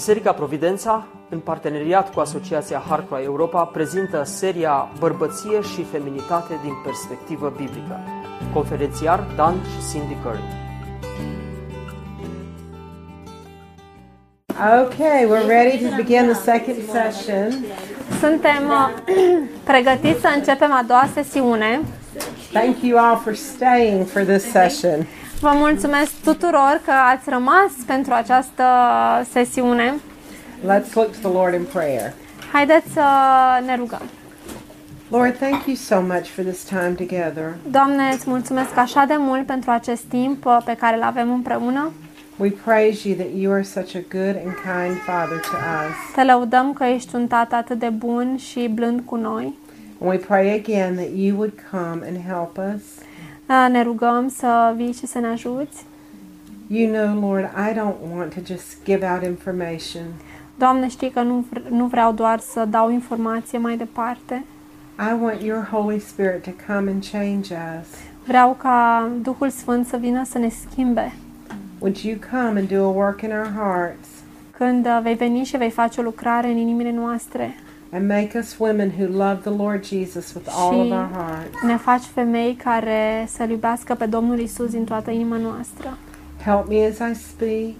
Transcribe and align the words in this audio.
Biserica 0.00 0.32
Providența, 0.32 1.06
în 1.28 1.38
parteneriat 1.38 2.12
cu 2.12 2.20
Asociația 2.20 2.82
Harcroa 2.88 3.22
Europa, 3.22 3.64
prezintă 3.64 4.22
seria 4.24 4.88
Bărbăție 4.98 5.60
și 5.74 5.84
feminitate 5.84 6.58
din 6.62 6.72
perspectivă 6.84 7.52
biblică. 7.56 8.00
Conferențiar 8.52 9.26
Dan 9.36 9.54
și 9.54 9.90
Cindy 9.90 10.16
Curry. 10.22 10.42
Okay, 14.84 15.24
we're 15.30 15.46
ready 15.46 15.88
to 15.88 15.94
begin 15.96 16.24
the 16.32 16.40
second 16.50 16.76
session. 16.90 17.64
Suntem 18.20 18.62
uh, 18.68 18.88
pregătiți 19.70 20.20
să 20.20 20.28
începem 20.36 20.72
a 20.72 20.84
doua 20.86 21.08
sesiune. 21.14 21.80
Thank 22.52 22.82
you 22.82 22.98
all 22.98 23.16
for 23.16 23.34
staying 23.34 24.06
for 24.06 24.22
this 24.22 24.50
session. 24.50 25.06
Vă 25.40 25.52
mulțumesc 25.54 26.12
tuturor 26.24 26.80
că 26.84 26.90
ați 26.90 27.30
rămas 27.30 27.72
pentru 27.86 28.12
această 28.12 28.64
sesiune. 29.30 29.94
Let's 30.62 30.92
look 30.94 31.10
to 31.10 31.28
the 31.28 31.32
Lord 31.32 31.54
in 31.54 31.64
prayer. 31.72 32.12
Haideți 32.52 32.92
să 32.92 33.02
ne 33.66 33.76
rugăm. 33.76 34.02
Lord, 35.08 35.36
thank 35.36 35.66
you 35.66 35.76
so 35.76 36.00
much 36.00 36.26
for 36.34 36.44
this 36.44 36.64
time 36.64 36.94
together. 36.96 37.54
Doamne, 37.70 38.02
îți 38.12 38.28
mulțumesc 38.30 38.76
așa 38.76 39.04
de 39.04 39.14
mult 39.18 39.46
pentru 39.46 39.70
acest 39.70 40.02
timp 40.02 40.44
uh, 40.44 40.58
pe 40.64 40.76
care 40.80 40.96
îl 40.96 41.02
avem 41.02 41.32
împreună. 41.32 41.92
We 42.36 42.50
praise 42.50 43.08
you 43.08 43.18
that 43.18 43.28
you 43.36 43.52
are 43.52 43.62
such 43.62 43.94
a 43.94 44.02
good 44.10 44.36
and 44.44 44.54
kind 44.54 44.96
Father 45.06 45.38
to 45.50 45.56
us. 45.56 46.14
Te 46.14 46.24
lăudăm 46.24 46.72
că 46.72 46.84
ești 46.84 47.14
un 47.14 47.26
tată 47.26 47.54
atât 47.54 47.78
de 47.78 47.88
bun 47.88 48.36
și 48.36 48.70
blând 48.74 49.00
cu 49.04 49.16
noi. 49.16 49.58
And 50.00 50.10
we 50.10 50.16
pray 50.16 50.54
again 50.64 50.94
that 50.94 51.08
you 51.14 51.36
would 51.36 51.52
come 51.70 52.06
and 52.06 52.16
help 52.26 52.56
us. 52.74 52.82
Uh, 53.50 53.66
Ne 53.70 53.82
rugăm 53.82 54.28
să 54.28 54.72
vii 54.76 54.92
și 54.92 55.06
să 55.06 55.18
ne 55.18 55.26
ajuți. 55.26 55.84
You 56.66 56.92
know, 56.92 57.30
Lord, 57.30 57.44
I 57.44 57.72
don't 57.78 58.16
want 58.16 58.34
to 58.34 58.40
just 58.46 58.84
give 58.84 59.06
out 59.12 59.22
information. 59.22 60.02
Doamne, 60.58 60.88
știi 60.88 61.10
că 61.10 61.22
nu, 61.22 61.44
vr- 61.52 61.68
nu 61.68 61.86
vreau 61.86 62.12
doar 62.12 62.38
să 62.38 62.64
dau 62.64 62.90
informație 62.90 63.58
mai 63.58 63.76
departe. 63.76 64.44
I 64.98 65.22
want 65.22 65.42
your 65.42 65.68
Holy 65.72 65.98
Spirit 65.98 66.42
to 66.42 66.50
come 66.66 66.90
and 66.90 67.04
change 67.12 67.54
us. 67.80 67.88
Vreau 68.26 68.54
ca 68.62 69.08
Duhul 69.22 69.50
Sfânt 69.50 69.86
să 69.86 69.96
vină 69.96 70.24
să 70.24 70.38
ne 70.38 70.48
schimbe. 70.48 71.12
Would 71.78 71.96
you 71.96 72.16
come 72.30 72.58
and 72.58 72.68
do 72.68 72.84
a 72.84 72.88
work 72.88 73.22
in 73.22 73.30
our 73.30 73.52
hearts 73.56 74.08
Când 74.50 74.86
uh, 74.86 74.98
vei 75.02 75.14
veni 75.14 75.44
și 75.44 75.56
vei 75.56 75.70
face 75.70 76.00
o 76.00 76.02
lucrare 76.02 76.48
în 76.48 76.56
inimile 76.56 76.92
noastre 76.92 77.54
and 77.92 78.08
make 78.08 78.38
us 78.38 78.56
women 78.58 78.92
who 78.98 79.06
love 79.06 79.40
the 79.40 79.62
Lord 79.62 79.84
Jesus 79.86 80.34
with 80.34 80.48
all 80.58 80.80
of 80.80 80.86
Și- 80.86 80.92
our 80.92 81.08
hearts? 81.12 81.62
ne 81.62 81.76
faci 81.76 82.02
femei 82.14 82.54
care 82.54 83.26
să-L 83.28 83.50
iubească 83.50 83.94
pe 83.94 84.06
Domnul 84.06 84.38
Isus 84.38 84.70
din 84.70 84.84
toată 84.84 85.10
inima 85.10 85.36
noastră. 85.36 85.96
Help 86.44 86.68
me 86.68 86.84
as 86.86 86.98
I 87.16 87.20
speak, 87.20 87.74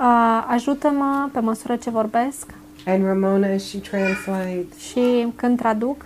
Uh, 0.00 0.44
ajută-mă 0.48 1.28
pe 1.32 1.40
măsură 1.40 1.76
ce 1.76 1.90
vorbesc 1.90 2.46
and 2.86 3.04
Ramona 3.04 3.46
as 3.54 3.62
she 3.68 3.78
translates. 3.78 4.78
și 4.78 5.26
când 5.36 5.58
traduc. 5.58 6.04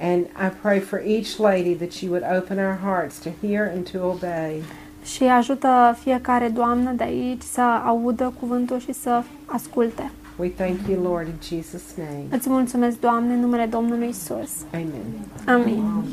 And 0.00 0.20
I 0.24 0.48
pray 0.60 0.78
for 0.78 0.98
each 1.06 1.36
lady 1.38 1.74
that 1.74 1.92
you 1.92 2.10
would 2.12 2.24
open 2.38 2.58
our 2.58 2.78
hearts 2.84 3.18
to 3.18 3.28
hear 3.46 3.70
and 3.74 3.90
to 3.90 4.06
obey. 4.08 4.62
Și 5.04 5.22
ajută 5.24 5.96
fiecare 6.02 6.48
doamnă 6.48 6.90
de 6.90 7.02
aici 7.04 7.42
să 7.42 7.60
audă 7.86 8.32
cuvântul 8.40 8.78
și 8.78 8.92
să 8.92 9.22
asculte. 9.46 10.10
We 10.38 10.48
thank 10.48 10.86
you, 10.88 11.00
Lord, 11.00 11.28
in 11.28 11.38
Jesus' 11.40 11.96
name. 11.96 12.26
Îți 12.30 12.48
mulțumesc, 12.48 13.00
Doamne, 13.00 13.32
în 13.32 13.40
numele 13.40 13.66
Domnului 13.66 14.08
Isus. 14.08 14.50
Amen. 14.72 15.04
Amin. 15.46 16.04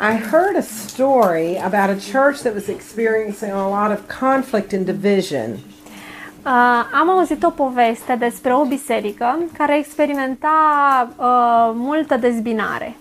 I 0.00 0.16
heard 0.30 0.56
a 0.56 0.62
story 0.62 1.58
about 1.62 1.90
a 1.90 1.98
church 2.12 2.40
that 2.40 2.54
was 2.54 2.68
experiencing 2.68 3.52
a 3.52 3.68
lot 3.68 3.98
of 3.98 4.18
conflict 4.18 4.72
and 4.72 4.84
division. 4.84 5.50
Uh, 5.52 6.84
am 6.92 7.10
auzit 7.10 7.42
o 7.42 7.50
poveste 7.50 8.16
despre 8.18 8.54
o 8.54 8.64
biserică 8.64 9.38
care 9.56 9.78
experimenta 9.78 11.08
uh, 11.16 11.72
multă 11.74 12.16
dezbinare. 12.16 12.96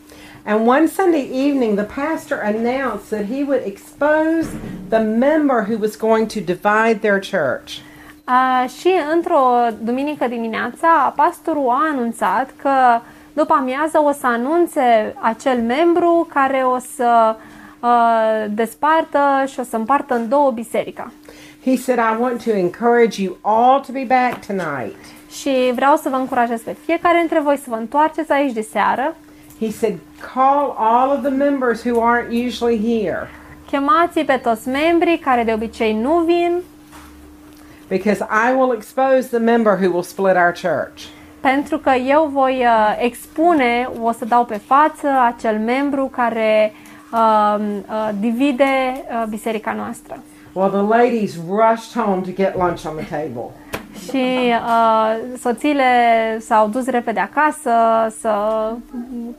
And 0.46 0.68
one 0.68 0.88
Sunday 0.88 1.30
evening, 1.48 1.76
the 1.76 2.02
pastor 2.02 2.38
announced 2.38 3.10
that 3.10 3.26
he 3.26 3.44
would 3.44 3.62
expose 3.66 4.48
the 4.90 5.00
member 5.00 5.66
who 5.70 5.78
was 5.80 5.96
going 5.96 6.28
to 6.32 6.40
divide 6.40 7.00
their 7.02 7.20
church. 7.20 7.82
Uh, 8.30 8.70
și 8.70 8.90
într-o 9.14 9.68
duminică 9.84 10.28
dimineața, 10.28 11.14
pastorul 11.16 11.70
a 11.70 11.88
anunțat 11.92 12.50
că 12.62 12.72
după 13.34 13.54
amiază 13.54 14.02
o 14.04 14.12
să 14.12 14.28
anunțe 14.28 15.16
acel 15.20 15.62
membru 15.62 16.28
care 16.34 16.58
o 16.58 16.78
să 16.96 17.36
uh, 17.80 17.90
despartă 18.50 19.20
și 19.48 19.60
o 19.60 19.64
să 19.64 19.76
împartă 19.76 20.16
în 20.16 20.30
două 20.30 20.52
biserica. 20.52 21.12
He 21.66 21.76
said, 21.76 22.00
I 22.00 22.22
want 22.22 22.44
to 22.44 22.52
encourage 22.52 23.22
you 23.22 23.38
all 23.42 23.80
to 23.80 23.92
be 23.92 24.06
back 24.08 24.46
tonight. 24.46 24.98
Și 25.32 25.72
vreau 25.76 25.96
să 25.96 26.10
vă 26.10 26.16
încurajez 26.16 26.62
pe 26.62 26.76
fiecare 26.86 27.18
dintre 27.18 27.40
voi 27.40 27.58
să 27.58 27.66
vă 27.68 27.76
întoarceți 27.76 28.32
aici 28.32 28.54
de 28.54 28.68
seară. 28.72 29.16
He 29.60 29.72
said, 29.72 29.96
call 30.34 30.76
all 30.78 31.12
of 31.12 31.22
the 31.22 31.32
members 31.32 31.84
who 31.84 32.02
aren't 32.02 32.48
usually 32.48 32.78
here 32.78 33.30
Chemați 33.70 34.20
pe 34.20 34.40
toți 34.44 34.68
membrii 34.68 35.18
care 35.18 35.44
de 35.44 35.54
obicei 35.54 35.94
nu 35.94 36.18
vin, 36.26 36.62
because 37.90 38.22
I 38.22 38.54
will 38.58 38.72
expose 38.72 39.28
the 39.28 39.40
member 39.40 39.78
who 39.82 39.92
will 39.92 40.04
split 40.04 40.36
our 40.36 40.54
church. 40.54 41.02
pentru 41.42 41.78
că 41.78 41.92
eu 42.08 42.30
voi 42.34 42.58
uh, 42.60 42.98
expune, 43.00 43.90
o 44.02 44.12
să 44.12 44.26
dau 44.26 44.46
pe 44.46 44.60
față 44.66 45.08
acel 45.26 45.58
membru 45.60 46.06
care 46.06 46.74
uh, 47.12 47.56
uh, 47.60 48.10
divide 48.20 48.64
uh, 48.64 49.24
biserica 49.30 49.74
noastră. 49.74 50.24
Well, 50.54 50.70
the 50.70 50.98
ladies 50.98 51.36
rushed 51.48 52.04
home 52.04 52.22
to 52.22 52.32
get 52.36 52.56
lunch 52.58 52.86
on 52.86 52.96
the 52.96 53.18
table. 53.18 53.50
Și 54.10 54.54
uh, 54.54 55.16
soțiile 55.40 55.84
s-au 56.40 56.68
dus 56.68 56.88
repede 56.88 57.20
acasă 57.20 57.72
să 58.20 58.32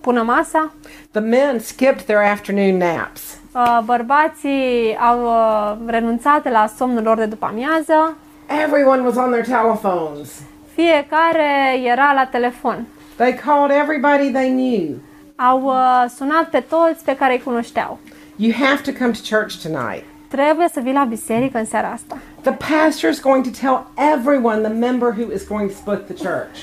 pună 0.00 0.22
masa. 0.22 0.72
The 1.10 1.20
men 1.20 1.58
skipped 1.58 2.02
their 2.02 2.30
afternoon 2.32 2.76
naps. 2.76 3.38
Uh, 3.54 3.78
bărbații 3.84 4.96
au 5.10 5.24
uh, 5.24 5.76
renunțat 5.86 6.50
la 6.50 6.66
somnul 6.76 7.02
lor 7.02 7.16
de 7.16 7.24
după 7.24 7.46
amiază. 7.46 8.16
Everyone 8.50 9.02
was 9.04 9.16
on 9.16 9.30
their 9.30 9.44
telephones. 9.44 10.42
Fiecare 10.74 11.76
era 11.84 12.12
la 12.14 12.26
telefon. 12.26 12.86
They 13.16 13.32
called 13.34 13.70
everybody 13.70 14.30
they 14.32 14.48
knew. 14.50 15.00
Au 15.36 15.62
uh, 15.64 16.04
sunat 16.16 16.48
pe 16.50 16.60
toți 16.60 17.04
pe 17.04 17.16
care 17.16 17.32
îi 17.32 17.42
cunoșteau. 17.42 17.98
You 18.36 18.52
have 18.52 18.92
to 18.92 18.98
come 18.98 19.10
to 19.12 19.36
church 19.36 19.54
tonight. 19.62 20.04
Trebuie 20.28 20.68
să 20.72 20.80
vii 20.80 20.92
la 20.92 21.04
biserică 21.04 21.58
în 21.58 21.64
seara 21.64 21.88
asta. 21.88 22.18
The 22.40 22.52
pastor 22.52 23.10
is 23.10 23.20
going 23.20 23.44
to 23.44 23.50
tell 23.60 23.86
everyone 24.14 24.56
the 24.68 24.72
member 24.72 25.08
who 25.08 25.32
is 25.34 25.46
going 25.48 25.70
to 25.70 25.76
split 25.76 26.06
the 26.06 26.28
church. 26.28 26.56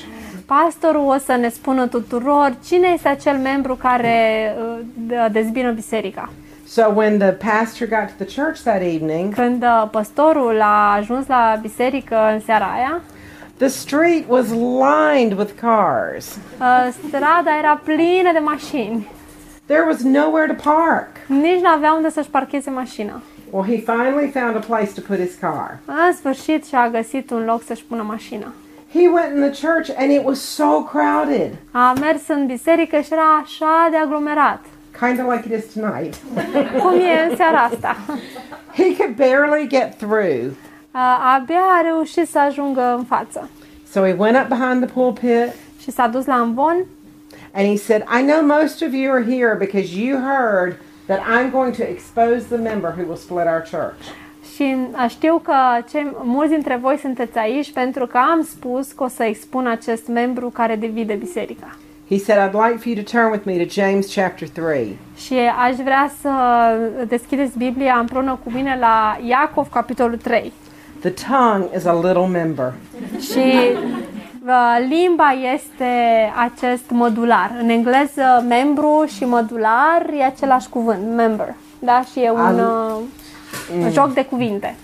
Pastorul 0.46 1.08
o 1.08 1.16
să 1.18 1.32
ne 1.36 1.48
spună 1.48 1.86
tuturor 1.86 2.56
cine 2.66 2.88
este 2.88 3.08
acel 3.08 3.36
membru 3.38 3.74
care 3.74 4.54
uh, 4.60 4.78
de- 4.96 5.28
dezbină 5.32 5.70
biserica. 5.70 6.30
So 6.68 6.90
when 6.94 7.18
the 7.18 7.32
pastor 7.32 7.86
got 7.86 8.08
to 8.08 8.24
the 8.24 8.42
church 8.42 8.60
that 8.62 8.82
evening, 8.82 9.34
Când 9.34 9.62
uh, 9.62 9.88
pastorul 9.90 10.60
a 10.60 10.92
ajuns 10.92 11.26
la 11.26 11.58
biserică 11.60 12.16
în 12.32 12.40
seara 12.40 12.64
aia, 12.74 13.00
the 13.56 13.68
street 13.68 14.24
was 14.28 14.46
lined 14.50 15.38
with 15.38 15.52
cars. 15.60 16.36
uh, 16.60 16.92
strada 17.08 17.50
era 17.58 17.80
plină 17.84 18.32
de 18.32 18.38
mașini. 18.38 19.08
There 19.66 19.84
was 19.86 20.02
nowhere 20.02 20.54
to 20.54 20.70
park. 20.70 21.06
Nici 21.26 21.60
nu 21.60 21.68
avea 21.68 21.92
unde 21.92 22.10
să-și 22.10 22.28
parcheze 22.30 22.70
mașina. 22.70 23.20
Well, 23.50 23.66
he 23.66 23.76
finally 23.76 24.30
found 24.30 24.56
a 24.56 24.58
place 24.66 24.90
to 24.94 25.00
put 25.06 25.18
his 25.18 25.34
car. 25.34 25.78
În 25.84 26.12
sfârșit 26.16 26.66
și-a 26.66 26.88
găsit 26.90 27.30
un 27.30 27.44
loc 27.44 27.62
să-și 27.62 27.84
pună 27.84 28.02
mașina. 28.02 28.46
He 28.92 29.08
went 29.08 29.34
in 29.36 29.50
the 29.50 29.66
church 29.66 29.90
and 29.98 30.10
it 30.10 30.20
was 30.24 30.40
so 30.40 30.82
crowded, 30.82 31.50
A 31.70 31.92
mers 32.00 32.28
în 32.28 32.46
biserică 32.46 33.00
și 33.00 33.12
era 33.12 33.42
așa 33.44 33.88
de 33.90 33.96
aglomerat. 33.96 34.60
Kind 34.98 35.20
of 35.20 35.26
like 35.26 35.54
it 35.54 35.64
is 35.64 35.72
tonight. 35.72 36.14
Cum 36.82 36.94
e 36.94 37.28
în 37.30 37.36
seara 37.36 37.58
asta? 37.58 37.96
He 38.74 38.96
could 38.96 39.14
barely 39.16 39.66
get 39.68 39.94
through. 39.96 40.44
Uh, 40.94 41.34
abia 41.36 41.60
a 41.78 41.80
reușit 41.84 42.28
să 42.28 42.38
ajungă 42.38 42.94
în 42.96 43.04
față. 43.04 43.50
So 43.90 44.00
he 44.00 44.14
went 44.18 44.36
up 44.36 44.48
behind 44.48 44.84
the 44.84 44.92
pulpit 44.92 45.52
Și 45.82 45.90
s-a 45.90 46.06
dus 46.06 46.26
la 46.26 46.34
amvon 46.34 46.84
and 47.52 47.66
he 47.66 47.76
said, 47.76 48.04
I 48.18 48.22
know 48.22 48.42
most 48.58 48.82
of 48.82 48.92
you 48.92 49.12
are 49.12 49.24
here 49.24 49.56
because 49.58 50.00
you 50.00 50.18
heard 50.20 50.76
that 51.06 51.20
I'm 51.20 51.50
going 51.50 51.74
to 51.76 51.82
expose 51.82 52.44
the 52.48 52.56
member 52.56 52.90
who 52.90 53.04
will 53.06 53.16
split 53.16 53.46
our 53.46 53.62
church. 53.70 54.02
și 54.54 54.76
uh, 54.92 55.04
știu 55.08 55.38
că 55.38 55.54
cei, 55.90 56.16
mulți 56.22 56.52
dintre 56.52 56.76
voi 56.76 56.98
sunteți 56.98 57.38
aici 57.38 57.72
pentru 57.72 58.06
că 58.06 58.18
am 58.18 58.42
spus 58.42 58.92
că 58.92 59.04
o 59.04 59.08
să 59.08 59.22
expun 59.22 59.66
acest 59.66 60.08
membru 60.08 60.48
care 60.48 60.76
divide 60.76 61.14
biserica. 61.14 61.76
He 62.08 62.18
said, 62.18 62.38
I'd 62.38 62.54
like 62.54 62.78
for 62.78 62.88
you 62.88 62.96
to 62.96 63.02
turn 63.02 63.30
with 63.30 63.44
me 63.46 63.58
to 63.64 63.68
James 63.80 64.14
chapter 64.14 64.48
3. 64.48 64.98
Și 65.16 65.34
aș 65.68 65.76
vrea 65.76 66.12
să 66.20 66.30
deschideți 67.08 67.58
Biblia 67.58 67.96
împreună 68.00 68.38
cu 68.44 68.50
mine 68.50 68.76
la 68.80 69.18
Iacov, 69.24 69.68
capitolul 69.72 70.16
3. 70.16 70.52
The 71.00 71.10
tongue 71.10 71.68
is 71.76 71.84
a 71.84 71.92
little 71.92 72.26
member. 72.26 72.72
Și 73.20 73.38
uh, 74.46 74.76
limba 74.88 75.30
este 75.54 75.84
acest 76.36 76.90
modular. 76.90 77.56
În 77.60 77.68
engleză, 77.68 78.44
membru 78.48 79.04
și 79.16 79.24
modular 79.24 80.06
e 80.18 80.24
același 80.24 80.68
cuvânt, 80.68 81.14
member. 81.14 81.54
Da? 81.78 82.02
Și 82.12 82.20
e 82.20 82.30
un 82.30 82.40
Al- 82.40 83.04
uh, 83.80 83.86
joc 83.92 84.12
de 84.14 84.24
cuvinte. 84.24 84.74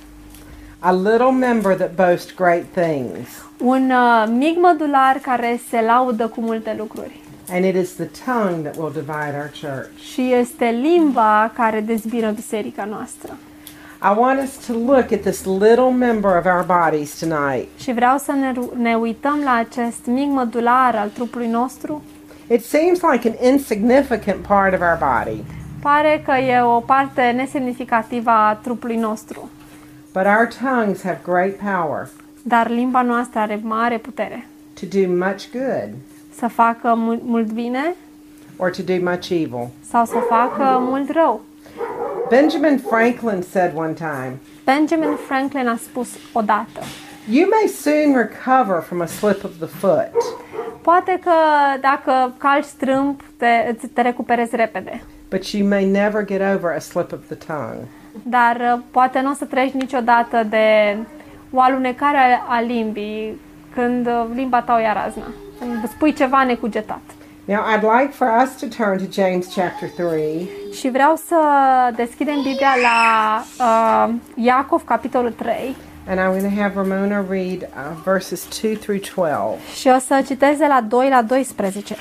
A 0.86 0.92
little 0.92 1.30
member 1.32 1.74
that 1.74 1.94
boasts 1.94 2.34
great 2.34 2.64
things. 2.72 3.28
Un 3.58 3.90
uh, 3.90 4.24
mic 4.36 4.58
mădular 4.60 5.18
care 5.22 5.60
se 5.68 5.80
laudă 5.86 6.26
cu 6.26 6.40
multe 6.40 6.74
lucruri. 6.78 7.20
And 7.50 7.64
it 7.64 7.74
is 7.74 7.94
the 7.94 8.08
tongue 8.24 8.70
that 8.70 8.76
will 8.76 8.92
divide 8.92 9.34
our 9.36 9.50
church. 9.60 10.00
Și 10.12 10.32
este 10.32 10.64
limba 10.64 11.50
care 11.54 11.80
dezbină 11.80 12.30
biserica 12.30 12.84
noastră. 12.84 13.36
I 14.02 14.18
want 14.18 14.40
us 14.42 14.66
to 14.66 14.72
look 14.72 15.12
at 15.12 15.20
this 15.20 15.44
little 15.44 15.90
member 15.90 16.36
of 16.36 16.44
our 16.44 16.64
bodies 16.66 17.18
tonight. 17.18 17.68
Și 17.78 17.92
vreau 17.92 18.18
să 18.18 18.32
ne, 18.32 18.52
ru- 18.52 18.72
ne 18.80 18.94
uităm 18.94 19.40
la 19.44 19.54
acest 19.54 20.06
mic 20.06 20.28
mădular 20.28 20.94
al 20.96 21.08
trupului 21.08 21.48
nostru. 21.48 22.02
It 22.50 22.64
seems 22.64 23.00
like 23.12 23.28
an 23.28 23.52
insignificant 23.52 24.46
part 24.46 24.74
of 24.74 24.80
our 24.80 24.98
body, 24.98 25.42
Pare 25.82 26.22
că 26.24 26.34
e 26.36 26.60
o 26.60 26.80
parte 26.80 27.32
nesemnificativă 27.36 28.30
a 28.30 28.58
trupului 28.62 28.96
nostru, 28.96 29.50
but 30.14 30.26
our 30.26 30.48
tongues 30.60 31.02
have 31.02 31.18
great 31.24 31.56
power 31.56 32.08
dar 32.42 32.68
limba 32.68 33.02
noastră 33.02 33.38
are 33.40 33.60
mare 33.62 33.98
putere 33.98 34.46
to 34.80 34.86
do 34.98 35.14
much 35.26 35.42
good 35.52 35.90
să 36.38 36.46
facă 36.46 36.94
mult, 36.96 37.20
mult 37.24 37.46
bine 37.52 37.94
or 38.56 38.70
to 38.70 38.82
do 38.82 38.94
much 39.10 39.28
evil. 39.30 39.68
sau 39.90 40.04
să 40.04 40.16
facă 40.28 40.78
mult 40.80 41.10
rău. 41.12 41.40
Benjamin 42.28 42.78
Franklin 42.78 43.42
said 43.42 43.72
one 43.76 43.92
time, 43.92 44.38
Benjamin 44.64 45.16
Franklin 45.26 45.68
a 45.68 45.76
spus 45.76 46.08
odată, 46.32 46.80
You 47.30 47.48
may 47.48 47.68
soon 47.68 48.14
recover 48.16 48.80
from 48.82 49.00
a 49.00 49.06
slip 49.06 49.44
of 49.44 49.50
the 49.58 49.66
foot, 49.66 50.10
poate 50.82 51.18
că 51.24 51.30
dacă 51.80 52.34
calci 52.38 52.64
strâmb, 52.64 53.20
te, 53.36 53.46
îți- 53.72 53.86
te 53.86 54.00
recuperezi 54.02 54.56
repede, 54.56 55.02
but 55.30 55.44
you 55.46 55.68
may 55.68 55.84
never 55.84 56.24
get 56.24 56.40
over 56.54 56.70
a 56.76 56.78
slip 56.78 57.12
of 57.12 57.20
the 57.26 57.34
tongue. 57.46 57.78
Dar 58.22 58.56
uh, 58.74 58.80
poate 58.90 59.20
nu 59.20 59.30
o 59.30 59.34
să 59.34 59.44
treci 59.44 59.72
niciodată 59.72 60.46
de 60.48 60.96
o 61.50 61.60
alunecare 61.60 62.16
a, 62.16 62.54
a 62.54 62.60
limbii 62.60 63.40
când 63.74 64.06
uh, 64.06 64.24
limba 64.34 64.62
ta 64.62 64.74
o 64.74 64.80
ia 64.80 64.92
razna, 64.92 65.26
când 65.58 65.88
spui 65.88 66.12
ceva 66.12 66.44
necugetat. 66.44 67.00
Now, 67.46 67.62
I'd 67.62 67.82
like 67.82 68.12
for 68.12 68.28
us 68.42 68.56
to 68.60 68.66
turn 68.66 68.98
to 68.98 69.04
James 69.10 69.54
chapter 69.54 69.88
3, 69.88 70.48
Și 70.72 70.90
vreau 70.90 71.16
să 71.26 71.36
deschidem 71.94 72.34
Biblia 72.34 72.74
la 72.82 73.42
uh, 73.64 74.14
Iacov, 74.34 74.84
capitolul 74.84 75.32
3, 75.32 75.76
and 76.08 76.18
I'm 76.18 76.40
going 76.40 76.54
to 76.54 76.60
have 76.62 76.72
Ramona 76.74 77.24
read 77.28 77.62
uh, 77.62 78.02
verses 78.04 78.60
2 78.62 78.76
through 78.76 79.00
12. 79.14 79.58
și 79.74 79.88
o 79.88 79.98
să 79.98 80.22
citesc 80.26 80.58
de 80.58 80.66
la 80.66 80.80
2 80.88 81.08
la 81.08 81.22
12. 81.22 81.96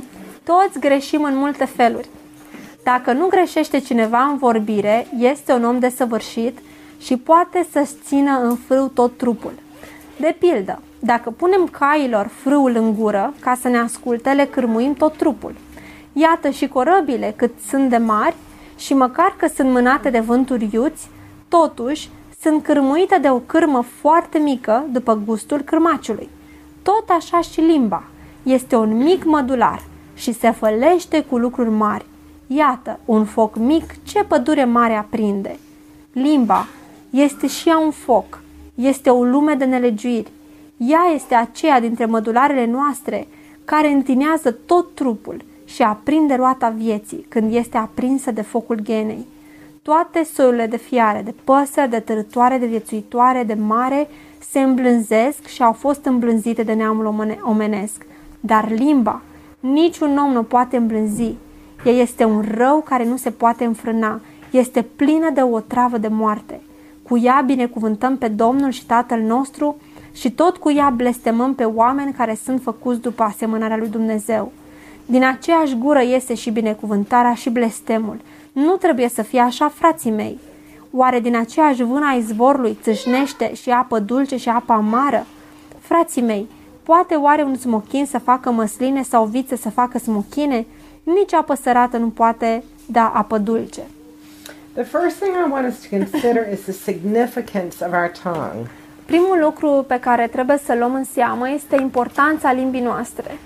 Toți 0.50 0.78
greșim 0.80 1.22
în 1.22 1.36
multe 1.36 1.64
feluri. 1.64 2.08
Dacă 2.94 3.12
nu 3.12 3.26
greșește 3.26 3.78
cineva 3.78 4.18
în 4.18 4.36
vorbire, 4.36 5.06
este 5.18 5.52
un 5.52 5.64
om 5.64 5.78
desăvârșit 5.78 6.58
și 6.98 7.16
poate 7.16 7.66
să-și 7.72 7.92
țină 8.04 8.40
în 8.42 8.56
frâu 8.56 8.88
tot 8.88 9.16
trupul. 9.16 9.52
De 10.20 10.36
pildă, 10.38 10.82
dacă 10.98 11.30
punem 11.30 11.66
cailor 11.66 12.26
frâul 12.26 12.76
în 12.76 12.94
gură 12.94 13.34
ca 13.40 13.58
să 13.60 13.68
ne 13.68 13.78
asculte, 13.78 14.30
le 14.30 14.44
cârmuim 14.44 14.94
tot 14.94 15.16
trupul. 15.16 15.54
Iată 16.12 16.50
și 16.50 16.68
corăbile 16.68 17.34
cât 17.36 17.50
sunt 17.68 17.90
de 17.90 17.96
mari 17.96 18.34
și 18.76 18.94
măcar 18.94 19.34
că 19.38 19.46
sunt 19.54 19.70
mânate 19.70 20.10
de 20.10 20.20
vânturi 20.20 20.68
iuți, 20.72 21.10
totuși 21.48 22.08
sunt 22.40 22.62
cârmuite 22.62 23.18
de 23.18 23.30
o 23.30 23.38
cârmă 23.38 23.84
foarte 24.00 24.38
mică 24.38 24.84
după 24.92 25.20
gustul 25.24 25.60
cârmaciului. 25.60 26.28
Tot 26.82 27.04
așa 27.08 27.40
și 27.40 27.60
limba. 27.60 28.04
Este 28.42 28.76
un 28.76 28.96
mic 28.96 29.24
mădular 29.24 29.82
și 30.14 30.32
se 30.32 30.50
fălește 30.50 31.20
cu 31.20 31.38
lucruri 31.38 31.70
mari. 31.70 32.04
Iată, 32.50 32.98
un 33.04 33.24
foc 33.24 33.56
mic, 33.56 34.02
ce 34.02 34.24
pădure 34.24 34.64
mare 34.64 34.94
aprinde. 34.94 35.58
Limba 36.12 36.66
este 37.10 37.46
și 37.46 37.68
ea 37.68 37.78
un 37.78 37.90
foc, 37.90 38.40
este 38.74 39.10
o 39.10 39.24
lume 39.24 39.54
de 39.54 39.64
nelegiuiri. 39.64 40.30
Ea 40.76 41.12
este 41.14 41.34
aceea 41.34 41.80
dintre 41.80 42.04
mădularele 42.04 42.66
noastre 42.66 43.26
care 43.64 43.88
întinează 43.88 44.50
tot 44.50 44.94
trupul 44.94 45.44
și 45.64 45.82
aprinde 45.82 46.34
roata 46.34 46.68
vieții 46.68 47.26
când 47.28 47.54
este 47.54 47.76
aprinsă 47.76 48.30
de 48.30 48.42
focul 48.42 48.78
genei. 48.82 49.26
Toate 49.82 50.24
soiurile 50.32 50.66
de 50.66 50.76
fiare, 50.76 51.22
de 51.24 51.34
păsări, 51.44 51.90
de 51.90 52.00
târătoare, 52.00 52.58
de 52.58 52.66
viețuitoare, 52.66 53.42
de 53.42 53.54
mare, 53.54 54.08
se 54.50 54.60
îmblânzesc 54.60 55.46
și 55.46 55.62
au 55.62 55.72
fost 55.72 56.04
îmblânzite 56.04 56.62
de 56.62 56.72
neamul 56.72 57.06
omene- 57.06 57.38
omenesc. 57.42 58.06
Dar 58.40 58.70
limba, 58.70 59.22
niciun 59.60 60.16
om 60.16 60.32
nu 60.32 60.42
poate 60.42 60.76
îmblânzi. 60.76 61.34
Ea 61.84 61.92
este 61.92 62.24
un 62.24 62.44
rău 62.54 62.80
care 62.80 63.04
nu 63.04 63.16
se 63.16 63.30
poate 63.30 63.64
înfrâna. 63.64 64.20
Este 64.50 64.82
plină 64.82 65.30
de 65.34 65.40
o 65.40 65.60
travă 65.60 65.98
de 65.98 66.08
moarte. 66.08 66.60
Cu 67.02 67.18
ea 67.18 67.42
binecuvântăm 67.46 68.16
pe 68.16 68.28
Domnul 68.28 68.70
și 68.70 68.86
Tatăl 68.86 69.20
nostru 69.20 69.76
și 70.12 70.30
tot 70.30 70.56
cu 70.56 70.70
ea 70.70 70.90
blestemăm 70.90 71.54
pe 71.54 71.64
oameni 71.64 72.12
care 72.12 72.38
sunt 72.44 72.62
făcuți 72.62 73.00
după 73.00 73.22
asemănarea 73.22 73.76
lui 73.76 73.88
Dumnezeu. 73.88 74.52
Din 75.06 75.24
aceeași 75.24 75.74
gură 75.74 76.02
iese 76.02 76.34
și 76.34 76.50
binecuvântarea 76.50 77.34
și 77.34 77.50
blestemul. 77.50 78.16
Nu 78.52 78.76
trebuie 78.76 79.08
să 79.08 79.22
fie 79.22 79.40
așa, 79.40 79.68
frații 79.68 80.10
mei. 80.10 80.38
Oare 80.90 81.20
din 81.20 81.36
aceeași 81.36 81.82
vână 81.82 82.06
a 82.08 82.16
izvorului 82.16 82.78
țâșnește 82.82 83.54
și 83.54 83.70
apă 83.70 83.98
dulce 83.98 84.36
și 84.36 84.48
apă 84.48 84.72
amară? 84.72 85.26
Frații 85.78 86.22
mei, 86.22 86.48
poate 86.82 87.14
oare 87.14 87.42
un 87.42 87.56
smochin 87.56 88.06
să 88.06 88.18
facă 88.18 88.50
măsline 88.50 89.02
sau 89.02 89.24
viță 89.24 89.56
să 89.56 89.70
facă 89.70 89.98
smochine? 89.98 90.66
Nici 91.14 91.32
apă 91.32 91.54
sărată 91.54 91.96
nu 91.96 92.08
poate 92.08 92.62
da 92.86 93.12
apă 93.14 93.38
dulce. 93.38 93.80
The 94.72 94.82
first 94.82 95.16
thing 95.16 95.34
I 95.46 95.50
want 95.50 95.66
us 95.72 95.80
to 95.88 95.96
consider 95.96 96.52
is 96.52 96.60
the 96.60 96.72
significance 96.72 97.84
of 97.84 97.92
our 97.92 98.10
tongue. 98.22 98.70
Primul 99.06 99.38
lucru 99.42 99.84
pe 99.88 99.98
care 100.00 100.26
trebuie 100.26 100.58
să 100.64 100.74
luăm 100.78 100.94
în 100.94 101.04
seamă 101.04 101.50
este 101.50 101.76
importanța 101.80 102.52
limbii 102.52 102.80
noastre. 102.80 103.38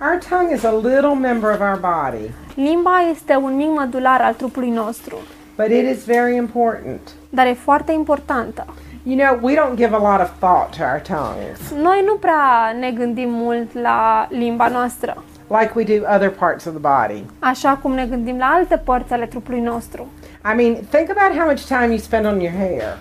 Our 0.00 0.18
tongue 0.28 0.54
is 0.54 0.64
a 0.64 0.72
little 0.72 1.14
member 1.14 1.50
of 1.50 1.60
our 1.60 1.78
body, 1.80 2.30
Limba 2.54 3.00
este 3.10 3.34
un 3.34 3.56
mic 3.56 3.68
mădular 3.68 4.20
al 4.20 4.34
trupului 4.34 4.70
nostru, 4.70 5.16
but 5.56 5.66
it 5.66 5.96
is 5.96 6.04
very 6.04 6.36
important. 6.36 7.00
dar 7.28 7.46
e 7.46 7.52
foarte 7.52 7.92
importantă. 7.92 8.66
You 9.02 9.16
know, 9.16 9.38
we 9.42 9.54
don't 9.54 9.76
give 9.76 9.94
a 9.94 9.98
lot 10.10 10.20
of 10.20 10.30
thought 10.38 10.76
to 10.76 10.82
our 10.82 11.00
tongues 11.08 11.82
Noi 11.82 12.02
nu 12.06 12.14
prea 12.14 12.76
ne 12.78 12.90
gândim 12.90 13.30
mult 13.30 13.72
la 13.74 14.26
limba 14.30 14.68
noastră, 14.68 15.24
like 15.58 15.72
we 15.74 15.84
do 15.84 16.06
other 16.14 16.30
parts 16.30 16.64
of 16.64 16.72
the 16.72 16.80
body. 16.80 17.24
așa 17.38 17.78
cum 17.82 17.92
ne 17.92 18.06
gândim 18.06 18.38
la 18.38 18.46
alte 18.46 18.76
părți 18.76 19.12
ale 19.12 19.26
trupului 19.26 19.60
nostru. 19.60 20.06
I 20.52 20.54
mean, 20.56 20.74
think 20.90 21.10
about 21.16 21.38
how 21.38 21.48
much 21.48 21.62
time 21.66 21.86
you 21.86 21.96
spend 21.98 22.26
on 22.26 22.40
your 22.40 22.54
hair. 22.58 22.96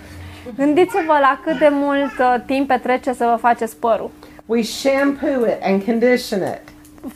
Gândiți-vă 0.57 1.17
la 1.21 1.39
cât 1.43 1.59
de 1.59 1.67
mult 1.71 2.11
uh, 2.19 2.35
timp 2.45 2.67
petrece 2.67 3.13
să 3.13 3.25
vă 3.29 3.35
faceți 3.39 3.77
părul. 3.77 4.09
We 4.45 4.61
shampoo 4.61 5.45
it 5.45 5.57
and 5.63 5.83
condition 5.83 6.39
it. 6.41 6.61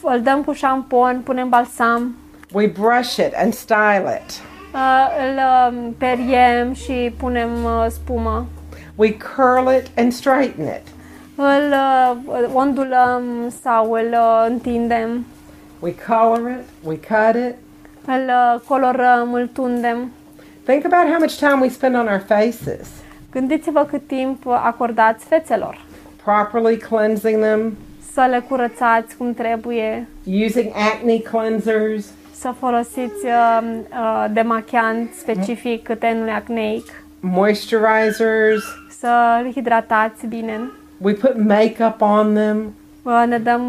Îl 0.02 0.22
dăm 0.22 0.44
cu 0.44 0.52
șampon, 0.52 1.22
punem 1.24 1.50
balsam, 1.50 2.16
We 2.52 2.68
brush 2.68 3.16
it 3.18 3.34
and 3.36 3.54
style 3.54 4.22
it. 4.24 4.32
uh, 4.74 5.08
îl 5.30 5.38
uh, 5.38 5.92
periem 5.98 6.74
și 6.74 7.14
punem 7.18 7.50
uh, 7.64 7.86
spumă. 7.90 8.46
We 8.96 9.12
curl 9.36 9.70
it 9.78 9.86
and 9.98 10.12
straighten 10.14 10.66
it. 10.66 10.82
Îl 11.36 11.74
uh, 12.28 12.50
ondulăm 12.54 13.24
sau 13.64 13.92
îl 13.92 14.08
uh, 14.12 14.46
întindem, 14.50 15.26
We 15.84 15.92
color 16.08 16.50
it, 16.50 16.66
we 16.84 16.96
cut 16.96 17.36
it. 17.36 17.56
îl 18.06 18.28
uh, 18.56 18.62
colorăm, 18.68 19.34
îl 19.34 19.48
tundem. 19.54 20.12
Think 20.66 20.86
about 20.86 21.10
how 21.12 21.20
much 21.20 21.36
time 21.38 21.58
we 21.62 21.70
spend 21.70 21.96
on 21.96 22.08
our 22.08 22.24
faces, 22.28 22.88
Gândiți-vă 23.32 23.86
cât 23.90 24.08
timp 24.08 24.48
acordați 24.48 25.26
fețelor. 25.26 25.86
properly 26.24 26.78
cleansing 26.78 27.42
them, 27.42 27.78
Să 28.14 28.28
le 28.30 28.44
curățați 28.50 29.18
cum 29.18 29.34
trebuie, 29.34 30.08
using 30.46 30.72
acne 30.94 31.18
cleansers, 31.18 32.06
să 32.34 32.54
folosiți 32.60 33.26
uh, 33.26 33.62
uh, 33.90 34.26
demachiant 34.34 35.10
specific 35.14 35.90
tenului 36.00 36.32
acneic, 36.32 36.86
moisturizers. 37.20 38.64
să 39.00 39.42
îl 39.44 39.52
hidratați 39.52 40.26
bine. 40.28 40.60
We 40.98 41.14
put 41.14 41.36
makeup 41.38 42.02
on 42.02 42.34
them. 42.34 42.74
Uh, 43.04 43.24
ne 43.28 43.38
dăm, 43.38 43.64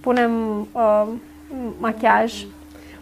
punem 0.00 0.60
uh, 0.72 1.06
machiaj. 1.78 2.44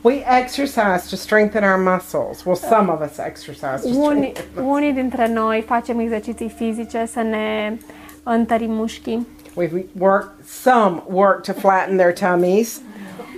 We 0.02 0.22
exercise 0.26 1.08
to 1.10 1.16
strengthen 1.16 1.64
our 1.64 1.78
muscles. 1.78 2.44
Well, 2.44 2.56
some 2.56 2.92
of 2.92 3.00
us 3.00 3.18
exercise 3.18 3.82
to 3.82 3.88
Unii, 3.88 4.32
strengthen. 4.34 4.64
unii 4.64 4.92
dintre 4.92 5.28
noi 5.28 5.64
facem 5.66 5.98
exerciții 5.98 6.48
fizice 6.48 7.06
să 7.06 7.20
ne 7.22 7.76
întărim 8.22 8.72
mușchii. 8.72 9.26
We 9.54 9.84
work. 9.98 10.34
Some 10.46 11.02
work 11.06 11.42
to 11.42 11.52
flatten 11.52 11.96
their 11.96 12.12
tummies. 12.12 12.80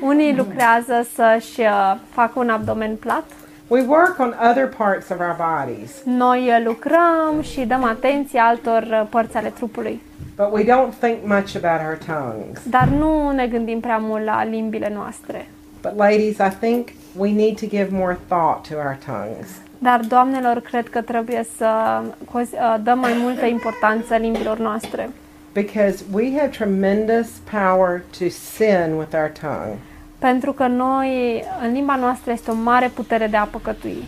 Unii 0.02 0.36
lucrează 0.36 1.06
să-și 1.14 1.60
uh, 1.60 1.96
facă 2.10 2.38
un 2.38 2.48
abdomen 2.48 2.96
plat. 2.96 3.24
We 3.70 3.82
work 3.82 4.18
on 4.18 4.34
other 4.50 4.66
parts 4.66 5.10
of 5.10 5.20
our 5.20 5.36
bodies, 5.38 5.90
Noi 6.04 6.48
uh, 6.48 6.62
lucrăm 6.64 7.40
și 7.42 7.60
dăm 7.60 7.84
atenție 7.84 8.40
altor 8.40 8.82
uh, 8.82 9.06
părți 9.10 9.36
ale 9.36 9.48
trupului. 9.48 10.00
but 10.36 10.48
we 10.52 10.64
don't 10.64 10.92
think 11.00 11.18
much 11.24 11.56
about 11.62 11.80
our 11.86 11.98
tongues. 12.06 12.60
Dar 12.64 12.88
nu 12.88 13.30
ne 13.30 13.46
gândim 13.46 13.80
prea 13.80 13.96
mult 13.98 14.24
la 14.24 14.44
limbile 14.44 14.90
noastre. 14.94 15.46
But 15.82 15.96
ladies, 15.96 16.36
I 16.38 16.48
think 16.60 16.88
we 17.16 17.30
need 17.32 17.58
to 17.60 17.66
give 17.66 17.88
more 17.90 18.18
thought 18.28 18.68
to 18.68 18.74
our 18.76 18.96
tongues. 19.06 19.48
Dar, 19.78 20.00
doamnelor, 20.08 20.60
cred 20.60 20.88
că 20.88 21.00
trebuie 21.00 21.46
să 21.56 22.00
cos- 22.32 22.52
uh, 22.52 22.76
dăm 22.82 22.98
mai 22.98 23.12
multă 23.18 23.46
importanță 23.46 24.16
limbilor 24.16 24.58
noastre. 24.58 25.10
because 25.52 26.04
we 26.12 26.32
have 26.38 26.48
tremendous 26.48 27.28
power 27.50 28.02
to 28.18 28.24
sin 28.28 28.94
with 28.98 29.14
our 29.14 29.32
tongue. 29.40 29.76
Pentru 30.20 30.52
că 30.52 30.66
noi, 30.66 31.42
în 31.62 31.72
limba 31.72 31.96
noastră, 31.96 32.32
este 32.32 32.50
o 32.50 32.54
mare 32.54 32.88
putere 32.94 33.26
de 33.26 33.36
a 33.36 33.44
păcătui. 33.44 34.04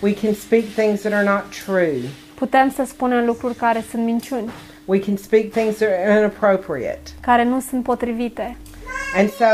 We 0.00 0.14
can 0.14 0.34
speak 0.34 0.64
things 0.76 1.00
that 1.00 1.12
are 1.12 1.24
not 1.28 1.44
true. 1.64 1.96
Putem 2.34 2.70
să 2.70 2.84
spunem 2.86 3.24
lucruri 3.26 3.54
care 3.54 3.84
sunt 3.90 4.04
minciuni, 4.04 4.50
We 4.84 4.98
can 5.00 5.16
speak 5.16 5.50
things 5.50 5.76
that 5.76 5.88
are 5.88 6.18
inappropriate. 6.18 7.00
care 7.20 7.44
nu 7.44 7.60
sunt 7.60 7.82
potrivite. 7.82 8.56
And 9.16 9.30
so 9.30 9.44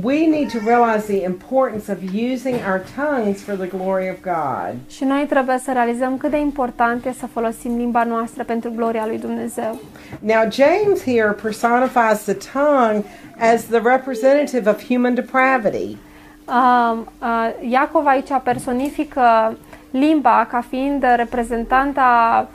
we 0.00 0.26
need 0.26 0.48
to 0.50 0.58
realize 0.60 1.06
the 1.06 1.22
importance 1.22 1.88
of 1.90 2.02
using 2.02 2.56
our 2.62 2.78
tongues 2.78 3.42
for 3.42 3.56
the 3.56 3.66
glory 3.66 4.08
of 4.08 4.22
God. 4.22 4.76
Și 4.88 5.04
noi 5.04 5.26
trebuie 5.28 5.58
să 5.58 5.72
realizăm 5.72 6.16
cât 6.16 6.30
de 6.30 6.38
important 6.38 7.04
este 7.04 7.18
să 7.18 7.26
folosim 7.26 7.76
limba 7.76 8.04
noastră 8.04 8.44
pentru 8.44 8.72
gloria 8.76 9.06
lui 9.06 9.18
Dumnezeu. 9.18 9.80
Now, 10.20 10.50
James 10.50 11.02
here 11.04 11.36
personifies 11.42 12.22
the 12.24 12.36
tongue 12.52 13.04
as 13.38 13.64
the 13.64 13.80
representative 13.80 14.70
of 14.70 14.86
human 14.86 15.14
depravity. 15.14 15.96
Uh, 16.44 16.98
uh, 17.20 17.70
Iacov 17.70 18.06
aici 18.06 18.30
personifică 18.42 19.56
limba 19.90 20.46
ca 20.50 20.64
fiind 20.68 21.04
reprezentanta 21.16 22.48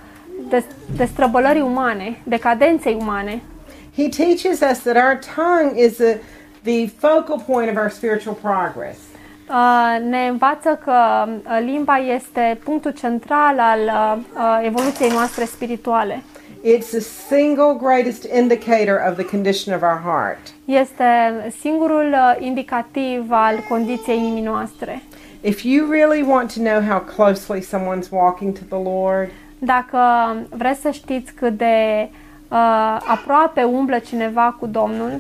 de, 0.50 0.64
destrăbălării 0.96 1.62
umane, 1.62 2.22
decadenței 2.24 2.98
umane. 3.00 3.42
He 3.96 4.10
teaches 4.10 4.60
us 4.72 4.80
that 4.80 4.96
our 4.96 5.20
tongue 5.36 5.86
is 5.86 5.96
the, 5.96 6.18
the 6.68 6.88
focal 6.88 7.38
point 7.40 7.70
of 7.70 7.78
our 7.78 7.90
spiritual 7.90 8.36
progress. 8.36 8.98
Uh, 9.50 10.10
ne 10.10 10.28
învață 10.28 10.80
că 10.84 11.26
uh, 11.28 11.60
limba 11.66 11.98
este 11.98 12.60
punctul 12.64 12.92
central 12.92 13.60
al 13.60 13.80
uh, 13.80 14.18
uh, 14.36 14.66
evoluției 14.66 15.10
noastre 15.10 15.46
spirituale. 15.46 16.24
It's 16.64 16.90
the 16.90 17.00
single 17.28 17.78
greatest 17.82 18.28
indicator 18.38 18.98
of 19.10 19.16
the 19.16 19.26
condition 19.26 19.76
of 19.76 19.82
our 19.82 20.02
heart. 20.04 20.40
Este 20.66 21.06
singurul 21.60 22.10
uh, 22.14 22.46
indicativ 22.46 23.26
al 23.30 23.56
condiției 23.70 24.18
inimii 24.18 24.44
noastre. 24.44 25.02
If 25.42 25.64
you 25.64 25.92
really 25.92 26.26
want 26.28 26.54
to 26.54 26.60
know 26.60 26.82
how 26.90 27.00
closely 27.00 27.62
someone's 27.62 28.10
walking 28.12 28.54
to 28.54 28.62
the 28.70 28.90
Lord, 28.90 29.30
Dacă 29.60 30.00
vreți 30.50 30.82
să 30.82 30.90
știți 30.90 31.34
cât 31.34 31.58
de 31.58 32.10
uh, 32.48 32.98
aproape 33.08 33.64
umblă 33.64 34.00
cineva 34.00 34.56
cu 34.60 34.68
Domnul, 34.68 35.20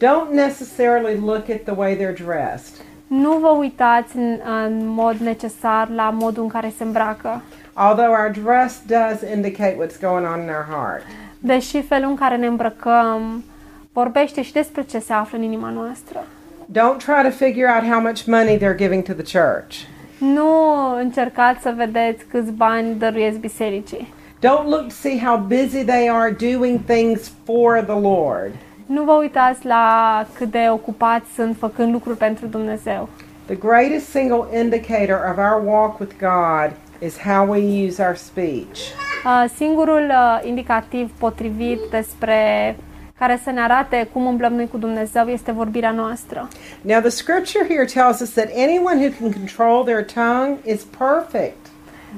don't 0.00 0.30
necessarily 0.32 1.14
look 1.16 1.48
at 1.50 1.62
the 1.64 1.74
way 1.76 1.96
they're 1.96 2.24
dressed. 2.24 2.84
nu 3.06 3.32
vă 3.38 3.48
uitați 3.48 4.16
în, 4.16 4.38
în 4.66 4.86
mod 4.86 5.16
necesar 5.16 5.88
la 5.94 6.10
modul 6.10 6.42
în 6.42 6.48
care 6.48 6.72
se 6.76 6.84
îmbracă, 6.84 7.42
Although 7.72 8.10
our 8.10 8.30
dress 8.44 8.82
does 8.86 9.30
indicate 9.34 9.76
what's 9.76 10.00
going 10.00 10.26
on 10.26 10.40
in 10.42 10.48
our 10.48 10.66
heart. 10.70 11.02
deși 11.38 11.82
felul 11.82 12.08
în 12.10 12.16
care 12.16 12.36
ne 12.36 12.46
îmbrăcăm 12.46 13.44
vorbește 13.92 14.42
și 14.42 14.52
despre 14.52 14.82
ce 14.82 14.98
se 14.98 15.12
află 15.12 15.38
în 15.38 15.44
inima 15.44 15.70
noastră. 15.70 16.24
Don't 16.72 16.96
try 17.04 17.22
to 17.22 17.30
figure 17.30 17.68
out 17.74 17.90
how 17.92 18.00
much 18.00 18.24
money 18.26 18.56
they're 18.58 18.76
giving 18.76 19.02
to 19.02 19.12
the 19.12 19.38
church. 19.38 19.76
Nu 20.18 20.48
încercați 20.96 21.62
să 21.62 21.72
vedeți 21.76 22.24
câți 22.24 22.50
bani 22.52 22.94
dăruiesc 22.98 23.38
bisericii. 23.38 24.12
Don't 24.36 24.64
look 24.66 24.82
to 24.82 24.94
see 25.00 25.18
how 25.24 25.36
busy 25.36 25.84
they 25.84 26.08
are 26.10 26.36
doing 26.52 26.80
things 26.86 27.32
for 27.44 27.80
the 27.86 28.00
Lord. 28.00 28.52
Nu 28.96 29.02
vă 29.04 29.12
uitați 29.12 29.66
la 29.66 30.26
cât 30.34 30.50
de 30.50 30.68
ocupați 30.70 31.34
sunt 31.34 31.56
făcând 31.58 31.92
lucruri 31.92 32.16
pentru 32.16 32.46
Dumnezeu. 32.46 33.08
The 33.44 33.54
greatest 33.54 34.08
single 34.08 34.58
indicator 34.58 35.20
of 35.30 35.36
our 35.36 35.62
walk 35.64 35.98
with 36.00 36.14
God 36.18 36.70
is 36.98 37.18
how 37.18 37.48
we 37.48 37.86
use 37.86 38.02
our 38.02 38.16
speech. 38.16 38.78
Uh, 39.24 39.44
Singurul 39.54 40.06
uh, 40.08 40.48
indicativ 40.48 41.10
potrivit 41.18 41.78
despre 41.90 42.76
care 43.18 43.40
să 43.42 43.50
ne 43.50 43.60
arate 43.60 44.08
cum 44.12 44.24
umblăm 44.24 44.52
noi 44.52 44.68
cu 44.68 44.78
Dumnezeu 44.78 45.26
este 45.26 45.52
vorbirea 45.52 45.90
noastră. 45.90 46.48
Now, 46.80 47.00
the 47.00 47.08
scripture 47.08 47.66
here 47.68 47.84
tells 47.84 48.20
us 48.20 48.30
that 48.30 48.48
anyone 48.56 49.06
who 49.06 49.10
can 49.20 49.32
control 49.32 49.84
their 49.84 50.04
tongue 50.04 50.56
is 50.64 50.82
perfect. 50.98 51.66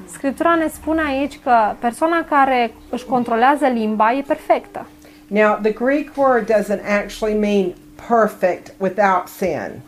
Scriptura 0.05 0.55
ne 0.55 0.67
spune 0.67 1.01
aici 1.07 1.39
că 1.43 1.75
persoana 1.79 2.25
care 2.29 2.71
își 2.89 3.05
controlează 3.05 3.67
limba 3.67 4.13
e 4.13 4.23
perfectă. 4.27 4.87
Now, 5.33 5.55
the 5.61 5.71
Greek 5.71 6.15
word 6.15 6.45
doesn't 6.47 6.81
actually 6.85 7.33
mean 7.33 7.73
perfect 8.07 8.73
without 8.79 9.27
sin. 9.27 9.81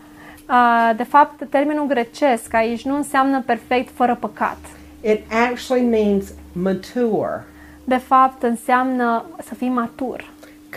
Uh, 0.49 0.95
De 0.95 1.03
fapt, 1.03 1.49
termenul 1.49 1.87
grecesc 1.87 2.53
aici 2.53 2.85
nu 2.85 2.95
înseamnă 2.95 3.41
perfect 3.45 3.89
fără 3.95 4.17
păcat. 4.19 4.57
It 5.01 5.21
actually 5.49 5.83
means 5.83 6.25
mature, 6.51 7.43
De 7.83 7.97
fapt, 7.97 8.43
înseamnă 8.43 9.25
să 9.47 9.55
fii 9.55 9.69
matur, 9.69 10.29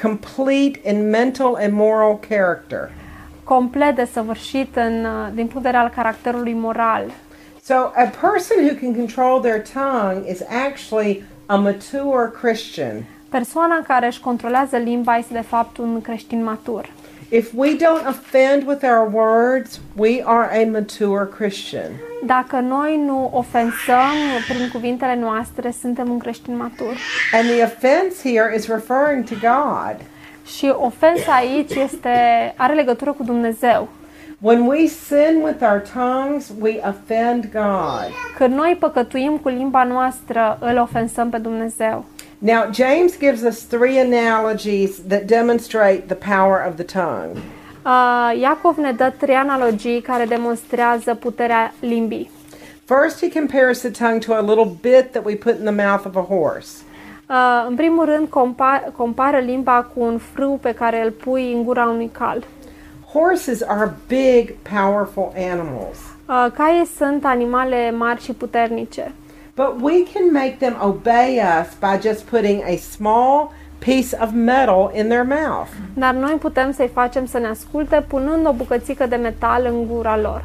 complete 0.02 0.80
in 0.90 1.10
mental 1.10 1.54
and 1.60 1.72
moral 1.72 2.18
character. 2.28 2.90
complet 3.44 3.94
desăvârșit 3.94 4.76
în, 4.76 5.04
uh, 5.04 5.26
din 5.34 5.46
punct 5.46 5.52
de 5.52 5.58
vedere 5.70 5.76
al 5.76 5.92
caracterului 5.94 6.52
moral. 6.54 7.04
So, 7.62 7.74
a 7.74 8.10
person 8.20 8.64
who 8.64 8.74
can 8.80 8.94
control 8.94 9.40
their 9.40 9.62
tongue 9.72 10.30
is 10.30 10.40
actually 10.66 11.24
a 11.46 11.56
mature 11.56 12.30
Christian. 12.40 13.04
Persoana 13.30 13.82
care 13.86 14.06
își 14.06 14.20
controlează 14.20 14.76
limba 14.76 15.16
este 15.16 15.32
de 15.32 15.40
fapt 15.40 15.76
un 15.76 16.00
creștin 16.00 16.44
matur. 16.44 16.88
If 17.30 17.50
we 17.54 17.76
don't 17.76 18.06
offend 18.08 18.66
with 18.66 18.82
our 18.82 19.10
words, 19.12 19.80
we 19.96 20.22
are 20.24 20.62
a 20.62 20.70
mature 20.70 21.28
Christian. 21.36 21.90
Dacă 22.24 22.60
noi 22.60 23.02
nu 23.06 23.30
ofensăm 23.34 24.16
prin 24.48 24.68
cuvintele 24.72 25.16
noastre, 25.16 25.74
suntem 25.80 26.10
un 26.10 26.18
creștin 26.18 26.56
matur. 26.56 26.96
And 27.32 27.48
the 27.48 27.62
offense 27.62 28.28
here 28.28 28.54
is 28.56 28.68
referring 28.68 29.24
to 29.24 29.34
God. 29.40 29.96
Și 30.46 30.72
ofensa 30.76 31.32
aici 31.32 31.74
este, 31.74 32.08
are 32.56 32.74
legătură 32.74 33.12
cu 33.12 33.22
Dumnezeu. 33.22 33.88
When 34.40 34.66
we 34.66 34.86
sin 34.86 35.40
with 35.42 35.62
our 35.62 35.82
tongues, 35.94 36.52
we 36.60 36.80
offend 36.88 37.48
God. 37.52 38.10
Când 38.36 38.54
noi 38.54 38.76
păcătuim 38.80 39.36
cu 39.36 39.48
limba 39.48 39.84
noastră, 39.84 40.58
îl 40.60 40.78
ofensăm 40.78 41.30
pe 41.30 41.38
Dumnezeu. 41.38 42.04
Now, 42.40 42.70
James 42.70 43.16
gives 43.16 43.42
us 43.42 43.62
three 43.62 43.98
analogies 43.98 44.98
that 45.08 45.26
demonstrate 45.26 46.06
the 46.08 46.14
power 46.14 46.58
of 46.68 46.76
the 46.76 46.84
tongue. 46.84 47.36
Uh, 47.84 48.40
Iacov 48.40 48.76
ne 48.76 48.92
dă 48.92 49.12
trei 49.18 49.34
analogii 49.34 50.00
care 50.00 50.24
demonstrează 50.24 51.14
puterea 51.14 51.72
limbii. 51.80 52.30
First, 52.84 53.20
he 53.20 53.40
compares 53.40 53.78
the 53.80 53.90
tongue 53.90 54.18
to 54.18 54.32
a 54.34 54.40
little 54.40 54.76
bit 54.80 55.10
that 55.12 55.24
we 55.24 55.34
put 55.34 55.58
in 55.58 55.64
the 55.64 55.86
mouth 55.86 56.04
of 56.06 56.16
a 56.16 56.20
horse. 56.34 56.82
Uh, 57.28 57.64
în 57.68 57.74
primul 57.74 58.04
rând, 58.04 58.28
compa- 58.28 58.92
compară 58.96 59.38
limba 59.38 59.82
cu 59.94 60.00
un 60.02 60.18
frâu 60.18 60.58
pe 60.62 60.72
care 60.74 61.04
îl 61.04 61.10
pui 61.10 61.52
în 61.52 61.62
gura 61.64 61.84
unui 61.88 62.10
cal. 62.18 62.44
Horses 63.12 63.62
are 63.66 63.94
big, 64.06 64.54
powerful 64.62 65.32
animals, 65.50 65.98
Uh, 66.28 66.46
caii 66.54 66.86
sunt 66.96 67.24
animale 67.24 67.90
mari 67.90 68.22
și 68.22 68.32
puternice, 68.32 69.12
but 69.58 69.70
we 69.88 70.04
can 70.12 70.32
make 70.32 70.54
them 70.58 70.76
obey 70.80 71.28
us 71.58 71.68
by 71.74 71.94
just 72.08 72.20
putting 72.34 72.58
a 72.62 72.76
small 72.76 73.52
piece 73.80 74.12
of 74.24 74.32
metal 74.32 74.82
in 74.94 75.08
their 75.08 75.24
mouth. 75.24 75.70
dar 75.94 76.14
noi 76.14 76.36
putem 76.40 76.72
să-i 76.72 76.90
facem 76.92 77.26
să 77.26 77.38
ne 77.38 77.46
asculte 77.46 78.04
punând 78.08 78.46
o 78.46 78.52
bucățică 78.52 79.06
de 79.06 79.16
metal 79.16 79.64
în 79.64 79.86
gura 79.86 80.16
lor. 80.18 80.44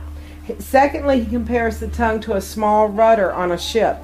Secondly, 0.57 1.23
he 1.23 1.35
compares 1.35 1.77
the 1.77 1.87
tongue 1.97 2.17
to 2.17 2.33
a 2.33 2.39
small 2.39 2.87
rudder 2.87 3.33
on 3.43 3.51
a 3.51 3.55
ship. 3.55 3.97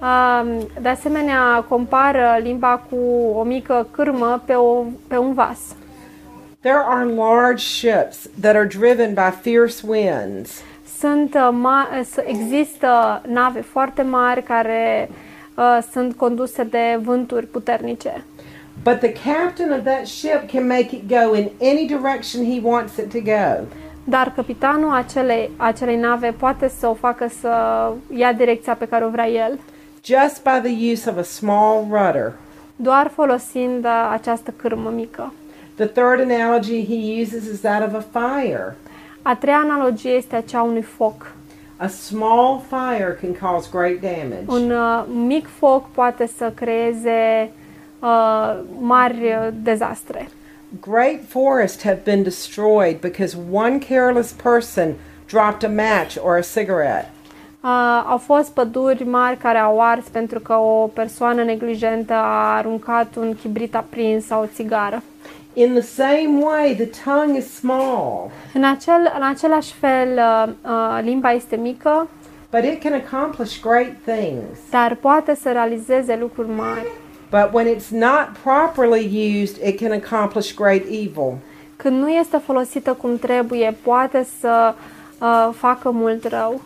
Uh, 0.00 0.64
de 0.80 0.88
asemenea, 0.88 1.64
compară 1.68 2.38
limba 2.42 2.82
cu 2.90 2.96
o 3.34 3.42
mică 3.42 3.86
cârmă 3.90 4.42
pe, 4.44 4.52
o, 4.52 4.84
pe 5.08 5.16
un 5.16 5.32
vas. 5.32 5.58
There 6.60 6.82
are 6.86 7.04
large 7.04 7.62
ships 7.62 8.28
that 8.40 8.56
are 8.56 8.66
driven 8.66 9.14
by 9.14 9.30
fierce 9.42 9.86
winds. 9.86 10.62
Sunt, 11.04 11.34
uh, 11.34 11.48
ma- 11.52 12.02
s- 12.04 12.16
există 12.26 13.22
nave 13.26 13.60
foarte 13.60 14.02
mari 14.02 14.42
care 14.42 15.08
uh, 15.56 15.78
sunt 15.92 16.14
conduse 16.16 16.62
de 16.62 16.98
vânturi 17.02 17.46
puternice. 17.46 18.24
But 18.82 18.98
the 18.98 19.12
captain 19.12 19.72
of 19.72 19.82
that 19.84 20.06
ship 20.06 20.50
can 20.52 20.66
make 20.66 20.88
it 20.96 21.08
go 21.08 21.34
in 21.34 21.48
any 21.60 21.86
direction 21.86 22.44
he 22.44 22.60
wants 22.62 22.96
it 22.96 23.10
to 23.12 23.18
go. 23.20 23.64
Dar 24.04 24.32
capitanul 24.36 24.94
acelei, 24.94 25.50
acelei 25.56 25.96
nave 25.96 26.34
poate 26.38 26.68
să 26.78 26.86
o 26.86 26.94
facă 26.94 27.28
să 27.40 27.50
ia 28.16 28.32
direcția 28.32 28.74
pe 28.74 28.86
care 28.88 29.04
o 29.04 29.08
vrea 29.08 29.28
el, 29.28 29.58
just 30.04 30.42
by 30.42 30.68
the 30.68 30.92
use 30.92 31.10
of 31.10 31.16
a 31.16 31.22
small 31.22 31.84
rudder. 31.90 32.32
doar 32.76 33.10
folosind 33.14 33.84
uh, 33.84 34.08
această 34.12 34.52
cârmă 34.56 34.90
mică. 34.94 35.32
The 35.74 35.86
third 35.86 36.30
analogy 36.30 36.86
he 36.86 37.20
uses 37.22 37.44
is 37.52 37.60
that 37.60 37.86
of 37.86 37.94
a 37.94 38.20
fire. 38.20 38.76
A 39.26 39.36
treia 39.36 39.56
analogie 39.56 40.10
este 40.10 40.36
aceea 40.36 40.62
unui 40.62 40.82
foc. 40.82 41.32
A 41.76 41.86
small 41.86 42.62
fire 42.68 43.18
can 43.20 43.50
cause 43.50 43.68
great 43.72 44.00
damage. 44.00 44.44
Un 44.46 44.70
uh, 44.70 45.04
mic 45.26 45.46
foc 45.58 45.90
poate 45.90 46.30
să 46.36 46.52
creeze 46.54 47.50
uh, 47.98 48.60
mari 48.80 49.16
uh, 49.22 49.48
dezastre. 49.52 50.28
Great 50.80 51.20
forests 51.28 51.82
have 51.82 52.00
been 52.04 52.22
destroyed 52.22 53.00
because 53.00 53.36
one 53.52 53.78
careless 53.78 54.32
person 54.32 54.94
dropped 55.26 55.70
a 55.70 55.72
match 55.74 56.16
or 56.22 56.36
a 56.36 56.42
cigarette. 56.42 57.10
Uh, 57.60 58.04
au 58.06 58.18
fost 58.18 58.52
păduri 58.52 59.04
mari 59.04 59.36
care 59.36 59.58
au 59.58 59.80
ars 59.80 60.06
pentru 60.08 60.40
că 60.40 60.54
o 60.54 60.86
persoană 60.86 61.42
neglijentă 61.42 62.12
a 62.12 62.56
aruncat 62.56 63.16
un 63.16 63.34
chibrit 63.34 63.74
aprins 63.74 64.24
sau 64.26 64.42
o 64.42 64.46
țigară. 64.46 65.02
In 65.56 65.72
the 65.72 65.82
same 65.82 66.40
way, 66.40 66.74
the 66.74 66.88
tongue 67.04 67.36
is 67.36 67.54
small, 67.54 68.30
În, 68.54 68.64
acel, 68.64 69.12
în 69.16 69.22
același 69.22 69.72
fel, 69.72 70.08
uh, 70.16 70.52
uh, 70.64 70.98
limba 71.02 71.32
este 71.32 71.56
mică, 71.56 72.08
but 72.50 72.64
it 72.64 72.82
can 72.82 72.92
accomplish 72.92 73.60
great 73.60 73.92
things. 74.06 74.58
dar 74.70 74.94
poate 74.94 75.34
să 75.34 75.52
realizeze 75.52 76.16
lucruri 76.20 76.48
mari. 76.48 76.86
But 77.30 77.48
when 77.52 77.76
it's 77.76 77.88
not 77.88 78.28
properly 78.42 79.40
used, 79.42 79.66
it 79.66 79.80
can 79.80 79.92
accomplish 79.92 80.54
great 80.54 80.82
evil. 80.90 81.32
Când 81.76 82.00
nu 82.00 82.08
este 82.08 82.36
folosită 82.36 82.92
cum 82.92 83.18
trebuie, 83.18 83.76
poate 83.82 84.26
să 84.40 84.74
uh, 85.20 85.48
facă 85.56 85.90
mult 85.90 86.28
rău. 86.28 86.60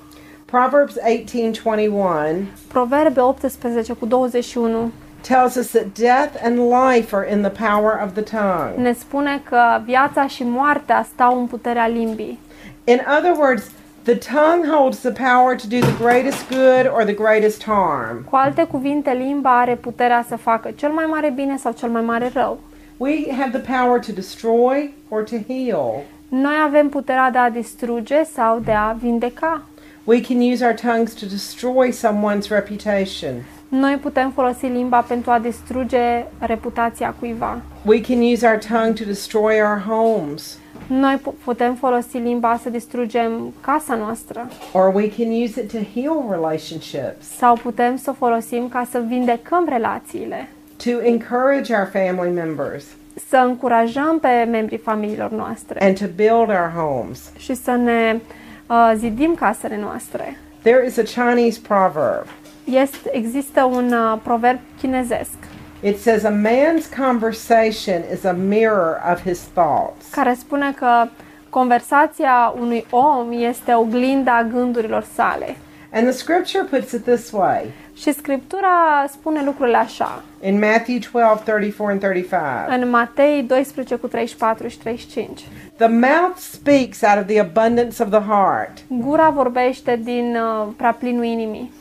Proverbs 0.45 0.95
18:21 0.99 2.45
Proverbe 2.69 3.21
18 3.21 3.93
cu 3.93 4.07
21 4.07 4.91
tells 5.21 5.57
us 5.57 5.71
that 5.71 5.95
death 5.95 6.45
and 6.45 6.59
life 6.71 7.17
are 7.17 7.31
in 7.31 7.43
the 7.43 7.51
power 7.51 8.03
of 8.05 8.13
the 8.13 8.23
tongue. 8.23 8.73
ne 8.77 8.93
spune 8.93 9.41
că 9.45 9.81
viața 9.85 10.27
și 10.27 10.45
moartea 10.45 11.07
stau 11.13 11.39
în 11.39 11.47
puterea 11.47 11.87
limbii. 11.87 12.39
In 12.85 13.01
other 13.19 13.35
words, 13.39 13.71
the 14.03 14.15
tongue 14.15 14.69
holds 14.71 14.99
the 14.99 15.11
power 15.11 15.57
to 15.57 15.67
do 15.69 15.79
the 15.79 15.97
greatest 16.05 16.49
good 16.49 16.87
or 16.95 17.05
the 17.05 17.15
greatest 17.15 17.65
harm. 17.65 18.25
Cu 18.31 18.37
alte 18.37 18.65
cuvinte, 18.65 19.11
limba 19.13 19.61
are 19.61 19.75
puterea 19.75 20.25
să 20.29 20.37
facă 20.37 20.71
cel 20.77 20.91
mai 20.91 21.05
mare 21.05 21.31
bine 21.31 21.57
sau 21.57 21.73
cel 21.73 21.89
mai 21.89 22.03
mare 22.03 22.31
rău. 22.35 22.61
We 22.97 23.33
have 23.39 23.59
the 23.59 23.73
power 23.79 23.99
to 24.01 24.13
destroy 24.13 24.91
or 25.09 25.23
to 25.23 25.37
heal. 25.49 26.03
Noi 26.29 26.55
avem 26.65 26.89
puterea 26.89 27.31
de 27.31 27.39
a 27.39 27.51
distruge 27.51 28.23
sau 28.35 28.59
de 28.59 28.73
a 28.73 28.93
vindeca. 28.93 29.63
We 30.05 30.21
can 30.21 30.41
use 30.53 30.65
our 30.65 30.75
tongues 30.75 31.13
to 31.13 31.27
destroy 31.27 31.91
someone's 31.93 32.49
reputation. 32.49 33.33
Noi 33.69 33.97
putem 34.03 34.31
folosi 34.31 34.67
limba 34.67 35.01
pentru 35.01 35.31
a 35.31 35.39
distruge 35.39 36.25
reputația 36.39 37.15
cuiva. 37.19 37.61
We 37.85 38.01
can 38.01 38.21
use 38.33 38.47
our 38.47 38.59
tongue 38.69 38.93
to 38.93 39.05
destroy 39.05 39.61
our 39.61 39.83
homes, 39.87 40.59
Noi 40.87 41.17
pu- 41.23 41.35
putem 41.45 41.75
folosi 41.75 42.17
limba 42.17 42.59
să 42.63 42.71
distrugem 42.71 43.53
casa 43.61 43.95
noastră 43.95 44.49
or 44.73 44.95
we 44.95 45.09
can 45.17 45.27
use 45.45 45.61
it 45.61 45.71
to 45.73 45.79
heal 46.01 46.25
relationships, 46.31 47.27
sau 47.37 47.55
putem 47.57 47.97
să 47.97 48.11
o 48.11 48.13
folosim 48.13 48.69
ca 48.69 48.87
să 48.91 49.03
vindecăm 49.09 49.67
relațiile, 49.69 50.49
to 50.85 50.91
encourage 51.03 51.75
our 51.75 51.89
family 51.93 52.31
members, 52.35 52.85
să 53.29 53.37
încurajăm 53.37 54.19
pe 54.21 54.47
membrii 54.51 54.79
familiilor 54.79 55.31
noastre 55.31 55.85
and 55.85 55.99
to 55.99 56.07
build 56.17 56.49
our 56.49 56.73
homes. 56.77 57.31
și 57.37 57.55
să 57.55 57.71
ne 57.71 58.21
uh, 58.69 58.93
zidim 58.97 59.35
casele 59.35 59.77
noastre. 59.81 60.37
There 60.63 60.87
is 60.87 60.97
a 60.97 61.03
Chinese 61.03 61.61
proverb. 61.69 62.27
Este, 62.71 63.09
există 63.17 63.63
un 63.65 63.93
uh, 63.93 64.19
proverb 64.23 64.59
chinezesc 64.81 65.37
It 65.83 66.01
says, 66.01 66.25
A 66.25 66.31
man's 66.31 66.87
conversation 67.07 68.03
is 68.15 68.25
a 68.25 68.33
mirror 68.33 69.01
of 69.13 69.23
his 69.23 69.39
thoughts. 69.55 70.07
care 70.11 70.35
spune 70.35 70.73
că 70.73 71.09
conversația 71.49 72.55
unui 72.61 72.87
om 72.91 73.33
este 73.33 73.75
oglinda 73.75 74.43
gândurilor 74.53 75.05
sale. 75.15 75.57
And 75.93 76.03
the 76.03 76.13
scripture 76.17 76.65
puts 76.65 76.93
it 76.93 77.03
this 77.05 77.31
way 77.33 77.71
Și 77.95 78.13
Scriptura 78.13 79.05
spune 79.11 79.43
lucrurile 79.45 79.77
așa. 79.77 80.23
in 80.43 80.59
Matthew 80.59 80.99
12 80.99 81.45
34 81.45 81.91
and 81.91 82.01
35. 82.01 82.83
În 82.83 82.91
Matei 82.91 83.43
12 83.43 83.95
cu 83.95 84.07
34 84.07 84.69
și 84.69 84.79
35. 84.79 85.45
The 85.77 85.87
mouth 85.89 86.37
speaks 86.37 87.01
out 87.03 87.19
of 87.21 87.27
the 87.27 87.41
abundance 87.41 88.03
of 88.03 88.09
the 88.11 88.21
heart. 88.21 88.79
Gura 88.89 89.29
vorbește 89.31 90.01
din 90.03 90.37
uh, 90.37 90.69
prea 90.77 90.93
plinul 90.93 91.25
inimii. 91.25 91.73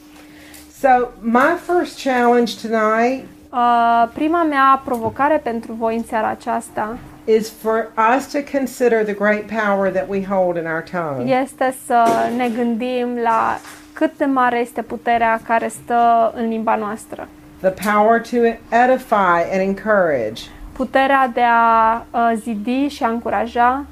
So, 0.82 1.12
my 1.22 1.56
first 1.56 2.04
challenge 2.04 2.62
tonight 2.62 3.24
Uh, 3.50 4.10
prima 4.14 4.44
mea 4.44 4.82
provocare 4.86 5.38
pentru 5.38 5.74
voi 5.74 5.96
în 5.96 6.04
seara 6.04 6.28
aceasta 6.28 6.98
is 7.26 7.52
for 7.62 7.92
us 8.18 8.32
to 8.32 8.58
consider 8.58 9.04
the 9.04 9.14
great 9.14 9.44
power 9.64 9.92
that 9.92 10.06
we 10.10 10.26
hold 10.26 10.56
in 10.56 10.66
our 10.66 10.84
tongue. 10.92 11.40
este 11.42 11.76
să 11.86 12.04
ne 12.36 12.50
gândim 12.50 13.08
la 13.24 13.58
cât 13.94 14.18
de 14.18 14.26
mare 14.26 14.60
este 14.60 14.82
puterea 14.82 15.40
care 15.48 15.68
stă 15.68 16.34
în 16.36 16.48
limba 16.48 16.76
noastră. 16.76 17.28
The 17.62 17.92
power 17.92 18.22
to 18.22 18.38
edify 18.70 19.52
and 19.52 19.62
encourage. 19.62 20.42
Puterea 20.72 21.32
de 21.34 21.44
a 21.44 22.06
uh, 22.12 22.32
zidi 22.36 22.88
și 22.88 23.04
a 23.04 23.08
încuraja, 23.08 23.86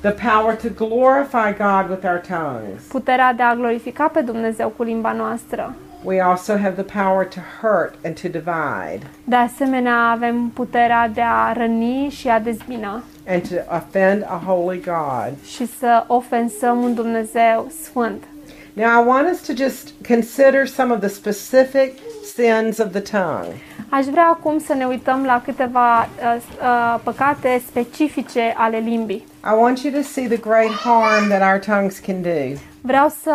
The 0.00 0.10
power 0.10 0.54
to 0.54 0.68
glorify 0.86 1.52
God 1.52 1.90
with 1.90 2.04
our 2.04 2.20
tongues. 2.28 2.82
puterea 2.88 3.32
de 3.32 3.42
a 3.42 3.54
glorifica 3.54 4.08
pe 4.08 4.20
Dumnezeu 4.20 4.68
cu 4.76 4.82
limba 4.82 5.12
noastră. 5.12 5.74
We 6.04 6.22
also 6.22 6.52
have 6.56 6.82
the 6.82 7.02
power 7.02 7.24
to 7.24 7.40
hurt 7.60 7.94
and 8.04 8.20
to 8.20 8.28
divide 8.28 9.06
De 9.24 9.36
asemenea, 9.36 9.96
avem 10.10 10.48
puterea 10.54 11.08
de 11.08 11.20
a 11.20 11.52
răni 11.52 12.08
și 12.10 12.28
a 12.28 12.38
dezbina 12.38 13.02
and 13.28 13.48
to 13.48 13.54
offend 13.76 14.22
a 14.28 14.42
holy 14.46 14.80
God. 14.84 15.32
și 15.46 15.66
să 15.78 16.04
ofensăm 16.06 16.82
un 16.82 16.94
Dumnezeu 16.94 17.70
sfânt. 17.82 18.24
Now, 18.72 19.02
I 19.02 19.06
want 19.06 19.28
us 19.32 19.40
to 19.46 19.52
just 19.56 19.88
consider 20.08 20.66
some 20.66 20.92
of 20.92 20.98
the 21.00 21.08
specific 21.08 21.92
sins 22.34 22.78
of 22.78 22.90
the 22.90 23.00
tongue. 23.00 23.54
Aș 23.88 24.04
vrea 24.04 24.26
acum 24.26 24.58
să 24.58 24.74
ne 24.74 24.84
uităm 24.84 25.24
la 25.24 25.42
câteva 25.44 25.98
uh, 26.00 26.36
uh, 26.62 27.00
păcate 27.02 27.62
specifice 27.66 28.54
ale 28.56 28.76
limbii. 28.78 29.24
I 29.44 29.54
want 29.60 29.78
you 29.82 29.92
to 29.94 30.00
see 30.02 30.26
the 30.26 30.36
great 30.36 30.70
harm 30.84 31.28
that 31.28 31.52
our 31.52 31.58
tongues 31.76 31.98
can 31.98 32.22
do. 32.22 32.58
Vreau 32.80 33.08
să 33.22 33.34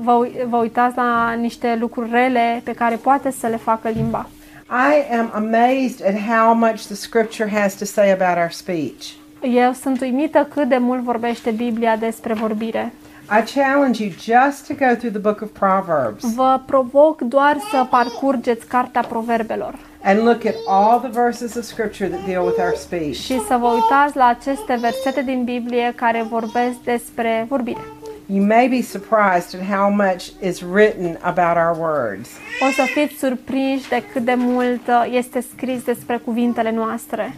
vă, 0.00 0.12
ui- 0.12 0.44
vă 0.48 0.56
uitați 0.56 0.96
la 0.96 1.32
niște 1.32 1.76
lucruri 1.80 2.10
rele 2.10 2.60
pe 2.64 2.72
care 2.72 2.96
poate 2.96 3.30
să 3.30 3.46
le 3.46 3.56
facă 3.56 3.88
limba. 3.88 4.28
I 4.68 5.16
am 5.18 5.30
amazed 5.34 6.06
at 6.06 6.14
how 6.36 6.54
much 6.54 6.80
the 6.84 6.94
scripture 6.94 7.50
has 7.60 7.74
to 7.74 7.84
say 7.84 8.10
about 8.10 8.36
our 8.36 8.50
speech. 8.50 9.04
Eu 9.40 9.72
sunt 9.72 10.00
uimită 10.00 10.48
cât 10.54 10.68
de 10.68 10.76
mult 10.76 11.02
vorbește 11.02 11.50
Biblia 11.50 11.96
despre 11.96 12.32
vorbire. 12.34 12.92
I 13.28 13.42
challenge 13.42 14.00
you 14.00 14.10
just 14.10 14.66
to 14.66 14.74
go 14.74 14.94
through 14.94 15.10
the 15.10 15.18
book 15.18 15.40
of 15.40 15.48
Proverbs 15.52 16.34
Vă 16.34 16.60
provoc 16.66 17.20
doar 17.20 17.56
să 17.70 17.86
parcurgeți 17.90 18.66
cartea 18.66 19.02
proverbelor 19.02 19.74
and 20.02 20.22
look 20.24 20.44
at 20.44 20.54
all 20.68 20.98
the 20.98 21.08
verses 21.08 21.54
of 21.54 21.64
scripture 21.64 22.08
that 22.08 22.26
deal 22.26 22.44
with 22.44 22.58
our 22.58 22.74
speech. 22.76 23.14
și 23.14 23.40
să 23.48 23.56
vă 23.60 23.66
uitați 23.66 24.16
la 24.16 24.26
aceste 24.26 24.78
versete 24.80 25.22
din 25.22 25.44
Biblie 25.44 25.92
care 25.96 26.26
vorbesc 26.30 26.76
despre 26.84 27.46
vorbire. 27.48 27.80
You 28.26 28.44
may 28.44 28.68
be 28.68 28.82
surprised 28.82 29.60
at 29.60 29.76
how 29.76 29.90
much 29.90 30.26
is 30.42 30.60
written 30.60 31.18
about 31.20 31.56
our 31.56 31.76
words. 31.78 32.28
O 32.68 32.70
să 32.70 32.82
fiți 32.82 33.18
surprinși 33.18 33.88
de 33.88 34.02
cât 34.12 34.24
de 34.24 34.34
mult 34.36 34.86
uh, 34.88 35.06
este 35.10 35.40
scris 35.40 35.82
despre 35.82 36.16
cuvintele 36.16 36.70
noastre. 36.70 37.34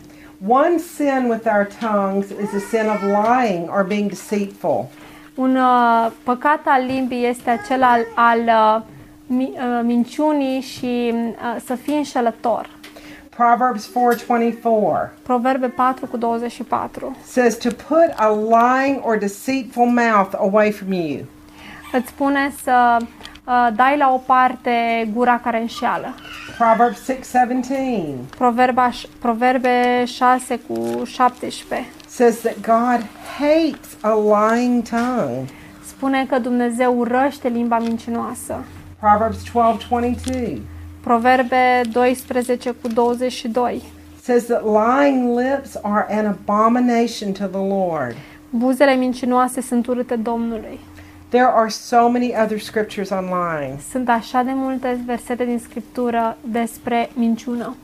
One 0.49 0.77
sin 0.77 1.27
with 1.29 1.47
our 1.47 1.69
tongues 1.81 2.27
is 2.29 2.63
a 2.63 2.67
sin 2.71 2.89
of 2.89 3.03
lying 3.03 3.71
or 3.71 3.85
being 3.85 4.09
deceitful. 4.09 4.89
Un 5.39 5.57
uh, 5.57 6.11
păcat 6.23 6.61
al 6.65 6.85
limbii 6.87 7.27
este 7.27 7.51
acela 7.51 7.91
al, 7.91 8.01
al 8.15 8.41
uh, 8.47 8.83
mi, 9.27 9.53
uh, 9.55 9.81
minciunii 9.83 10.61
și 10.61 11.15
uh, 11.15 11.57
să 11.65 11.75
fii 11.75 11.97
înșelător. 11.97 12.69
Proverbs 13.37 13.89
4:24 13.89 15.23
Proverbe 15.23 15.67
4 15.67 16.07
cu 16.07 16.17
24. 16.17 17.17
says 17.25 17.57
to 17.57 17.69
put 17.69 18.13
a 18.17 18.29
lying 18.29 19.01
or 19.05 19.19
deceitful 19.19 19.87
mouth 19.87 20.35
away 20.39 20.71
from 20.71 20.93
you. 20.93 21.25
Îți 21.93 22.09
spune 22.09 22.53
să 22.63 22.97
uh, 23.01 23.69
dai 23.75 23.97
la 23.97 24.13
o 24.13 24.17
parte 24.17 25.09
gura 25.13 25.41
care 25.45 25.61
înșeală. 25.61 26.15
Proverbs 26.59 27.11
6:17 27.11 28.37
Proverba, 28.37 28.91
Proverbe 29.21 30.05
6 30.05 30.61
cu 30.69 31.05
17. 31.05 31.87
Says 32.19 32.41
that 32.41 32.63
God 32.63 33.07
hates 33.39 33.97
a 34.01 34.15
lying 34.15 34.83
tongue. 34.83 35.47
Spune 35.87 36.27
că 36.27 36.39
Dumnezeu 36.39 36.99
urăște 36.99 37.49
limba 37.49 37.79
mincinoasă. 37.79 38.65
Proverbs 38.99 39.43
12:22 39.43 40.59
Proverbe 41.01 41.81
12 41.93 42.71
cu 42.71 42.89
22. 42.89 43.83
says 44.23 44.47
that 44.47 44.65
lying 44.65 45.39
lips 45.39 45.77
are 45.83 46.07
an 46.11 46.27
abomination 46.27 47.33
to 47.33 47.47
the 47.47 47.67
Lord. 47.67 48.17
Buzele 48.51 48.95
mincinoase 48.95 49.61
sunt 49.61 49.87
urâte 49.87 50.17
Domnului. 50.17 50.79
There 51.29 51.51
are 51.55 51.69
so 51.69 52.09
many 52.09 52.35
other 52.43 52.59
scriptures 52.59 53.11
on 53.11 53.25
lying. 53.25 53.81
Sunt 53.91 54.09
așa 54.09 54.43
de 54.43 54.53
multe 54.55 55.01
versete 55.07 55.45
din 55.45 55.59
Scriptură 55.59 56.37
despre 56.41 57.11
minciună. 57.15 57.77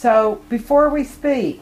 So, 0.00 0.36
before 0.48 0.90
we 0.92 1.02
speak, 1.02 1.56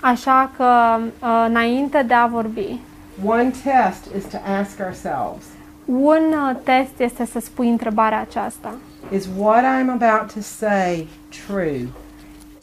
Așa 0.00 0.50
că, 0.56 0.98
uh, 0.98 1.44
înainte 1.48 2.02
de 2.02 2.14
a 2.14 2.26
vorbi, 2.26 2.80
one 3.24 3.50
test 3.64 4.14
is 4.16 4.24
to 4.24 4.36
ask 4.60 4.80
ourselves 4.80 5.44
un 5.88 6.32
uh, 6.32 6.56
test 6.62 7.00
este 7.00 7.24
să 7.24 7.40
spui 7.40 7.68
întrebarea 7.68 8.20
aceasta. 8.20 8.74
Is 9.12 9.28
what 9.38 9.64
I'm 9.64 9.90
about 9.90 10.32
to 10.32 10.40
say 10.40 11.08
true? 11.46 11.88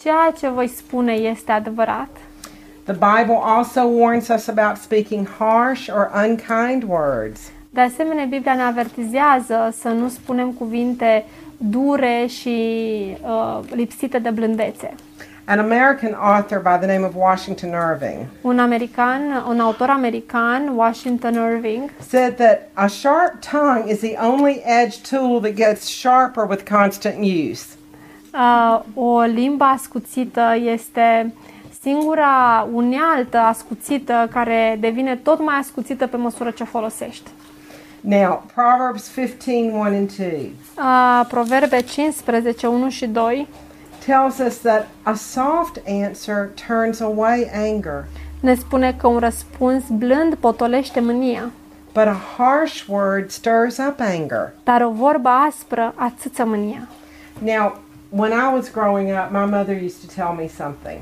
Ceea 0.01 0.33
ce 0.37 0.49
voi 0.49 0.67
spune 0.67 1.13
este 1.13 1.51
adevărat? 1.51 2.09
The 2.83 2.93
Bible 2.93 3.39
also 3.43 3.81
warns 3.81 4.27
us 4.27 4.47
about 4.47 4.75
speaking 4.77 5.27
harsh 5.37 5.89
or 5.89 6.11
unkind 6.27 6.83
words. 6.87 7.39
De 7.69 7.81
asemenea, 7.81 8.25
Biblia 8.25 8.53
ne 8.53 8.61
avertizează 8.61 9.75
să 9.79 9.87
nu 9.87 10.09
spunem 10.09 10.51
cuvinte 10.51 11.25
dure 11.57 12.25
și 12.27 12.57
uh, 13.21 13.59
lipsite 13.69 14.19
de 14.19 14.29
blândețe. 14.29 14.93
An 15.47 15.59
American 15.59 16.15
author 16.15 16.59
by 16.59 16.77
the 16.77 16.87
name 16.87 17.03
of 17.05 17.15
Washington 17.15 17.73
Irving 17.73 18.27
Un 18.41 18.59
american, 18.59 19.31
un 19.47 19.59
autor 19.59 19.89
american, 19.89 20.75
Washington 20.75 21.35
Irving, 21.35 21.91
said 21.99 22.37
that 22.37 22.69
a 22.73 22.87
sharp 22.89 23.41
tongue 23.51 23.87
is 23.89 23.99
the 23.99 24.15
only 24.17 24.61
edged 24.63 25.05
tool 25.09 25.39
that 25.41 25.55
gets 25.55 25.87
sharper 25.87 26.45
with 26.47 26.65
constant 26.65 27.17
use. 27.23 27.65
uh, 28.33 28.81
o 28.93 29.21
limbă 29.21 29.63
ascuțită 29.63 30.55
este 30.73 31.33
singura 31.81 32.67
unealtă 32.73 33.37
ascuțită 33.37 34.29
care 34.31 34.77
devine 34.79 35.15
tot 35.15 35.39
mai 35.39 35.55
ascuțită 35.59 36.07
pe 36.07 36.17
măsură 36.17 36.49
ce 36.49 36.63
o 36.63 36.65
folosești. 36.65 37.29
Now, 38.01 38.43
Proverbs 38.53 39.11
15 39.13 39.71
1 39.71 39.83
and 39.83 40.11
2 40.15 40.53
Uh, 40.77 41.25
Proverbe 41.27 41.81
15, 41.81 42.67
1 42.67 42.89
și 42.89 43.05
2 43.07 43.47
tells 44.05 44.39
us 44.39 44.57
that 44.57 44.87
a 45.03 45.13
soft 45.13 45.79
answer 45.87 46.49
turns 46.67 46.99
away 46.99 47.49
anger, 47.53 48.05
ne 48.39 48.55
spune 48.55 48.93
că 48.93 49.07
un 49.07 49.19
răspuns 49.19 49.83
blând 49.89 50.35
potolește 50.35 50.99
mânia, 50.99 51.51
but 51.93 52.07
a 52.07 52.17
harsh 52.37 52.85
word 52.87 53.29
stirs 53.29 53.77
up 53.77 53.99
anger. 53.99 54.53
dar 54.63 54.81
o 54.81 54.89
vorbă 54.91 55.29
aspră 55.29 55.93
atâță 55.95 56.45
mânia. 56.45 56.87
Now, 57.39 57.79
when 58.09 58.31
I 58.31 58.53
was 58.53 58.71
growing 58.71 59.09
up, 59.09 59.31
my 59.31 59.45
mother 59.57 59.81
used 59.83 59.99
to 60.07 60.21
tell 60.21 60.35
me 60.35 60.47
something. 60.47 60.99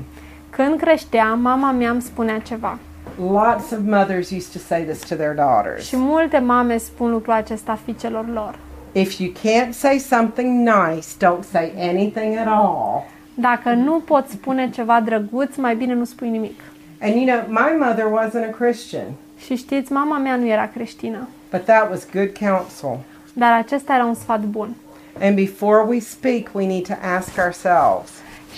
Când 0.50 0.80
creșteam, 0.80 1.40
mama 1.40 1.70
mea 1.70 1.90
îmi 1.90 2.02
spunea 2.02 2.38
ceva. 2.38 2.78
Lots 3.18 3.70
of 3.70 3.78
mothers 3.86 4.30
used 4.30 4.52
to 4.52 4.58
say 4.58 4.82
this 4.82 4.98
to 5.08 5.14
their 5.14 5.34
daughters. 5.34 5.86
Și 5.86 5.96
multe 5.96 6.38
mame 6.38 6.76
spun 6.76 7.10
lucrul 7.10 7.32
acesta 7.32 7.78
fiicelor 7.84 8.28
lor. 8.32 8.58
If 8.96 9.18
you 9.18 9.32
can't 9.32 9.72
say 9.72 9.98
something 9.98 10.68
nice, 10.68 11.06
don't 11.18 11.42
say 11.50 11.72
anything 11.78 12.36
at 12.36 12.46
all. 12.46 13.04
Dacă 13.34 13.70
nu 13.72 14.00
poți 14.00 14.32
spune 14.32 14.70
ceva 14.70 15.00
drăguț, 15.00 15.56
mai 15.56 15.76
bine 15.76 15.94
nu 15.94 16.04
spui 16.04 16.28
nimic. 16.28 16.60
And 17.00 17.14
you 17.14 17.24
know, 17.24 17.40
my 17.48 17.86
mother 17.86 18.04
wasn't 18.04 18.48
a 18.52 18.56
Christian, 18.56 19.06
Și 19.44 19.56
știți, 19.56 19.92
mama 19.92 20.18
mea 20.18 20.36
nu 20.36 20.46
era 20.46 20.68
creștină, 20.68 21.28
but 21.50 21.64
that 21.64 21.90
was 21.90 22.06
good 22.12 22.28
counsel. 22.38 22.98
dar 23.32 23.52
acesta 23.52 23.94
era 23.94 24.04
un 24.04 24.14
sfat 24.14 24.40
bun. 24.40 24.74
And 25.20 25.34
before 25.34 25.84
we 25.88 25.98
speak, 25.98 26.48
we 26.52 26.66
need 26.66 26.86
to 26.86 26.94
ask 27.16 27.38
ourselves 27.38 28.10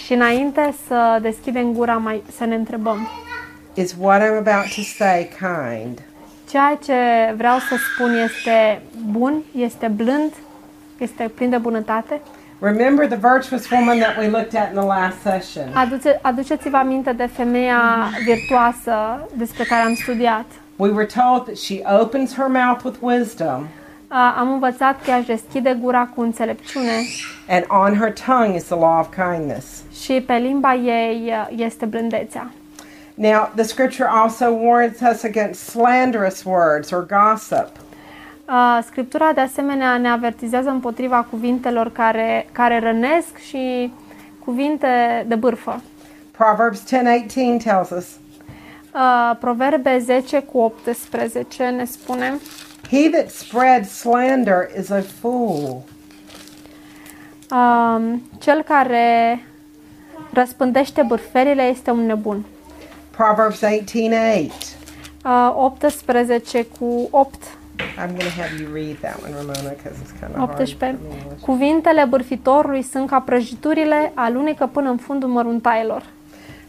Și 0.04 0.12
înainte 0.12 0.74
să 0.86 1.18
deschidem 1.22 1.72
gura, 1.72 1.96
mai, 1.96 2.22
să 2.36 2.44
ne 2.44 2.54
întrebăm, 2.54 3.08
is 3.74 3.94
what 4.00 4.20
I'm 4.22 4.36
about 4.36 4.74
to 4.74 4.80
say 4.96 5.28
kind? 5.38 6.02
Ceea 6.48 6.78
ce 6.84 6.92
vreau 7.36 7.58
să 7.58 7.74
spun 7.92 8.14
este 8.24 8.82
bun, 9.10 9.42
este 9.56 9.86
blând, 9.96 10.32
este 10.98 11.30
plin 11.34 11.50
de 11.50 11.56
bunătate? 11.56 12.20
Remember 12.60 13.06
the 13.06 13.18
virtuous 13.32 13.70
woman 13.70 13.98
that 13.98 14.16
we 14.18 14.28
looked 14.28 14.54
at 14.54 14.68
in 14.72 14.76
the 14.78 14.86
last 14.86 15.16
session. 15.22 15.72
Aduce, 15.74 16.18
aduceți-vă 16.22 16.76
aminte 16.76 17.12
de 17.12 17.26
femeia 17.26 18.08
virtuoasă 18.24 19.26
despre 19.34 19.64
care 19.64 19.82
am 19.82 19.94
studiat. 19.94 20.44
We 20.76 20.90
were 20.90 21.06
told 21.14 21.44
that 21.44 21.56
she 21.56 21.82
opens 22.00 22.34
her 22.34 22.46
mouth 22.48 22.84
with 22.84 22.96
wisdom, 23.00 23.66
A, 24.08 24.34
Am 24.38 24.52
învățat 24.52 25.02
că 25.04 25.10
ea 25.10 25.16
își 25.16 25.26
deschide 25.26 25.76
gura 25.80 26.08
cu 26.14 26.20
înțelepciune 26.20 26.92
and 27.48 27.64
on 27.68 27.96
her 27.98 28.12
tongue 28.26 28.56
is 28.56 28.64
the 28.64 28.74
law 28.74 28.98
of 28.98 29.08
kindness. 29.14 29.66
și 30.02 30.12
pe 30.26 30.34
limba 30.34 30.74
ei 30.74 31.32
uh, 31.32 31.48
este 31.56 31.84
blândețea. 31.84 32.50
Now, 33.18 33.50
the 33.54 33.64
scripture 33.64 34.08
also 34.08 34.52
warns 34.52 35.00
us 35.00 35.24
against 35.24 35.60
slanderous 35.60 36.44
words 36.44 36.92
or 36.92 37.06
gossip. 37.06 37.68
Uh, 38.48 38.78
Scriptura 38.82 39.32
de 39.32 39.40
asemenea 39.40 39.96
ne 39.96 40.08
avertizează 40.08 40.68
împotriva 40.68 41.26
cuvintelor 41.30 41.92
care, 41.92 42.48
care 42.52 42.78
rănesc 42.78 43.36
și 43.36 43.92
cuvinte 44.44 45.24
de 45.28 45.34
bârfă. 45.34 45.82
Proverbs 46.30 46.82
10:18 46.84 47.62
tells 47.62 47.90
us, 47.90 48.06
Uh, 48.96 49.36
Proverbe 49.40 49.98
10 49.98 50.40
cu 50.40 50.58
18 50.58 51.64
ne 51.68 51.84
spune 51.84 52.38
"He 52.90 53.10
that 53.10 53.30
spreads 53.30 53.88
slander 53.88 54.68
is 54.78 54.90
a 54.90 55.00
fool, 55.20 55.82
um, 57.50 58.22
Cel 58.38 58.62
care 58.62 59.44
răspândește 60.32 61.02
bârferile 61.02 61.62
este 61.62 61.90
un 61.90 62.06
nebun. 62.06 62.44
Proverbs 63.16 63.62
18:8. 63.62 64.50
Uh, 65.24 65.52
18 65.56 66.66
cu 66.78 67.08
8 67.10 67.34
I'm 67.98 68.08
going 68.08 68.20
to 68.20 68.40
have 68.40 68.60
you 68.60 68.72
read 68.72 68.96
that 69.00 69.22
one, 69.22 69.32
Ramona, 69.34 69.70
because 69.76 69.96
it's 70.02 70.12
kind 70.20 70.32
of 70.34 70.36
hard. 70.36 70.60
18. 70.60 70.96
for 70.96 71.08
me 71.08 71.14
in 71.14 71.20
English. 71.22 71.40
Cuvintele 71.44 72.04
bârfitorului 72.04 72.82
sunt 72.82 73.08
ca 73.08 73.20
prăjiturile, 73.20 74.12
alunecă 74.14 74.66
până 74.66 74.90
în 74.90 74.96
fundul 74.96 75.28
măruntailor. 75.28 76.02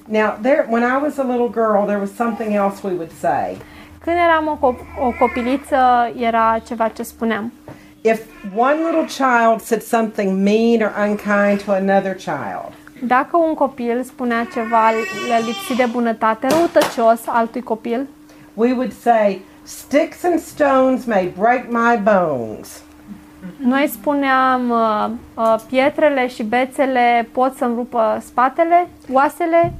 Now, 0.06 0.38
there, 0.42 0.68
when 0.70 0.84
I 0.84 1.02
was 1.04 1.18
a 1.18 1.24
little 1.24 1.50
girl, 1.52 1.86
there 1.86 2.00
was 2.00 2.14
something 2.16 2.54
else 2.54 2.88
we 2.88 2.94
would 2.94 3.12
say. 3.20 3.58
Când 4.04 4.16
eram 4.18 4.48
o, 4.48 4.56
cop- 4.68 5.00
o 5.08 5.12
copiliță, 5.20 5.78
era 6.20 6.60
ceva 6.68 6.88
ce 6.88 7.04
spuneam. 7.04 7.54
If 8.02 8.20
one 8.56 8.76
little 8.76 9.06
child 9.06 9.62
said 9.62 9.82
something 9.82 10.44
mean 10.44 10.82
or 10.82 10.94
unkind 11.08 11.64
to 11.64 11.72
another 11.72 12.16
child, 12.16 12.72
Dacă 13.02 13.38
un 13.38 13.54
copil 13.54 14.04
spunea 14.04 14.48
ceva 14.54 14.90
l- 14.92 15.46
lipsit 15.46 15.78
de 15.78 15.86
bunătate, 15.92 16.48
răutăcios 16.48 17.20
altui 17.26 17.62
copil, 17.62 18.08
we 18.54 18.72
would 18.72 18.94
say, 18.94 19.42
Sticks 19.64 20.24
and 20.24 20.40
stones 20.40 21.06
may 21.06 21.34
break 21.40 21.66
my 21.70 22.00
bones, 22.04 22.82
noi 23.58 23.88
spuneam 23.88 24.70
uh, 24.70 25.10
uh, 25.34 25.56
pietrele 25.70 26.28
și 26.28 26.44
bețele 26.44 27.28
pot 27.32 27.56
să-mi 27.56 27.76
rupă 27.76 28.22
spatele, 28.26 28.88
oasele, 29.12 29.74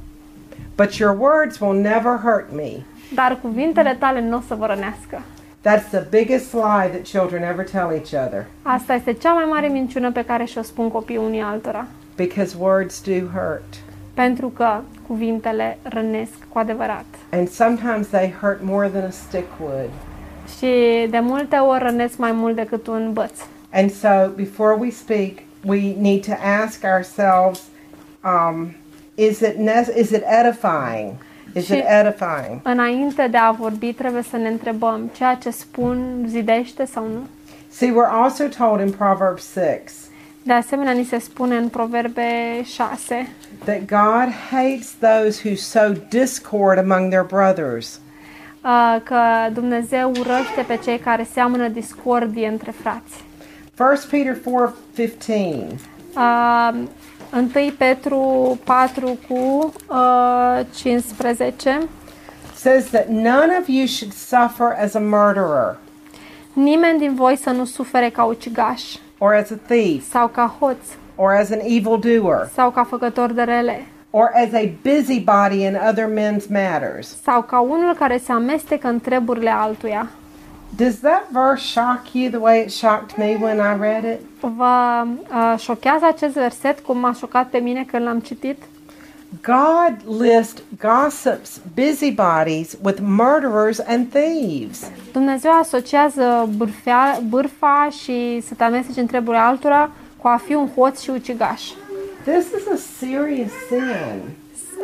but 0.76 0.92
your 0.94 1.16
words 1.18 1.58
will 1.60 1.80
never 1.80 2.20
hurt 2.22 2.46
me. 2.54 2.70
dar 3.14 3.38
cuvintele 3.42 3.96
tale 3.98 4.20
nu 4.20 4.36
o 4.36 4.40
să 4.46 4.54
vă 4.54 4.66
rănească. 4.66 5.20
That's 5.68 5.88
the 5.90 6.02
biggest 6.10 6.52
lie 6.52 6.88
that 6.88 7.02
children 7.02 7.42
ever 7.42 7.64
tell 7.70 7.90
each 7.92 8.26
other 8.26 8.46
Asta 8.62 8.94
este 8.94 9.12
cea 9.12 9.32
mai 9.32 9.44
mare 9.50 9.66
minciună 9.68 10.12
pe 10.12 10.24
care 10.24 10.44
și-o 10.44 10.62
spun 10.62 10.88
copiii 10.90 11.18
unii 11.18 11.40
altora. 11.40 11.86
Because 12.18 12.56
words 12.56 13.00
do 13.00 13.26
hurt. 13.32 13.74
Pentru 14.14 14.48
că 14.48 14.80
cuvintele 15.06 15.78
rănesc 15.82 16.32
cu 16.48 16.58
adevărat. 16.58 17.04
And 17.32 17.48
sometimes 17.48 18.06
they 18.06 18.34
hurt 18.40 18.62
more 18.62 18.88
than 18.88 19.04
a 19.04 19.10
stick 19.10 19.46
would. 19.60 19.90
Și 20.58 21.06
de 21.10 21.18
multe 21.18 21.56
ori 21.56 21.82
rănesc 21.82 22.16
mai 22.16 22.32
mult 22.32 22.56
decât 22.56 22.86
un 22.86 23.12
băț. 23.12 23.32
And 23.72 23.90
so 23.90 24.28
before 24.36 24.76
we 24.78 24.90
speak, 24.90 25.32
we 25.64 25.94
need 25.98 26.26
to 26.26 26.32
ask 26.62 26.84
ourselves 26.84 27.62
um, 28.24 28.74
is, 29.14 29.40
it 29.40 29.56
is 29.96 30.10
it 30.10 30.22
edifying? 30.40 31.12
Is 31.54 31.68
it 31.68 31.84
edifying? 31.86 32.60
Înainte 32.62 33.28
de 33.30 33.36
a 33.36 33.50
vorbi, 33.50 33.92
trebuie 33.92 34.22
să 34.22 34.36
ne 34.36 34.48
întrebăm 34.48 35.10
ceea 35.16 35.34
ce 35.34 35.50
spun 35.50 36.24
zidește 36.26 36.84
sau 36.84 37.06
nu. 37.06 37.26
See, 37.68 37.90
we're 37.90 38.22
also 38.22 38.44
told 38.58 38.80
in 38.80 38.90
Proverbs 38.90 39.52
6 39.52 40.07
De 40.48 40.54
asemenea, 40.54 40.92
ni 40.92 41.04
se 41.04 41.18
spune 41.18 41.56
în 41.56 41.68
Proverbe 41.68 42.62
6 42.64 43.28
that 43.64 43.78
God 43.78 44.32
hates 44.50 44.94
those 45.00 45.48
who 45.48 45.56
sow 45.56 45.92
discord 46.08 46.78
among 46.78 47.10
their 47.10 47.24
brothers. 47.24 48.00
uh, 48.64 49.00
că 49.04 49.20
Dumnezeu 49.52 50.10
urăște 50.10 50.64
pe 50.66 50.78
cei 50.84 50.98
care 50.98 51.28
seamănă 51.32 51.68
discordie 51.68 52.46
între 52.46 52.70
frați. 52.70 53.24
1 53.78 53.88
Peter 54.10 54.36
4:15 54.96 55.78
Uh, 56.16 56.74
1 57.32 57.70
Petru 57.78 58.58
4 58.64 59.18
cu 59.28 59.72
uh, 59.88 60.60
15 60.76 61.78
says 62.54 62.84
that 62.84 63.08
none 63.08 63.56
of 63.60 63.68
you 63.68 63.86
should 63.86 64.14
suffer 64.14 64.76
as 64.84 64.94
a 64.94 64.98
murderer. 64.98 65.76
Nimeni 66.52 66.98
din 66.98 67.14
voi 67.14 67.36
să 67.36 67.50
nu 67.50 67.64
sufere 67.64 68.10
ca 68.10 68.24
ucigaș 68.24 68.82
or 69.18 69.34
as 69.34 69.50
a 69.50 69.58
thief 69.66 70.10
sau 70.10 70.28
ca 70.28 70.56
hoț 70.60 70.78
or 71.16 71.32
as 71.32 71.50
an 71.50 71.58
evildoer 71.62 72.48
sau 72.52 72.70
ca 72.70 72.84
făcător 72.84 73.32
de 73.32 73.42
rele 73.42 73.86
or 74.10 74.30
as 74.34 74.52
a 74.52 74.70
busybody 74.82 75.62
in 75.64 75.78
other 75.88 76.06
men's 76.06 76.46
matters. 76.48 77.16
sau 77.22 77.42
ca 77.42 77.60
unul 77.60 77.94
care 77.94 78.18
se 78.18 78.32
amestecă 78.32 78.88
în 78.88 79.00
treburile 79.00 79.50
altuia. 79.50 80.08
Does 80.76 81.00
that 81.00 81.28
verse 81.30 81.62
shock 81.62 82.12
you 82.12 82.28
the 82.28 82.38
way 82.38 82.60
it 82.60 82.70
shocked 82.70 83.16
me 83.16 83.36
when 83.40 83.56
I 83.56 83.80
read 83.80 84.04
it? 84.04 84.20
Vă 84.40 85.04
uh, 85.06 85.58
șochează 85.58 86.06
acest 86.06 86.34
verset 86.34 86.80
cum 86.80 86.98
m-a 86.98 87.12
șocat 87.12 87.48
pe 87.48 87.58
mine 87.58 87.84
când 87.84 88.04
l-am 88.04 88.20
citit? 88.20 88.62
God 89.42 90.06
lists 90.06 90.62
gossips, 90.78 91.60
busybodies 91.74 92.76
with 92.82 93.00
murderers 93.00 93.78
and 93.78 94.10
thieves. 94.10 94.90
Dumnezeu 95.12 95.50
asociază 95.60 96.48
bârfea, 96.56 97.20
bârfa 97.28 97.88
și 98.02 98.40
să 98.40 98.54
te 98.54 98.64
amesteci 98.64 99.10
în 99.10 99.34
altora 99.34 99.90
cu 100.16 100.28
a 100.28 100.40
fi 100.44 100.54
un 100.54 100.68
hoț 100.76 101.00
și 101.00 101.10
ucigaș. 101.10 101.62
This 102.24 102.44
is 102.58 102.66
a 102.72 102.76
serious 102.98 103.50
sin. 103.68 104.20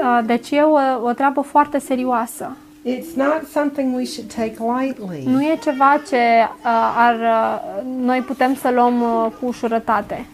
Uh, 0.00 0.20
Deci 0.26 0.50
e 0.50 0.60
o, 0.60 0.78
o 1.02 1.12
treabă 1.12 1.40
foarte 1.40 1.78
serioasă. 1.78 2.56
It's 2.86 3.14
not 3.14 3.48
something 3.50 3.94
we 3.94 4.04
should 4.04 4.30
take 4.34 4.56
lightly. 4.58 5.22
Nu 5.26 5.42
e 5.42 5.58
ceva 5.62 6.00
ce 6.08 6.16
uh, 6.16 6.94
ar, 6.96 7.14
uh, 7.14 7.82
noi 7.96 8.20
putem 8.20 8.54
să 8.54 8.70
luăm 8.70 9.00
uh, 9.00 9.26
cu 9.40 9.46
ușurătate. 9.46 10.26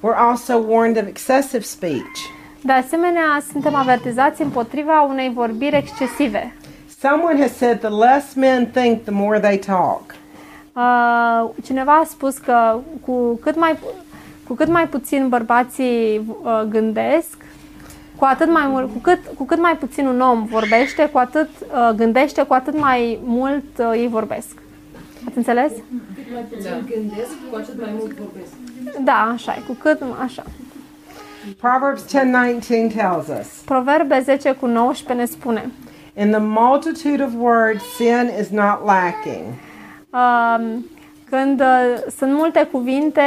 We're 0.00 0.16
also 0.16 0.54
warned 0.68 0.96
of 0.96 1.06
excessive 1.06 1.62
speech. 1.62 2.18
De 2.60 2.72
asemenea, 2.72 3.42
suntem 3.52 3.74
avertizați 3.74 4.42
împotriva 4.42 5.02
unei 5.02 5.30
vorbiri 5.34 5.76
excesive. 5.76 6.54
Someone 7.00 7.40
has 7.40 7.56
said 7.56 7.78
the 7.78 7.88
less 7.88 8.34
men 8.34 8.66
think, 8.66 9.02
the 9.02 9.12
more 9.12 9.40
they 9.40 9.58
talk. 9.58 10.14
Uh, 10.72 11.50
cineva 11.64 11.92
a 11.92 12.04
spus 12.04 12.38
că 12.38 12.78
cu 13.00 13.38
cât 13.42 13.56
mai, 13.56 13.78
cu 14.46 14.54
cât 14.54 14.68
mai 14.68 14.88
puțin 14.88 15.28
bărbații 15.28 16.20
uh, 16.42 16.62
gândesc, 16.68 17.36
cu 18.16 18.24
atât 18.24 18.50
mai 18.50 18.66
mult, 18.66 18.92
cu 18.92 18.98
cât, 18.98 19.18
cu 19.36 19.44
cât 19.44 19.60
mai 19.60 19.76
puțin 19.76 20.06
un 20.06 20.20
om 20.20 20.44
vorbește, 20.44 21.08
cu 21.12 21.18
atât 21.18 21.48
uh, 21.60 21.90
gândește, 21.96 22.42
cu 22.42 22.54
atât 22.54 22.78
mai 22.78 23.18
mult 23.24 23.64
uh, 23.78 23.90
ei 23.94 24.08
vorbesc. 24.08 24.62
Ați 25.26 25.36
înțeles? 25.36 25.72
Da, 29.04 29.30
așa 29.34 29.54
e, 29.54 29.60
cu 29.66 29.72
cât, 29.72 30.02
așa. 30.24 30.42
Proverbs 31.56 32.04
10:19 32.06 32.90
tells 32.94 33.28
us, 33.28 33.46
Proverbe 33.64 34.20
10 34.20 34.52
cu 34.52 34.66
19 34.66 35.12
ne 35.14 35.24
spune 35.24 35.70
"In 36.14 36.30
the 36.30 36.40
multitude 36.40 37.24
of 37.24 37.30
words 37.38 37.82
sin 37.96 38.30
is 38.40 38.48
not 38.48 38.84
lacking, 38.84 39.44
uh, 40.10 40.78
când 41.30 41.60
uh, 41.60 41.66
sunt 42.16 42.32
multe 42.32 42.68
cuvinte, 42.72 43.22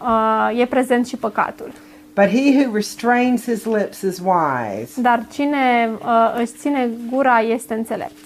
uh, 0.00 0.60
e 0.60 0.66
prezent 0.66 1.06
și 1.06 1.16
păcatul. 1.16 1.72
but 2.14 2.26
he 2.28 2.62
who 2.64 2.74
restrains 2.74 3.44
his 3.44 3.64
lips 3.64 4.00
is 4.02 4.18
wise." 4.18 5.00
Dar 5.00 5.26
cine 5.32 5.90
uh, 6.04 6.34
își 6.40 6.52
ține 6.52 6.88
gura 7.10 7.38
este 7.40 7.74
înțelept. 7.74 8.16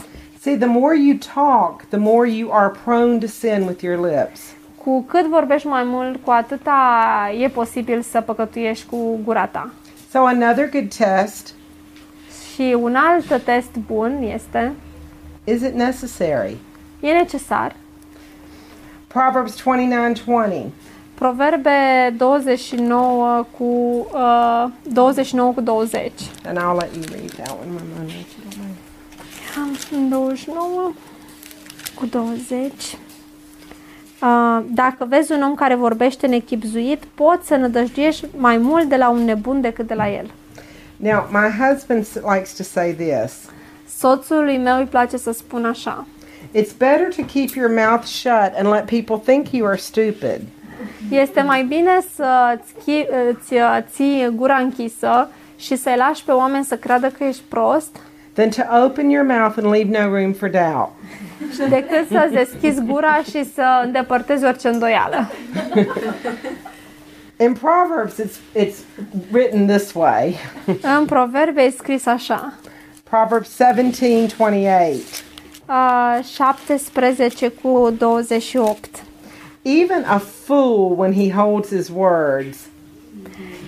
See, 0.41 0.57
the 0.57 0.67
more 0.67 0.97
you 0.99 1.17
talk, 1.35 1.83
the 1.89 1.99
more 1.99 2.31
you 2.31 2.51
are 2.53 2.73
prone 2.85 3.19
to 3.19 3.27
sin 3.27 3.63
with 3.67 3.83
your 3.83 3.99
lips. 4.07 4.41
Cu 4.85 5.03
cât 5.03 5.27
vorbești 5.27 5.67
mai 5.67 5.85
mult, 5.85 6.25
cu 6.25 6.31
atâta 6.31 6.79
e 7.39 7.49
posibil 7.49 8.03
să 8.03 8.21
păcătuiești 8.21 8.87
cu 8.87 9.19
gura 9.25 9.47
ta. 9.47 9.71
So 10.11 10.19
another 10.27 10.69
good 10.71 10.95
test, 10.95 11.55
Și 12.55 12.77
un 12.81 12.95
alt 12.95 13.43
test 13.45 13.71
bun 13.87 14.23
este, 14.35 14.73
is 15.45 15.61
it 15.63 15.75
necessary? 15.75 16.57
e 17.01 17.11
necesar, 17.13 17.75
Proverbs 19.07 19.55
29:20. 19.63 20.67
Proverbe 21.15 22.15
29 22.17 23.47
cu, 23.59 23.65
uh, 23.65 24.71
29 24.83 25.53
cu 25.53 25.61
20. 25.61 26.13
And 26.47 26.59
I'll 26.59 26.77
let 26.79 26.95
you 26.95 27.03
read 27.11 27.31
that 27.31 27.51
one, 27.51 27.79
Ramona, 27.79 28.05
if 28.05 28.33
you 28.37 28.45
don't 28.49 28.57
mind. 28.57 28.77
Am 29.57 30.09
29 30.09 30.93
cu 31.95 32.07
20. 32.07 32.73
Uh, 34.23 34.65
dacă 34.67 35.07
vezi 35.09 35.33
un 35.33 35.43
om 35.43 35.55
care 35.55 35.75
vorbește 35.75 36.27
nechipzuit, 36.27 37.03
poți 37.15 37.47
să 37.47 37.55
nădăjduiești 37.57 38.27
mai 38.37 38.57
mult 38.59 38.89
de 38.89 38.97
la 38.97 39.09
un 39.09 39.25
nebun 39.25 39.61
decât 39.61 39.87
de 39.87 39.95
la 39.95 40.09
el. 40.09 40.31
Now, 40.97 41.29
my 41.31 41.49
husband 41.69 42.05
s- 42.07 42.15
likes 42.35 42.53
to 42.57 42.63
say 42.63 42.93
this. 42.93 43.33
Soțului 43.99 44.59
meu 44.59 44.77
îi 44.79 44.85
place 44.87 45.17
să 45.17 45.33
spun 45.33 45.65
așa. 45.65 46.07
It's 46.55 46.77
better 46.79 47.15
to 47.17 47.23
keep 47.33 47.49
your 47.55 47.71
mouth 47.87 48.05
shut 48.05 48.53
and 48.59 48.69
let 48.73 48.85
people 48.85 49.17
think 49.33 49.51
you 49.53 49.67
are 49.67 49.77
stupid 49.77 50.41
Este 51.11 51.41
mai 51.41 51.63
bine 51.65 52.01
să 52.15 52.59
îți, 52.59 53.05
îți 53.31 53.55
uh, 53.55 53.79
ții 53.95 54.29
gura 54.35 54.57
închisă 54.57 55.29
și 55.57 55.77
să-i 55.77 55.97
lași 55.97 56.25
pe 56.25 56.33
oameni 56.33 56.65
să 56.65 56.77
creadă 56.77 57.07
că 57.09 57.25
ești 57.25 57.43
prost 57.49 57.97
than 58.41 58.51
to 58.51 58.75
open 58.85 59.11
your 59.11 59.25
mouth 59.25 59.59
and 59.59 59.71
leave 59.71 59.89
no 59.89 60.09
room 60.09 60.33
for 60.35 60.49
doubt. 60.49 60.91
decât 61.69 62.09
să-ți 62.11 62.33
deschizi 62.43 62.81
gura 62.81 63.23
și 63.23 63.45
să 63.55 63.83
îndepărtezi 63.85 64.45
orice 64.45 64.69
îndoială. 64.69 65.31
In 67.41 67.53
Proverbs, 67.53 68.21
it's, 68.21 68.39
it's 68.55 68.77
written 69.33 69.67
this 69.67 69.95
way 69.95 70.37
În 70.99 71.05
proverbe 71.05 71.63
e 71.63 71.71
scris 71.71 72.07
așa. 72.07 72.53
Proverbs 73.11 73.57
17 73.57 74.27
28. 74.37 74.69
Uh, 75.69 76.25
17 76.25 77.49
cu 77.49 77.95
28. 77.99 79.03
Even 79.63 80.05
a 80.07 80.19
fool, 80.19 80.95
when 80.97 81.13
he 81.13 81.31
holds 81.31 81.69
his 81.69 81.89
words, 81.95 82.57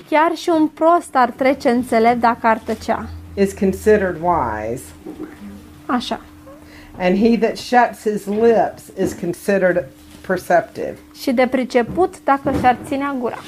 Chiar 0.08 0.34
și 0.34 0.48
un 0.48 0.66
prost 0.66 1.14
ar 1.14 1.30
trece 1.30 1.70
înțelept 1.70 2.20
dacă 2.20 2.46
ar 2.46 2.58
tăcea. 2.58 3.08
Is 3.34 3.52
considered 3.52 4.20
wise, 4.20 4.84
Așa. 5.86 6.20
and 6.98 7.18
he 7.18 7.36
that 7.36 7.58
shuts 7.58 8.02
his 8.02 8.26
lips 8.26 8.82
is 8.98 9.12
considered 9.12 9.84
perceptive. 10.26 10.94
Și 11.20 11.32
de 11.32 11.46
priceput 11.46 12.14
dacă 12.24 12.52
și-ar 12.60 12.76
ținea 12.86 13.16
gura. 13.18 13.38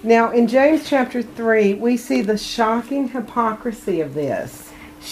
Now, 0.00 0.30
in 0.34 0.46
James 0.46 0.88
chapter 0.88 1.22
3, 1.22 1.78
we 1.80 1.96
see 1.96 2.22
the 2.22 2.36
shocking 2.36 3.10
hypocrisy 3.10 4.02
of 4.02 4.08
this. 4.14 4.64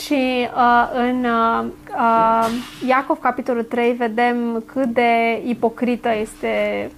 Și 0.04 0.48
uh, 0.54 0.90
în 0.94 1.24
uh, 1.24 1.64
uh, 1.96 2.48
Iacov, 2.88 3.18
capitolul 3.18 3.62
3, 3.62 3.92
vedem 3.92 4.62
cât 4.66 4.86
de 4.86 5.42
ipocrită 5.46 6.08
este 6.20 6.90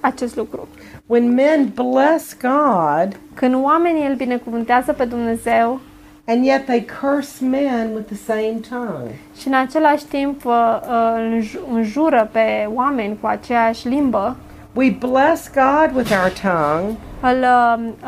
acest 0.00 0.36
lucru. 0.36 0.68
When 1.06 1.34
men 1.34 1.72
bless 1.74 2.36
God, 2.40 3.16
Când 3.34 3.54
oamenii 3.54 4.06
îl 4.06 4.14
binecuvântează 4.14 4.92
pe 4.92 5.04
Dumnezeu 5.04 5.80
and 6.26 6.44
yet 6.44 6.64
they 6.66 6.86
curse 7.00 7.44
men 7.44 7.94
with 7.94 8.06
the 8.06 8.16
same 8.16 8.54
tongue. 8.68 9.18
și 9.36 9.48
în 9.48 9.54
același 9.54 10.04
timp 10.04 10.44
uh, 10.44 10.78
uh, 10.88 11.38
înj- 11.38 11.58
înjură 11.72 12.28
pe 12.32 12.68
oameni 12.74 13.18
cu 13.20 13.26
aceeași 13.26 13.88
limbă, 13.88 14.36
We 14.76 14.90
bless 14.90 15.50
God 15.54 15.96
with 15.96 16.10
our 16.22 16.32
tongue, 16.42 16.96
îl 17.20 17.44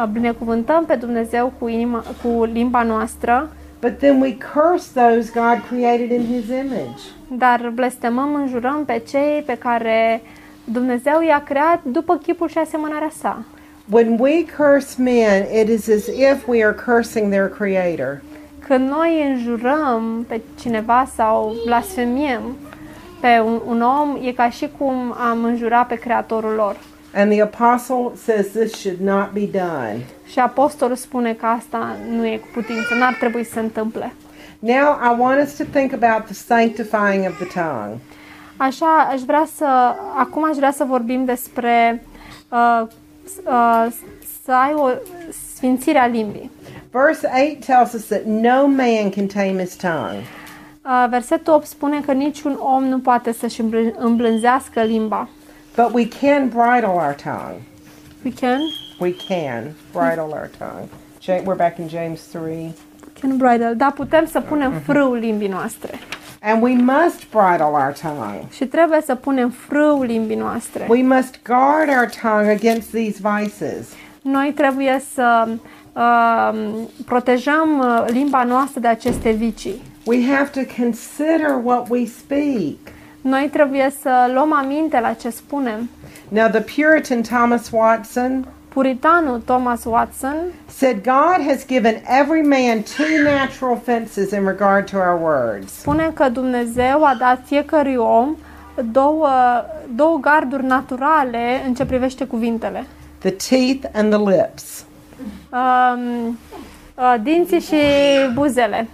uh, 0.01 0.05
binecuvântăm 0.13 0.85
pe 0.85 0.95
Dumnezeu 0.95 1.53
cu, 1.59 1.69
inima, 1.69 2.03
cu 2.23 2.45
limba 2.45 2.83
noastră, 2.83 3.49
but 3.81 3.99
then 3.99 4.21
we 4.21 4.37
curse 4.55 5.01
those 5.01 5.33
God 5.35 5.63
created 5.69 6.11
in 6.11 6.27
His 6.27 6.49
image. 6.49 7.03
dar 7.29 7.71
blestemăm, 7.75 8.35
înjurăm 8.35 8.85
pe 8.85 9.03
cei 9.09 9.43
pe 9.47 9.55
care 9.59 10.23
Dumnezeu 10.65 11.21
i-a 11.27 11.43
creat 11.43 11.81
după 11.85 12.17
chipul 12.17 12.49
și 12.49 12.59
asemănarea 12.59 13.11
sa. 13.19 13.43
When 13.89 14.19
we 14.19 14.43
curse 14.43 14.99
men, 14.99 15.47
it 15.53 15.69
is 15.69 15.89
as 15.89 16.09
if 16.09 16.49
we 16.49 16.63
are 16.63 16.75
cursing 16.75 17.31
their 17.31 17.49
Creator. 17.49 18.23
Când 18.59 18.89
noi 18.89 19.31
înjurăm 19.31 20.25
pe 20.29 20.41
cineva 20.61 21.09
sau 21.15 21.55
blasfemiem 21.65 22.43
pe 23.21 23.41
un, 23.45 23.61
un 23.67 23.83
om, 23.83 24.19
e 24.23 24.33
ca 24.33 24.51
și 24.51 24.71
cum 24.79 25.15
am 25.31 25.45
înjura 25.45 25.83
pe 25.83 25.95
creatorul 25.95 26.55
lor. 26.55 26.77
And 27.15 27.31
the 27.31 27.43
apostle 27.43 28.13
says 28.15 28.47
this 28.47 28.73
should 28.73 29.01
not 29.01 29.33
be 29.33 29.47
done. 29.59 30.07
Și 30.27 30.39
apostolul 30.39 30.97
spune 30.97 31.33
că 31.33 31.47
asta 31.47 31.97
nu 32.11 32.27
e 32.27 32.37
cu 32.37 32.47
putință, 32.53 32.95
n-ar 32.95 33.15
trebui 33.15 33.45
să 33.45 33.53
se 33.53 33.61
întâmple. 33.61 34.13
Now, 34.59 34.99
I 35.13 35.19
want 35.19 35.47
us 35.47 35.57
to 35.57 35.65
think 35.65 35.93
about 35.93 36.25
the 36.25 36.35
sanctifying 36.35 37.27
of 37.27 37.37
the 37.37 37.61
tongue. 37.61 37.99
Așa, 38.57 39.09
aș 39.11 39.21
vrea 39.21 39.47
să, 39.55 39.95
acum 40.17 40.45
aș 40.45 40.57
vrea 40.57 40.71
să 40.71 40.85
vorbim 40.85 41.25
despre 41.25 42.05
uh, 42.49 42.87
uh, 43.45 43.87
să 44.45 44.53
ai 44.53 44.73
o 44.75 44.89
sfințire 45.55 45.99
a 45.99 46.07
limbii. 46.07 46.51
Verse 46.91 47.31
8 47.53 47.65
tells 47.65 47.93
us 47.93 48.05
that 48.07 48.23
no 48.25 48.67
man 48.67 49.11
can 49.15 49.27
tame 49.27 49.63
his 49.63 49.75
tongue. 49.77 50.23
Uh, 50.85 51.07
versetul 51.11 51.53
8 51.53 51.67
spune 51.67 52.01
că 52.01 52.13
niciun 52.13 52.59
om 52.61 52.85
nu 52.85 52.99
poate 52.99 53.33
să-și 53.33 53.61
îmblân- 53.61 53.95
îmblânzească 53.99 54.83
limba. 54.83 55.29
But 55.77 55.91
we 55.95 56.09
can 56.21 56.49
bridle 56.49 56.87
our 56.95 57.15
tongue. 57.25 57.63
We 58.25 58.33
can, 58.41 58.61
We 59.01 59.15
can 59.29 59.63
bridle 59.93 60.23
our 60.39 60.51
tongue. 60.59 60.89
Ja- 61.23 61.43
We're 61.43 61.57
back 61.57 61.79
in 61.79 61.89
James 61.89 62.21
3. 62.21 62.75
can 63.21 63.37
bridle, 63.37 63.73
dar 63.77 63.93
putem 63.93 64.27
să 64.27 64.41
punem 64.41 64.73
frâu 64.85 65.13
limbii 65.15 65.49
noastre. 65.49 65.99
And 66.49 66.63
we 66.63 66.75
must 66.75 67.31
bridle 67.31 67.75
our 67.75 67.93
tongue. 68.03 68.45
Și 68.53 68.65
trebuie 68.65 69.01
să 69.01 69.15
punem 69.15 69.51
frâu 69.51 70.03
limbii 70.03 70.37
noastre. 70.37 70.87
We 70.89 71.03
must 71.03 71.41
guard 71.43 71.89
our 71.89 72.09
tongue 72.23 72.53
against 72.53 72.91
these 72.91 73.21
vices. 73.23 73.89
Noi 74.23 74.53
trebuie 74.57 75.03
să 75.15 75.49
uh, 75.93 76.59
protejăm 77.05 77.85
limba 78.07 78.45
noastră 78.45 78.81
de 78.81 78.89
aceste 78.89 79.31
vicii. 79.31 79.83
We 80.05 80.27
have 80.35 80.51
to 80.63 80.83
consider 80.83 81.61
what 81.63 81.89
we 81.89 82.05
speak. 82.05 82.77
Noi 83.21 83.49
trebuie 83.53 83.93
să 84.01 84.31
luăm 84.35 84.53
aminte 84.53 85.01
la 85.01 85.13
ce 85.13 85.31
spunem. 85.31 85.89
Now, 86.29 86.49
the 86.49 86.61
Puritan 86.61 87.23
Thomas 87.23 87.71
Watson 87.73 88.47
Puritanul 88.77 89.41
Thomas 89.45 89.85
Watson 89.85 90.37
said 90.67 91.03
God 91.03 91.47
has 91.49 91.65
given 91.67 92.03
every 92.07 92.43
man 92.43 92.83
two 92.83 93.23
natural 93.23 93.77
fences 93.77 94.31
in 94.33 94.45
regard 94.45 94.91
to 94.91 94.97
our 94.99 95.19
words. 95.21 95.73
spune 95.73 96.11
că 96.15 96.29
Dumnezeu 96.29 97.05
a 97.05 97.17
dat 97.19 97.41
fiecărui 97.45 97.97
om 97.97 98.37
două, 98.93 99.29
două 99.95 100.19
garduri 100.21 100.65
naturale 100.65 101.63
în 101.67 101.75
ce 101.75 101.85
privește 101.85 102.25
cuvintele. 102.25 102.87
The 103.19 103.31
teeth 103.31 103.89
and 103.95 104.13
the 104.13 104.37
lips. 104.37 104.85
Um, 105.51 106.39
uh, 106.95 107.15
dinții 107.23 107.61
și 107.61 107.77
buzele. 108.35 108.89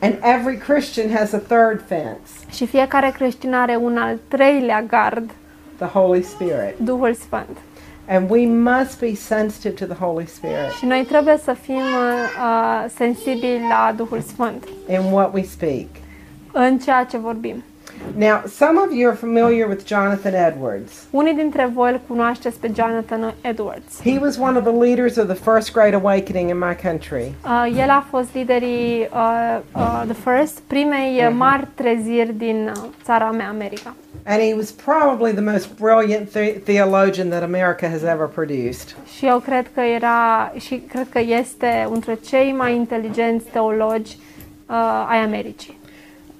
And 0.00 0.14
every 0.22 0.56
Christian 0.56 1.16
has 1.16 1.32
a 1.32 1.38
third 1.38 1.82
fence, 1.86 2.30
Și 2.50 2.66
fiecare 2.66 3.10
creștin 3.10 3.54
are 3.54 3.76
un 3.76 3.96
al 3.96 4.18
treilea 4.28 4.82
gard, 4.82 5.30
the 5.76 5.86
Holy 5.86 6.22
Spirit. 6.22 6.74
Duhul 6.78 7.14
Sfânt. 7.14 7.56
And 8.12 8.30
we 8.30 8.46
must 8.46 9.00
be 9.00 9.14
sensitive 9.14 9.74
to 9.86 9.94
the 9.94 10.04
Holy 10.04 10.26
Spirit 10.26 10.70
Și 10.78 10.84
noi 10.86 11.04
trebuie 11.08 11.36
să 11.44 11.52
fim 11.52 11.74
uh, 11.76 12.84
sensibili 12.96 13.60
la 13.68 13.92
Duhul 13.96 14.20
Sfânt 14.20 14.64
in 14.88 15.00
what 15.12 15.34
we 15.34 15.42
speak. 15.42 15.86
în 16.52 16.78
ceea 16.78 17.04
ce 17.04 17.16
vorbim. 17.18 17.62
Now, 18.16 18.42
some 18.46 18.78
of 18.78 18.92
you 18.92 19.08
are 19.08 19.16
familiar 19.16 19.68
with 19.68 19.84
Jonathan 19.86 20.34
Edwards. 20.34 20.92
Unii 21.10 21.34
dintre 21.34 21.70
voi 21.74 21.92
îl 21.92 22.00
cunoașteți 22.08 22.58
pe 22.58 22.70
Jonathan 22.74 23.34
Edwards. 23.40 24.00
He 24.04 24.18
was 24.20 24.38
one 24.38 24.58
of 24.58 24.64
the 24.64 24.72
leaders 24.72 25.16
of 25.16 25.26
the 25.26 25.50
First 25.50 25.72
Great 25.72 25.94
Awakening 25.94 26.48
in 26.50 26.58
my 26.58 26.76
country. 26.82 27.34
Uh, 27.44 27.78
el 27.78 27.90
a 27.90 28.04
fost 28.10 28.28
liderii 28.34 29.08
uh, 29.12 29.58
uh, 29.74 30.02
the 30.06 30.30
first, 30.30 30.60
primei 30.66 31.22
uh, 31.26 31.34
mari 31.36 31.68
treziri 31.74 32.32
din 32.34 32.72
uh, 32.76 32.82
țara 33.02 33.30
mea, 33.30 33.48
America. 33.48 33.94
And 34.24 34.40
he 34.42 34.54
was 34.54 34.70
probably 34.70 35.32
the 35.32 35.40
most 35.52 35.68
brilliant 35.76 36.30
the- 36.30 36.58
theologian 36.64 37.28
that 37.28 37.42
America 37.42 37.88
has 37.88 38.02
ever 38.02 38.26
produced. 38.26 38.96
Și 39.16 39.26
eu 39.26 39.38
cred 39.38 39.66
că 39.74 39.80
era 39.80 40.52
și 40.58 40.82
cred 40.88 41.06
că 41.08 41.18
este 41.18 41.88
între 41.90 42.18
cei 42.26 42.52
mai 42.52 42.74
inteligenți 42.74 43.44
teologi 43.44 44.16
uh, 44.68 45.06
ai 45.08 45.18
Americii. 45.18 45.78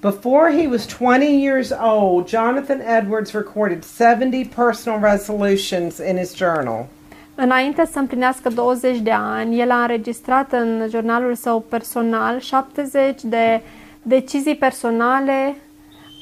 Before 0.00 0.52
he 0.60 0.66
was 0.66 0.86
20 0.98 1.42
years 1.42 1.70
old, 1.82 2.28
Jonathan 2.28 2.80
Edwards 2.98 3.32
recorded 3.32 3.84
70 3.84 4.46
personal 4.54 4.98
resolutions 5.10 5.98
in 5.98 6.16
his 6.16 6.34
journal. 6.36 6.86
Înainte 7.34 7.86
să 7.92 7.98
împlinească 7.98 8.48
20 8.48 8.98
de 8.98 9.10
ani, 9.12 9.60
el 9.60 9.70
a 9.70 9.80
înregistrat 9.80 10.52
în 10.52 10.86
jurnalul 10.90 11.34
său 11.34 11.60
personal 11.60 12.38
70 12.40 13.22
de 13.22 13.60
decizii 14.02 14.56
personale 14.56 15.54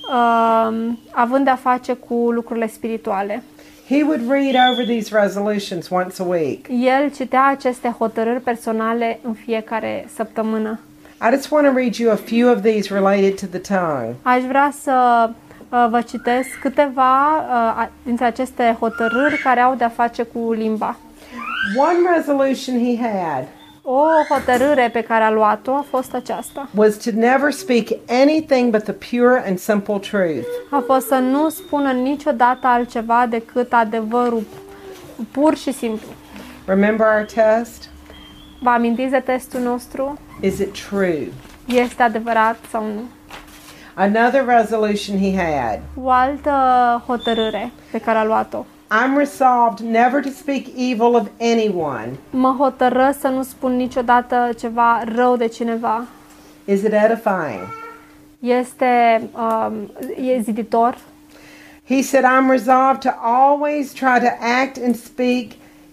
um, 0.08 0.98
având 1.10 1.44
de-a 1.44 1.56
face 1.56 1.92
cu 1.92 2.14
lucrurile 2.30 2.66
spirituale. 2.68 3.42
He 3.88 4.02
would 4.02 4.30
read 4.30 4.54
over 4.72 4.84
these 4.86 5.18
resolutions 5.20 5.88
once 5.90 6.22
a 6.22 6.24
week. 6.26 6.66
El 6.68 7.10
citea 7.16 7.46
aceste 7.46 7.94
hotărâri 7.98 8.40
personale 8.40 9.18
în 9.22 9.32
fiecare 9.32 10.08
săptămână. 10.14 10.80
I 11.20 11.34
just 11.34 11.50
want 11.50 11.66
to 11.66 11.72
read 11.74 11.94
you 11.94 12.12
a 12.12 12.14
few 12.24 12.50
of 12.52 12.60
these 12.62 12.94
related 12.94 13.34
to 13.40 13.46
the 13.58 13.74
tongue. 13.76 14.14
Aș 14.22 14.42
vrea 14.42 14.72
să 14.80 15.28
uh, 15.68 15.86
vă 15.90 16.00
citesc 16.00 16.48
câteva 16.60 17.36
uh, 17.36 17.52
a- 17.52 17.90
dintre 18.02 18.24
aceste 18.24 18.76
hotărâri 18.80 19.38
care 19.42 19.60
au 19.60 19.74
de-a 19.74 19.88
face 19.88 20.22
cu 20.22 20.52
limba. 20.52 20.96
One 21.78 22.16
resolution 22.16 22.78
he 22.84 22.96
had 23.08 23.44
O 23.90 24.06
hotărâre 24.28 24.90
pe 24.92 25.00
care 25.00 25.24
a 25.24 25.30
luat-o 25.30 25.70
a 25.74 25.84
fost 25.90 26.14
aceasta. 26.14 26.68
was 26.74 26.96
to 26.96 27.10
never 27.14 27.50
speak 27.52 27.84
anything 28.22 28.70
but 28.70 28.82
the 28.82 28.92
pure 28.92 29.42
and 29.46 29.58
simple 29.58 29.98
truth. 29.98 30.46
A 30.70 30.82
fost 30.86 31.06
să 31.06 31.14
nu 31.14 31.48
spună 31.48 31.92
niciodată 31.92 32.66
altceva 32.66 33.26
decât 33.28 33.72
adevărul 33.72 34.42
pur 35.30 35.56
și 35.56 35.72
simplu. 35.72 36.08
Remember 36.66 37.06
our 37.06 37.26
test? 37.34 37.90
Vă 38.60 38.70
amintiți 38.70 39.10
de 39.10 39.18
testul 39.24 39.60
nostru? 39.60 40.18
Is 40.40 40.58
it 40.58 40.86
true? 40.88 41.28
Este 41.66 42.02
adevărat 42.02 42.56
sau 42.70 42.84
nu? 42.84 43.02
Another 43.94 44.44
resolution 44.46 45.18
he 45.18 45.36
had 45.36 45.80
O 46.02 46.10
altă 46.10 46.52
hotărâre 47.06 47.70
pe 47.92 47.98
care 47.98 48.18
a 48.18 48.24
luat-o. 48.24 48.64
I'm 48.90 49.18
resolved 49.18 49.80
never 49.80 50.22
to 50.22 50.30
speak 50.30 50.68
evil 50.76 51.14
of 51.14 51.28
anyone. 51.40 52.08
Mă 52.30 52.54
hotără 52.58 53.14
să 53.20 53.28
nu 53.28 53.42
spun 53.42 53.76
niciodată 53.76 54.48
ceva 54.58 55.02
rău 55.14 55.36
de 55.36 55.46
cineva. 55.46 56.04
Is 56.64 56.82
it 56.82 56.92
edifying? 56.92 57.76
Este 58.38 59.22
um, 59.32 59.90
e 60.24 60.40
ziditor. 60.40 60.98
He 61.88 62.02
said, 62.02 62.24
I'm 62.24 62.50
resolved 62.50 63.00
to 63.00 63.10
always 63.22 63.92
try 63.92 64.18
to 64.20 64.30
act 64.62 64.76
and 64.84 64.96
speak 64.96 65.46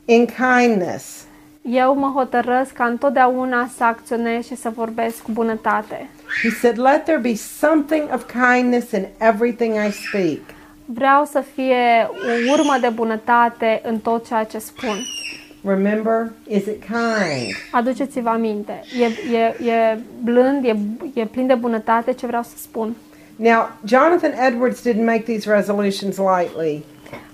in 0.05 0.25
kindness. 0.25 1.23
Eu 1.61 1.95
mă 1.95 2.11
hotărăsc 2.15 2.71
ca 2.71 2.85
întotdeauna 2.85 3.69
să 3.77 3.83
acționez 3.83 4.45
și 4.45 4.55
să 4.55 4.69
vorbesc 4.69 5.21
cu 5.21 5.31
bunătate. 5.31 6.09
He 6.41 6.49
said, 6.49 6.77
Let 6.77 7.03
there 7.03 7.19
be 7.19 7.35
something 7.35 8.09
of 8.13 8.25
kindness 8.25 8.91
in 8.91 9.05
everything 9.17 9.73
I 9.87 9.91
speak. 9.91 10.54
Vreau 10.85 11.25
să 11.25 11.43
fie 11.53 12.09
o 12.09 12.51
urmă 12.51 12.77
de 12.81 12.89
bunătate 12.89 13.81
în 13.83 13.99
tot 13.99 14.27
ceea 14.27 14.43
ce 14.43 14.57
spun. 14.57 14.95
Remember, 15.63 16.31
is 16.47 16.65
it 16.65 16.83
kind? 16.83 17.55
Aduceți-vă 17.71 18.29
aminte. 18.29 18.81
E, 18.99 19.35
e, 19.35 19.69
e 19.71 19.99
blând, 20.23 20.65
e, 20.65 20.75
e 21.13 21.25
plin 21.25 21.47
de 21.47 21.53
bunătate 21.53 22.11
ce 22.11 22.25
vreau 22.25 22.43
să 22.43 22.57
spun. 22.57 22.95
Now, 23.35 23.69
Jonathan 23.85 24.31
Edwards 24.47 24.81
didn't 24.89 25.05
make 25.05 25.23
these 25.23 25.49
resolutions 25.49 26.17
lightly. 26.17 26.83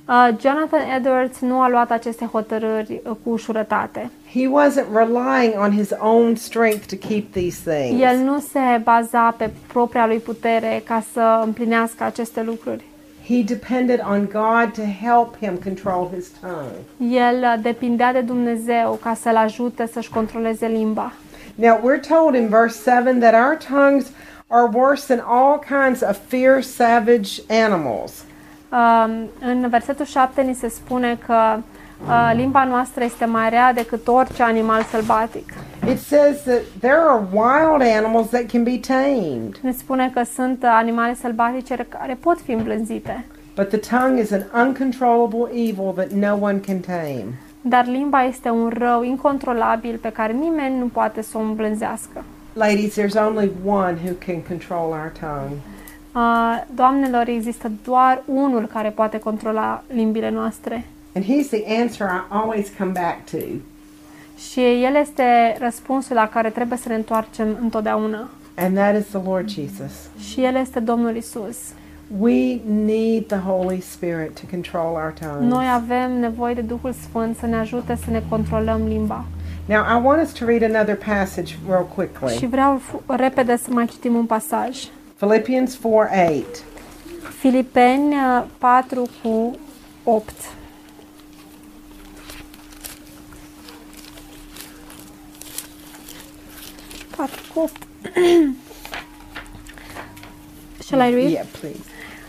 Uh, 0.07 0.29
Jonathan 0.39 0.81
Edwards 0.95 1.39
nu 1.39 1.61
a 1.61 1.69
luat 1.69 1.91
aceste 1.91 2.25
hotărâri 2.25 3.01
uh, 3.03 3.11
cu 3.23 3.29
ușurătate. 3.29 4.09
He 4.33 4.47
wasn't 4.47 4.87
relying 4.93 5.53
on 5.57 5.71
his 5.71 5.89
own 5.99 6.35
strength 6.35 6.85
to 6.87 7.07
keep 7.07 7.31
these 7.31 7.71
things. 7.71 8.01
El 8.01 8.17
nu 8.17 8.39
se 8.39 8.81
baza 8.83 9.35
pe 9.37 9.49
propria 9.67 10.05
lui 10.07 10.17
putere 10.17 10.81
ca 10.85 11.03
să 11.13 11.41
împlinească 11.43 12.03
aceste 12.03 12.41
lucruri. 12.41 12.83
He 13.27 13.43
depended 13.43 13.99
on 13.99 14.25
God 14.25 14.73
to 14.73 14.81
help 14.81 15.37
him 15.37 15.57
control 15.57 16.09
his 16.13 16.29
tongue. 16.41 17.15
El 17.17 17.59
depindea 17.61 18.13
de 18.13 18.21
Dumnezeu 18.21 18.99
ca 19.01 19.13
să-l 19.13 19.35
ajute 19.35 19.87
să-și 19.91 20.09
controleze 20.09 20.67
limba. 20.67 21.13
Now, 21.55 21.79
we're 21.83 22.07
told 22.07 22.35
in 22.35 22.47
verse 22.47 22.91
7 22.91 23.19
that 23.19 23.33
our 23.33 23.57
tongues 23.57 24.11
are 24.47 24.69
worse 24.73 25.05
than 25.05 25.19
all 25.27 25.59
kinds 25.59 26.01
of 26.01 26.17
fierce, 26.27 26.67
savage 26.67 27.41
animals. 27.49 28.23
Um, 28.71 29.29
în 29.39 29.69
versetul 29.69 30.05
7 30.05 30.41
ni 30.41 30.53
se 30.53 30.67
spune 30.67 31.19
că 31.25 31.59
limba 32.35 32.63
noastră 32.63 33.03
este 33.03 33.25
mai 33.25 33.49
rea 33.49 33.73
decât 33.73 34.07
orice 34.07 34.43
animal 34.43 34.83
sălbatic. 34.83 35.53
It 35.89 35.99
says 35.99 36.41
that 36.43 36.61
there 36.79 36.97
are 36.97 37.21
wild 37.31 37.95
animals 37.97 38.27
that 38.29 38.45
can 38.51 38.63
be 38.63 38.79
tamed, 38.87 39.57
Ne 39.61 39.71
spune 39.71 40.09
că 40.13 40.23
sunt 40.23 40.63
uh, 40.63 40.69
animale 40.73 41.15
sălbatice 41.15 41.85
care 41.89 42.17
pot 42.19 42.39
fi 42.41 42.51
îmblânzite, 42.51 43.25
but 43.55 43.67
the 43.67 43.97
tongue 43.97 44.21
is 44.21 44.31
an 44.31 44.65
uncontrollable 44.65 45.49
evil 45.53 45.93
that 45.95 46.09
no 46.09 46.37
one 46.41 46.57
can 46.59 46.79
tame. 46.79 47.25
dar 47.61 47.85
limba 47.85 48.23
este 48.23 48.49
un 48.49 48.71
rău 48.77 49.03
incontrolabil 49.03 49.97
pe 50.01 50.09
care 50.09 50.33
nimeni 50.33 50.77
nu 50.79 50.85
poate 50.85 51.21
să 51.21 51.37
o 51.37 51.41
îmblânzească. 51.41 52.23
Ladies, 52.53 52.99
there's 52.99 53.27
only 53.27 53.51
one 53.65 53.97
who 54.03 54.13
can 54.25 54.41
control 54.47 54.89
our 54.91 55.11
tongue. 55.19 55.57
Uh, 56.15 56.63
doamnelor, 56.75 57.27
există 57.27 57.71
doar 57.83 58.21
unul 58.25 58.65
care 58.65 58.89
poate 58.89 59.19
controla 59.19 59.83
limbile 59.93 60.29
noastre 60.29 60.85
And 61.15 61.23
he's 61.25 61.47
the 61.49 61.81
answer 61.81 62.07
I 62.07 62.33
always 62.35 62.71
come 62.77 62.91
back 62.91 63.25
to. 63.31 63.37
și 64.51 64.59
el 64.59 64.95
este 65.01 65.57
răspunsul 65.59 66.15
la 66.15 66.27
care 66.27 66.49
trebuie 66.49 66.77
să 66.77 66.87
ne 66.89 66.95
întoarcem 66.95 67.57
întotdeauna. 67.61 68.29
And 68.55 68.75
that 68.75 68.95
is 68.99 69.05
the 69.05 69.19
Lord 69.25 69.49
Jesus. 69.49 69.91
Și 70.29 70.43
el 70.43 70.55
este 70.55 70.79
Domnul 70.79 71.15
Isus. 71.15 71.57
We 72.19 72.59
need 72.85 73.25
the 73.27 73.37
Holy 73.37 73.81
Spirit 73.81 74.39
to 74.39 74.41
control 74.49 74.93
our 74.93 75.13
tongues. 75.19 75.53
Noi 75.53 75.65
avem 75.73 76.19
nevoie 76.19 76.53
de 76.53 76.61
Duhul 76.61 76.93
Sfânt 76.93 77.37
să 77.37 77.45
ne 77.45 77.55
ajute 77.55 77.97
să 78.05 78.09
ne 78.11 78.23
controlăm 78.29 78.81
limba. 78.87 79.25
Now, 79.65 79.99
I 79.99 80.01
want 80.03 80.21
us 80.21 80.31
to 80.31 80.45
read 80.45 80.63
another 80.75 80.95
passage 80.97 81.55
real 81.67 81.85
Și 81.89 81.93
quickly. 81.95 82.47
vreau 82.47 82.81
f- 82.81 83.15
repede 83.17 83.57
să 83.57 83.67
mai 83.69 83.85
citim 83.85 84.15
un 84.15 84.25
pasaj. 84.25 84.77
Philippians 85.17 85.75
4 85.75 85.89
8. 86.37 86.63
Filipeni 87.39 88.13
uh, 88.15 88.43
4 88.57 89.07
cu 89.23 89.55
8. 90.03 90.31
Patru 97.21 97.41
cu 97.53 97.59
8. 97.59 97.71
Shall 100.85 101.09
I 101.09 101.13
read? 101.13 101.29
Yeah, 101.29 101.45
please. 101.59 101.79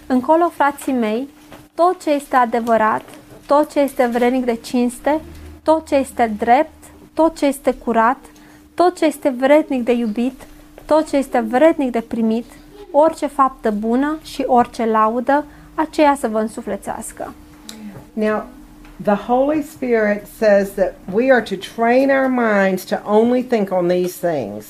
Încolo, 0.07 0.49
frații 0.49 0.93
mei, 0.93 1.29
tot 1.75 2.03
ce 2.03 2.11
este 2.11 2.37
adevărat, 2.37 3.03
tot 3.47 3.71
ce 3.71 3.81
este 3.81 4.07
vrednic 4.07 4.45
de 4.45 4.55
cinste, 4.55 5.21
tot 5.63 5.87
ce 5.87 5.95
este 5.95 6.33
drept, 6.39 6.85
tot 7.15 7.37
ce 7.37 7.47
este 7.47 7.73
curat, 7.73 8.19
tot 8.75 8.97
ce 8.97 9.05
este 9.05 9.29
vrednic 9.29 9.85
de 9.85 9.93
iubit, 9.93 10.41
tot 10.87 11.09
ce 11.09 11.17
este 11.17 11.41
vrednic 11.41 11.91
de 11.91 12.01
primit, 12.01 12.47
orice 12.91 13.27
faptă 13.27 13.71
bună 13.71 14.19
și 14.23 14.45
orice 14.47 14.85
laudă, 14.85 15.45
aceea 15.75 16.17
să 16.21 16.29
vă 16.29 16.39
însuflețească. 16.39 17.35
Now, 18.13 18.45
the 19.03 19.15
Holy 19.15 19.63
Spirit 19.63 20.27
says 20.39 20.71
that 20.71 20.95
we 21.13 21.33
are 21.33 21.43
to 21.43 21.55
train 21.75 22.11
our 22.11 22.29
minds 22.29 22.85
to 22.85 22.97
only 23.05 23.43
think 23.43 23.71
on 23.71 23.89
these 23.89 24.29
things. 24.29 24.65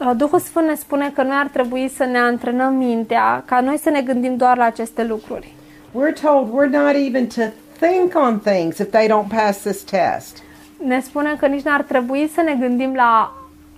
Uh, 0.00 0.10
Duhul 0.16 0.38
Sfânt 0.38 0.66
ne 0.66 0.74
spune 0.74 1.10
că 1.14 1.22
noi 1.22 1.36
ar 1.36 1.46
trebui 1.46 1.88
să 1.96 2.04
ne 2.04 2.18
antrenăm 2.18 2.74
mintea, 2.74 3.42
ca 3.46 3.60
noi 3.60 3.78
să 3.78 3.90
ne 3.90 4.00
gândim 4.00 4.36
doar 4.36 4.56
la 4.56 4.64
aceste 4.64 5.04
lucruri. 5.04 5.54
We're 5.92 6.20
told 6.22 6.48
we're 6.48 6.70
not 6.70 6.94
even 7.06 7.26
to 7.26 7.42
think 7.86 8.14
on 8.14 8.38
things 8.38 8.78
if 8.78 8.90
they 8.90 9.08
don't 9.08 9.28
pass 9.28 9.58
this 9.58 9.82
test. 9.82 10.42
Ne 10.86 11.00
spune 11.00 11.36
că 11.38 11.46
nici 11.46 11.64
n-ar 11.64 11.82
trebui 11.82 12.30
să 12.34 12.40
ne 12.40 12.54
gândim 12.60 12.94
la 12.94 13.34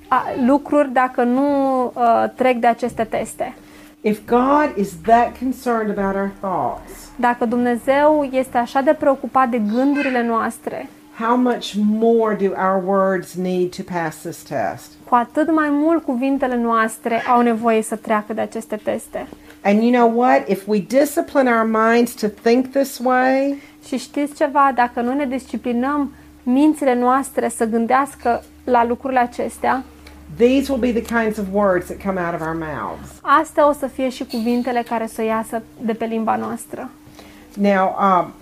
a, 0.08 0.22
lucruri 0.46 0.92
dacă 0.92 1.22
nu 1.22 1.84
uh, 1.84 2.24
trec 2.36 2.56
de 2.56 2.66
aceste 2.66 3.04
teste. 3.04 3.54
If 4.00 4.18
God 4.26 4.72
is 4.76 4.92
that 5.06 5.38
concerned 5.38 5.98
about 5.98 6.14
our 6.14 6.30
thoughts, 6.40 7.10
Dacă 7.16 7.44
Dumnezeu 7.44 8.28
este 8.32 8.58
așa 8.58 8.80
de 8.80 8.92
preocupat 8.92 9.48
de 9.48 9.58
gândurile 9.58 10.22
noastre, 10.26 10.88
how 11.22 11.36
much 11.36 11.74
more 11.76 12.34
do 12.34 12.52
our 12.56 12.82
words 12.84 13.34
need 13.34 13.74
to 13.76 13.82
pass 13.92 14.16
this 14.16 14.42
test? 14.42 14.90
cu 15.08 15.14
atât 15.14 15.52
mai 15.54 15.68
mult 15.70 16.04
cuvintele 16.04 16.56
noastre 16.56 17.22
au 17.34 17.40
nevoie 17.40 17.82
să 17.82 17.96
treacă 17.96 18.32
de 18.32 18.40
aceste 18.40 18.76
teste. 18.76 19.26
And 19.64 19.82
you 19.82 19.90
know 19.90 20.18
what? 20.18 20.48
If 20.48 20.66
we 20.66 20.78
discipline 20.78 21.50
our 21.50 21.66
minds 21.70 22.12
to 22.14 22.26
think 22.42 22.66
this 22.70 22.98
way, 23.04 23.62
Și 23.86 23.96
știți 23.98 24.34
ceva, 24.34 24.72
dacă 24.74 25.00
nu 25.00 25.12
ne 25.12 25.24
disciplinăm 25.26 26.12
mințile 26.42 26.94
noastre 26.94 27.48
să 27.48 27.64
gândească 27.64 28.42
la 28.64 28.84
lucrurile 28.84 29.18
acestea, 29.20 29.82
these 30.36 30.72
will 30.72 30.92
be 30.92 31.00
the 31.00 31.20
kinds 31.20 31.38
of 31.38 31.44
words 31.52 31.86
that 31.86 32.02
come 32.04 32.20
out 32.20 32.34
of 32.34 32.40
our 32.46 32.56
mouths. 32.58 33.08
astea 33.20 33.68
o 33.68 33.72
să 33.72 33.86
fie 33.86 34.08
și 34.08 34.24
cuvintele 34.26 34.82
care 34.88 35.06
să 35.06 35.22
iasă 35.22 35.62
de 35.80 35.92
pe 35.92 36.04
limba 36.04 36.36
noastră. 36.36 36.90
Now, 37.54 37.96
um, 38.00 38.32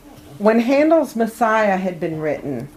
when 0.41 0.61
Handel's 0.61 1.15
Messiah 1.15 1.77
had 1.77 1.99
been 1.99 2.21
written, 2.21 2.69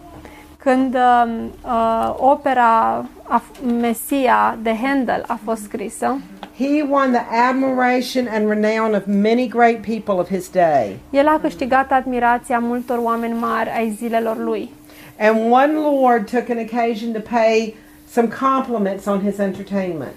Când 0.56 0.94
uh, 0.94 1.26
uh, 1.64 2.14
opera 2.18 3.04
a, 3.22 3.42
Mesia 3.80 4.58
de 4.62 4.74
Handel 4.82 5.24
a 5.26 5.38
fost 5.44 5.62
scrisă, 5.62 6.20
he 6.56 6.82
won 6.82 7.12
the 7.12 7.24
admiration 7.30 8.28
and 8.28 8.48
renown 8.48 8.94
of 8.94 9.06
many 9.06 9.46
great 9.48 9.82
people 9.82 10.14
of 10.14 10.28
his 10.28 10.48
day. 10.48 10.98
el 11.10 11.28
a 11.28 11.38
câștigat 11.40 11.92
admirația 11.92 12.58
multor 12.58 12.98
oameni 13.02 13.38
mari 13.38 13.70
ai 13.76 13.90
zilelor 13.90 14.38
lui. 14.38 14.70
And 15.18 15.52
one 15.52 15.72
lord 15.72 16.30
took 16.30 16.48
an 16.48 16.58
occasion 16.58 17.12
to 17.12 17.20
pay 17.20 17.74
some 18.10 18.28
compliments 18.28 19.06
on 19.06 19.20
his 19.20 19.38
entertainment. 19.38 20.14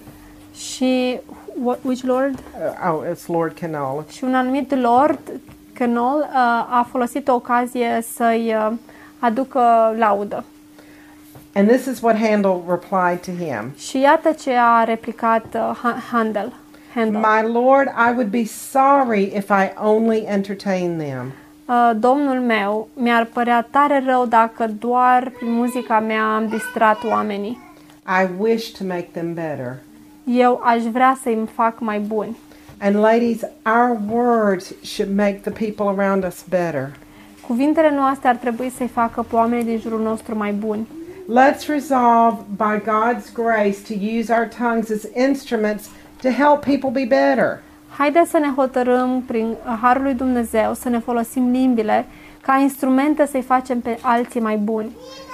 Și 0.54 1.20
what, 1.62 1.78
which 1.82 2.02
lord? 2.02 2.34
Uh, 2.34 2.92
oh, 2.92 3.04
it's 3.10 3.26
Lord 3.26 3.58
Canal. 3.58 4.04
Și 4.10 4.24
un 4.24 4.34
anumit 4.34 4.74
lord, 4.74 5.18
Canol, 5.78 6.18
uh, 6.18 6.36
a 6.78 6.86
folosit 6.90 7.28
o 7.28 7.34
ocazie 7.34 8.04
să-i 8.14 8.54
uh, 8.68 8.72
aducă 9.18 9.60
laudă. 9.98 10.44
And 11.54 11.68
this 11.68 11.86
is 11.86 12.00
what 12.00 12.16
Handel 12.16 12.62
replied 12.68 13.20
to 13.20 13.44
him. 13.44 13.72
Și 13.76 14.00
iată 14.00 14.30
ce 14.32 14.52
a 14.60 14.84
replicat 14.84 15.44
uh, 15.54 15.70
Ha- 15.82 15.96
Handel. 16.12 16.52
Handel. 16.94 17.20
My 17.20 17.52
lord, 17.52 17.86
I 17.88 18.10
would 18.14 18.30
be 18.30 18.44
sorry 18.44 19.22
if 19.36 19.48
I 19.48 19.72
only 19.84 20.24
entertained 20.26 20.98
them. 21.02 21.32
Uh, 21.66 21.90
Domnul 21.96 22.40
meu, 22.40 22.88
mi-ar 22.94 23.24
părea 23.32 23.66
tare 23.70 24.02
rău 24.06 24.26
dacă 24.26 24.66
doar 24.78 25.32
prin 25.38 25.52
muzica 25.52 26.00
mea 26.00 26.34
am 26.34 26.48
distrat 26.48 27.04
oamenii. 27.04 27.58
I 28.22 28.26
wish 28.38 28.66
to 28.78 28.84
make 28.84 29.08
them 29.12 29.34
better. 29.34 29.76
Eu 30.24 30.60
aș 30.64 30.82
vrea 30.82 31.18
să-i 31.22 31.48
fac 31.54 31.78
mai 31.80 31.98
buni. 31.98 32.36
And 32.80 33.00
ladies, 33.00 33.42
our 33.66 33.92
words 34.08 34.72
should 34.82 35.10
make 35.16 35.40
the 35.42 35.50
people 35.50 35.86
around 36.02 36.24
us 36.24 36.44
better. 36.48 36.90
Cuvintele 37.46 37.90
noastre 37.90 38.28
ar 38.28 38.36
trebui 38.36 38.72
să-i 38.76 38.88
facă 38.88 39.22
pe 39.30 39.36
oamenii 39.36 39.64
din 39.64 39.78
jurul 39.78 40.00
nostru 40.02 40.36
mai 40.36 40.52
buni. 40.52 40.86
Let's 41.28 41.66
resolve 41.66 42.36
by 42.56 42.82
God's 42.84 43.32
grace 43.34 43.76
to 43.88 43.94
use 44.18 44.32
our 44.32 44.48
tongues 44.58 44.90
as 44.90 45.26
instruments 45.28 45.88
to 46.22 46.28
help 46.28 46.64
people 46.64 46.90
be 46.90 47.04
better. 47.04 47.62
Haideți 47.98 48.30
să 48.30 48.38
ne 48.38 48.52
hotărâm 48.56 49.22
prin 49.26 49.54
Harul 49.80 50.02
lui 50.02 50.14
Dumnezeu 50.14 50.74
să 50.74 50.88
ne 50.88 50.98
folosim 50.98 51.50
limbile 51.50 52.06
ca 52.40 52.56
instrumente 52.58 53.26
să-i 53.26 53.42
facem 53.42 53.80
pe 53.80 53.98
alții 54.02 54.40
mai 54.40 54.56
buni. 54.56 54.90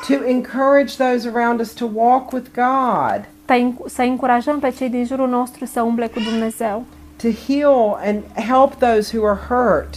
To 0.09 0.14
encourage 0.28 0.95
those 0.97 1.30
around 1.34 1.61
us 1.61 1.72
to 1.72 1.88
walk 1.95 2.32
with 2.32 2.47
God, 2.55 3.24
Să- 3.47 3.72
Să 3.86 4.03
încurajăm 4.03 4.59
pe 4.59 4.70
cei 4.70 4.88
din 4.88 5.05
jurul 5.05 5.28
nostru 5.28 5.64
să 5.64 5.82
umble 5.82 6.07
cu 6.07 6.18
Dumnezeu. 6.30 6.84
To 7.25 7.53
heal 7.53 7.99
and 8.05 8.22
help 8.35 8.75
those 8.75 9.16
who 9.16 9.27
are 9.27 9.39
hurt, 9.49 9.95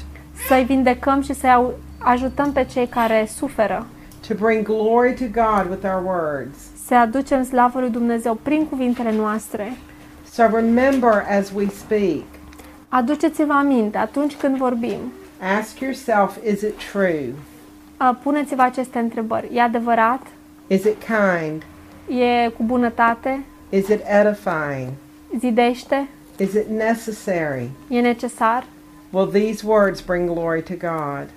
Să-i 0.48 0.64
vindecăm 0.64 1.22
și 1.22 1.34
să-i 1.34 1.50
au- 1.52 1.74
ajutăm 1.98 2.52
pe 2.52 2.64
cei 2.64 2.88
care 2.88 3.28
suferă. 3.36 3.86
to 4.28 4.34
bring 4.34 4.66
glory 4.66 5.14
to 5.14 5.26
God 5.42 5.70
with 5.70 5.86
our 5.94 6.04
words. 6.06 6.58
Să 6.86 6.96
aducem 6.96 7.44
slavă 7.44 7.80
lui 7.80 7.90
Dumnezeu 7.90 8.34
prin 8.42 8.66
cuvintele 8.66 9.12
noastre. 9.12 9.78
So 10.32 10.44
remember 10.54 11.26
as 11.40 11.52
we 11.56 11.68
speak, 11.70 12.24
Aduceți-vă 12.90 13.54
aminte 13.54 13.98
atunci 13.98 14.36
când 14.36 14.58
vorbim. 14.58 14.98
ask 15.60 15.80
yourself 15.80 16.38
is 16.52 16.62
it 16.62 16.74
true? 16.92 17.34
uh, 18.02 18.12
Puneți-vă 18.24 18.62
aceste 18.62 19.00
întrebări. 19.00 19.50
E 19.54 19.62
adevărat? 19.62 20.22
Is 20.68 20.84
it 20.84 20.96
kind? 21.04 21.64
E 22.20 22.50
cu 22.50 22.64
bunătate? 22.64 23.44
Is 23.70 23.88
it 23.88 24.02
edifying? 24.20 24.90
Zidește? 25.40 26.08
Is 26.40 26.54
it 26.54 26.68
necessary? 26.70 27.72
E 27.90 28.02
necesar? 28.02 28.64
Will 29.12 29.28
these 29.32 29.66
words 29.66 30.02
bring 30.02 30.26
glory 30.28 30.62
to 30.64 30.74
God? 30.76 31.30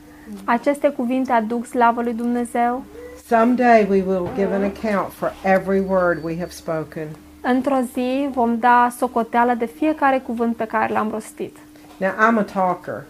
Aceste 0.45 0.89
cuvinte 0.89 1.33
aduc 1.33 1.67
slavă 1.67 2.03
lui 2.03 2.13
Dumnezeu? 2.15 2.83
Someday 3.27 3.87
we 3.91 4.03
will 4.03 4.29
give 4.37 4.53
an 4.55 4.63
account 4.63 5.13
for 5.13 5.33
every 5.45 5.81
word 5.81 6.23
we 6.25 6.37
have 6.39 6.51
spoken. 6.51 7.07
Într-o 7.41 7.81
zi 7.93 8.29
vom 8.33 8.59
da 8.59 8.93
socoteală 8.99 9.55
de 9.55 9.67
fiecare 9.67 10.19
cuvânt 10.19 10.57
pe 10.57 10.65
care 10.65 10.93
l-am 10.93 11.11
rostit. 11.11 11.57
Now, 11.97 12.11
I'm 12.11 12.39
a 12.39 12.43
talker, 12.43 13.05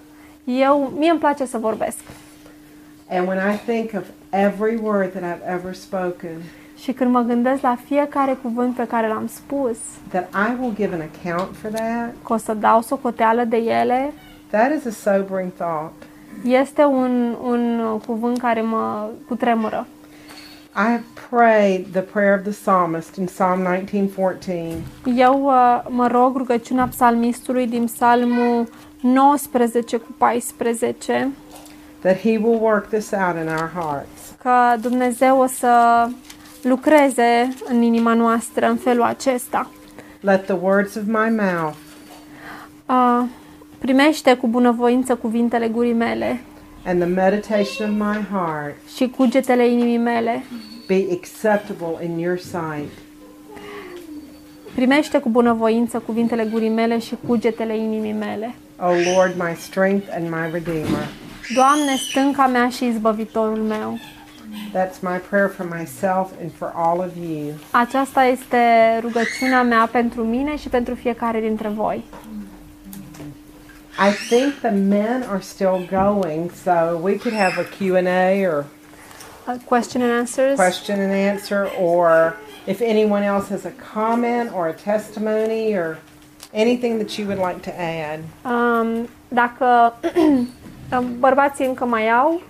Eu, 0.45 0.93
mie 0.99 1.11
îmi 1.11 1.19
place 1.19 1.45
să 1.47 1.59
vorbesc. 1.59 1.99
and 3.09 3.27
when 3.27 3.39
I 3.55 3.57
think 3.57 3.93
of 3.95 4.05
every 4.31 4.77
word 4.77 5.13
that 5.13 5.23
I've 5.23 5.53
ever 5.53 5.75
spoken, 5.75 6.43
Și 6.83 6.93
când 6.93 7.11
mă 7.11 7.21
gândesc 7.21 7.63
la 7.63 7.77
fiecare 7.85 8.39
cuvânt 8.43 8.75
pe 8.75 8.87
care 8.87 9.09
l-am 9.09 9.27
spus, 9.27 9.77
that 10.09 10.29
I 10.33 10.61
will 10.61 10.75
give 10.75 10.95
an 10.95 11.01
account 11.01 11.57
for 11.57 11.71
that, 11.71 12.15
că 12.25 12.33
o 12.33 12.37
să 12.37 12.55
dau 12.55 12.81
socoteală 12.83 13.45
de 13.45 13.57
ele, 13.57 14.13
that 14.51 14.71
is 14.77 14.87
a 14.87 14.91
sobering 15.13 15.53
thought. 15.57 15.93
este 16.45 16.85
un, 16.85 17.37
un 17.43 17.81
cuvânt 18.07 18.39
care 18.39 18.61
mă 18.61 19.09
cutremură. 19.29 19.87
I 20.77 20.83
have 20.83 21.05
prayed 21.31 21.87
the 21.93 22.01
prayer 22.01 22.39
of 22.39 22.43
the 22.43 22.51
psalmist 22.53 23.17
in 23.17 23.25
Psalm 23.25 23.63
19:14. 23.63 24.83
Eu 25.17 25.45
uh, 25.45 25.83
mă 25.89 26.07
rog 26.07 26.37
rugăciunea 26.37 26.87
psalmistului 26.87 27.67
din 27.67 27.85
psalmul 27.85 28.69
19 29.01 29.97
cu 29.97 30.15
14 30.19 31.31
that 32.01 32.17
he 32.21 32.39
will 32.39 32.59
work 32.63 32.89
this 32.89 33.11
out 33.13 33.37
in 33.43 33.49
our 33.49 33.71
hearts. 33.75 34.35
că 34.43 34.51
Dumnezeu 34.81 35.39
o 35.41 35.47
să 35.47 36.07
lucreze 36.63 37.55
în 37.65 37.83
inima 37.83 38.15
noastră 38.15 38.67
în 38.67 38.77
felul 38.77 39.03
acesta. 39.03 39.71
Let 40.21 40.45
the 40.45 40.57
words 40.61 40.95
of 40.95 41.03
my 41.07 41.37
mouth 41.37 41.77
Uh, 42.87 43.25
primește 43.79 44.35
cu 44.35 44.47
bunăvoință 44.47 45.15
cuvintele 45.15 45.69
gurii 45.69 45.93
mele 45.93 46.41
and 46.87 47.01
the 47.01 47.09
meditation 47.09 47.91
of 47.91 47.97
my 47.97 48.25
heart 48.33 48.75
și 48.97 49.09
cugetele 49.17 49.69
inimii 49.69 49.99
mele. 49.99 50.45
be 50.87 51.07
acceptable 51.13 52.05
in 52.07 52.19
your 52.19 52.39
sight. 52.39 52.91
Primește 54.75 55.19
cu 55.19 55.29
bunăvoință 55.29 55.99
cuvintele 55.99 56.45
gurii 56.51 56.69
mele 56.69 56.99
și 56.99 57.17
cugetele 57.27 57.77
inimii 57.77 58.13
mele. 58.13 58.55
O 58.79 58.93
Lord, 59.15 59.35
my 59.37 59.55
strength 59.59 60.07
and 60.17 60.29
my 60.29 60.51
redeemer. 60.53 61.07
Doamne, 61.55 61.97
stânca 61.97 62.47
mea 62.47 62.69
și 62.69 62.85
izbăvitorul 62.87 63.59
meu. 63.63 63.99
That's 64.73 65.01
my 65.03 65.19
prayer 65.19 65.49
for 65.49 65.65
myself 65.65 66.33
and 66.41 66.53
for 66.53 66.73
all 66.77 67.01
of 67.01 67.17
you. 67.17 67.53
Aceasta 67.71 68.25
este 68.25 68.59
rugăciunea 69.01 69.63
mea 69.63 69.89
pentru 69.93 70.23
mine 70.25 70.57
și 70.57 70.69
pentru 70.69 70.95
fiecare 70.95 71.41
dintre 71.41 71.69
voi. 71.69 72.05
I 73.99 74.13
think 74.29 74.55
the 74.61 74.71
men 74.71 75.25
are 75.31 75.41
still 75.41 75.89
going, 75.91 76.51
so 76.65 76.99
we 77.03 77.17
could 77.19 77.35
have 77.35 77.59
a 77.59 77.65
Q&A 77.65 78.47
or 78.47 78.65
a 79.47 79.57
question 79.65 80.03
and 80.03 80.11
answers. 80.11 80.59
question 80.59 81.01
and 81.01 81.13
answer 81.13 81.69
or 81.79 82.37
if 82.67 82.81
anyone 82.81 83.23
else 83.23 83.49
has 83.49 83.65
a 83.65 83.73
comment 83.95 84.51
or 84.55 84.69
a 84.69 84.73
testimony 84.73 85.75
or 85.75 85.99
anything 86.53 86.99
that 86.99 87.19
you 87.19 87.27
would 87.27 87.39
like 87.39 87.61
to 87.63 87.71
add. 87.81 88.21
Um, 88.45 89.09
dacă 89.29 89.95
bărbații 91.19 91.67
încă 91.67 91.85
mai 91.85 92.11
au, 92.11 92.43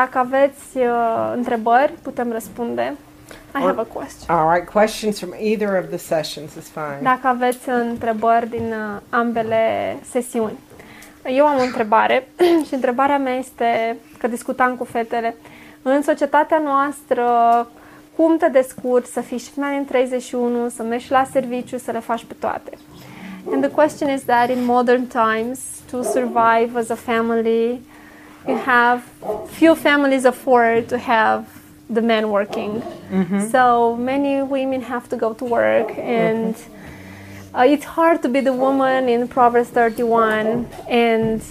dacă 0.00 0.18
aveți 0.18 0.76
uh, 0.76 1.32
întrebări, 1.36 1.92
putem 2.02 2.32
răspunde. 2.32 2.94
I 3.54 3.60
have 3.60 3.80
a 3.80 3.84
question. 3.84 4.36
All 4.36 4.54
right, 4.54 4.70
questions 4.70 5.18
from 5.18 5.32
either 5.38 5.68
of 5.82 5.88
the 5.88 5.96
sessions 5.96 6.54
is 6.54 6.68
fine. 6.68 6.98
Dacă 7.02 7.26
aveți 7.26 7.68
întrebări 7.68 8.48
din 8.48 8.66
uh, 8.72 9.00
ambele 9.10 9.96
sesiuni. 10.10 10.58
Eu 11.24 11.46
am 11.46 11.58
o 11.58 11.62
întrebare 11.62 12.28
și 12.66 12.74
întrebarea 12.74 13.18
mea 13.18 13.34
este, 13.34 13.96
că 14.18 14.28
discutam 14.28 14.76
cu 14.76 14.84
fetele, 14.84 15.34
în 15.82 16.02
societatea 16.02 16.58
noastră, 16.58 17.24
cum 18.16 18.36
te 18.36 18.48
descurci 18.48 19.06
să 19.06 19.20
fii 19.20 19.38
și 19.38 19.50
femeia 19.50 19.72
din 19.76 19.84
31, 19.84 20.68
să 20.68 20.82
mergi 20.82 21.10
la 21.10 21.24
serviciu, 21.32 21.78
să 21.78 21.90
le 21.90 22.00
faci 22.00 22.24
pe 22.24 22.34
toate? 22.38 22.70
And 23.52 23.62
the 23.62 23.70
question 23.70 24.10
is 24.14 24.22
that 24.22 24.50
in 24.50 24.64
modern 24.64 25.06
times, 25.06 25.58
to 25.90 26.02
survive 26.02 26.78
as 26.78 26.88
a 26.88 26.94
family, 26.94 27.80
you 28.46 28.56
have 28.56 29.04
few 29.48 29.74
families 29.74 30.24
afford 30.24 30.88
to 30.90 30.98
have 30.98 31.46
the 31.90 32.02
men 32.02 32.30
working. 32.30 32.82
So 33.50 33.96
many 33.96 34.42
women 34.42 34.82
have 34.82 35.08
to 35.08 35.16
go 35.16 35.32
to 35.34 35.44
work, 35.44 35.90
and 35.98 36.54
uh, 37.54 37.64
it's 37.66 37.84
hard 37.84 38.22
to 38.22 38.28
be 38.28 38.40
the 38.40 38.52
woman 38.52 39.08
in 39.08 39.26
Proverbs 39.28 39.70
31 39.70 40.68
and 40.88 41.42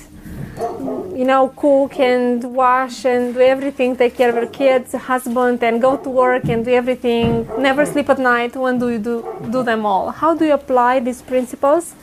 you 1.15 1.25
know 1.25 1.49
cook 1.55 1.99
and 1.99 2.43
wash 2.55 3.05
and 3.05 3.33
do 3.33 3.41
everything, 3.41 3.95
take 3.95 4.15
care 4.15 4.29
of 4.29 4.35
your 4.35 4.47
kids, 4.47 4.93
husband, 4.93 5.63
and 5.63 5.81
go 5.81 5.97
to 5.97 6.09
work 6.09 6.45
and 6.45 6.65
do 6.65 6.71
everything. 6.71 7.47
Never 7.57 7.85
sleep 7.85 8.09
at 8.09 8.19
night. 8.19 8.55
When 8.55 8.77
do 8.79 8.89
you 8.89 8.99
do 8.99 9.15
do 9.51 9.63
them 9.63 9.85
all? 9.85 10.11
How 10.11 10.35
do 10.35 10.45
you 10.45 10.53
apply 10.53 10.99
these 10.99 11.21
principles 11.21 11.95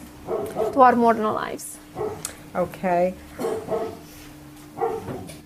to 0.72 0.80
our 0.80 0.96
modern 0.96 1.32
lives? 1.32 1.78
Okay. 2.54 3.14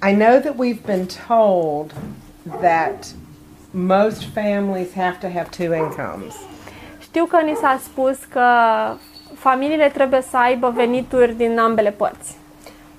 I 0.02 0.12
know 0.14 0.38
that 0.40 0.54
we've 0.56 0.84
been 0.86 1.06
told 1.26 1.92
that 2.60 3.06
most 3.70 4.24
families 4.34 4.94
have 4.94 5.16
to 5.20 5.26
have 5.28 5.48
two 5.56 5.74
incomes. 5.74 6.34
Știu 7.00 7.24
că 7.24 7.40
ni 7.40 7.54
s-a 7.60 7.80
spus 7.82 8.16
că 8.32 8.42
familiile 9.34 9.88
trebuie 9.88 10.22
să 10.30 10.36
aibă 10.36 10.70
venituri 10.76 11.34
din 11.36 11.58
ambele 11.58 11.90
părți. 11.90 12.36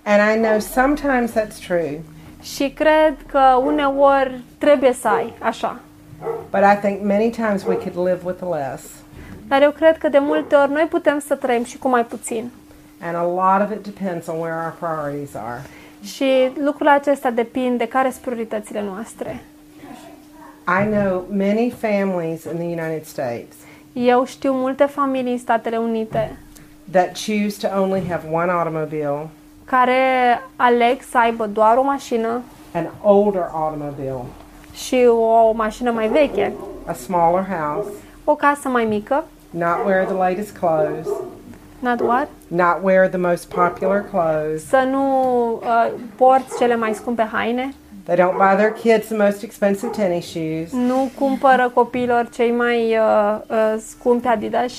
And 0.04 0.36
I 0.38 0.42
know 0.48 0.60
sometimes 0.60 1.32
that's 1.32 1.66
true, 1.68 2.02
Și 2.42 2.70
cred 2.76 3.16
că 3.32 3.40
uneori 3.64 4.42
trebuie 4.58 4.94
să 4.94 5.08
ai 5.08 5.34
așa. 5.40 5.80
but 6.52 6.62
I 6.74 6.76
think 6.82 7.02
many 7.02 7.30
times 7.30 7.64
we 7.64 7.76
could 7.76 8.08
live 8.08 8.20
with 8.24 8.42
less. 8.52 8.84
Dar 9.48 9.62
eu 9.62 9.72
cred 9.72 9.98
că 9.98 10.10
de 10.10 10.18
multe 10.20 10.56
ori 10.56 10.72
noi 10.72 10.88
putem 10.90 11.20
să 11.20 11.36
trăim 11.36 11.64
și 11.64 11.78
cu 11.78 11.88
mai 11.90 12.06
puțin. 12.06 12.52
And 13.02 13.16
a 13.16 13.24
lot 13.24 13.70
of 13.70 13.76
it 13.78 13.84
depends 13.84 14.28
on 14.28 14.40
where 14.40 14.54
our 14.56 14.74
priorities 14.80 15.36
are. 15.36 15.62
Și 16.04 16.52
lucrul 16.64 16.88
acesta 16.88 17.30
depinde 17.32 17.78
de 17.78 17.88
care 17.88 18.10
sunt 18.10 18.24
prioritățile 18.24 18.82
noastre. 18.82 19.42
I 20.82 20.86
know 20.92 21.26
many 21.30 21.74
families 21.80 22.44
in 22.44 22.56
the 22.56 22.66
United 22.66 23.06
States 23.06 23.56
Eu 23.94 24.26
știu 24.26 24.54
multe 24.54 24.86
familii 24.86 25.32
în 25.32 25.38
Statele 25.38 25.78
Unite 25.78 26.38
that 26.92 27.18
choose 27.26 27.68
to 27.68 27.82
only 27.82 28.02
have 28.10 28.28
one 28.32 28.52
automobile, 28.52 29.28
care 29.66 30.42
aleg 30.56 31.02
să 31.02 31.18
aibă 31.18 31.46
doar 31.46 31.78
o 31.78 31.84
mașină 31.84 32.42
an 32.72 32.86
older 33.02 33.50
automobile, 33.54 34.22
și 34.74 35.06
o 35.10 35.52
mașină 35.52 35.92
mai 35.92 36.08
veche, 36.08 36.54
a 36.86 36.94
smaller 36.94 37.46
house, 37.46 37.90
o 38.24 38.36
casă 38.36 38.68
mai 38.68 38.86
mică, 38.86 39.24
not 39.50 39.86
wear 39.86 40.06
the 40.06 40.14
latest 40.14 40.58
clothes, 40.58 41.08
not 41.80 42.02
what? 42.02 42.28
not 42.48 42.78
wear 42.84 43.08
the 43.10 43.18
most 43.18 43.50
popular 43.54 44.06
clothes. 44.10 44.68
să 44.68 44.88
nu 44.92 45.04
uh, 45.54 45.92
porți 46.16 46.58
cele 46.58 46.76
mai 46.76 46.94
scumpe 46.94 47.30
haine, 47.32 47.74
They 48.04 48.18
don't 48.18 48.38
buy 48.38 48.56
their 48.56 48.72
kids 48.74 49.06
the 49.08 49.18
most 49.18 49.44
expensive 49.44 49.92
tennis 49.92 50.26
shoes. 50.30 50.72
nu 50.72 51.12
cumpără 51.20 51.72
copiilor 51.74 52.30
cei 52.34 52.52
mai 52.52 52.98
uh, 52.98 53.38
uh, 53.50 53.76
scumpi 53.88 54.28
Adidas, 54.28 54.74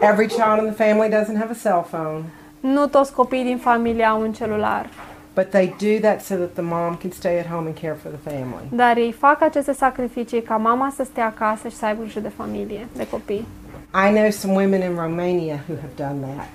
Every 0.00 0.26
child 0.26 0.58
in 0.58 0.72
the 0.72 0.84
family 0.84 1.08
doesn't 1.08 1.38
have 1.38 1.50
a 1.50 1.68
cell 1.68 1.84
phone, 1.90 2.22
nu 2.60 2.86
toți 2.86 3.12
copiii 3.14 3.44
din 3.44 3.58
familie 3.58 4.04
au 4.04 4.20
un 4.20 4.32
celular, 4.32 4.86
but 5.34 5.50
they 5.50 5.74
do 5.80 6.06
that 6.08 6.20
so 6.20 6.34
that 6.34 6.52
the 6.52 6.62
mom 6.62 6.96
can 7.00 7.10
stay 7.10 7.38
at 7.38 7.46
home 7.46 7.66
and 7.66 7.78
care 7.80 7.96
for 8.02 8.10
the 8.10 8.30
family. 8.30 8.64
dar 8.70 8.96
ei 8.96 9.12
fac 9.12 9.42
aceste 9.42 9.72
sacrificii 9.72 10.42
ca 10.42 10.56
mama 10.56 10.92
să 10.96 11.04
stea 11.04 11.26
acasă 11.36 11.68
și 11.68 11.76
să 11.76 11.84
aibă 11.86 12.00
grijă 12.02 12.20
de 12.20 12.32
familie, 12.36 12.86
de 12.96 13.06
copii. 13.08 13.46
I 13.94 14.10
know 14.10 14.30
some 14.30 14.54
women 14.54 14.82
in 14.82 14.96
Romania 14.96 15.60
who 15.66 15.76
have 15.76 15.96
done 15.96 16.20
that. 16.20 16.48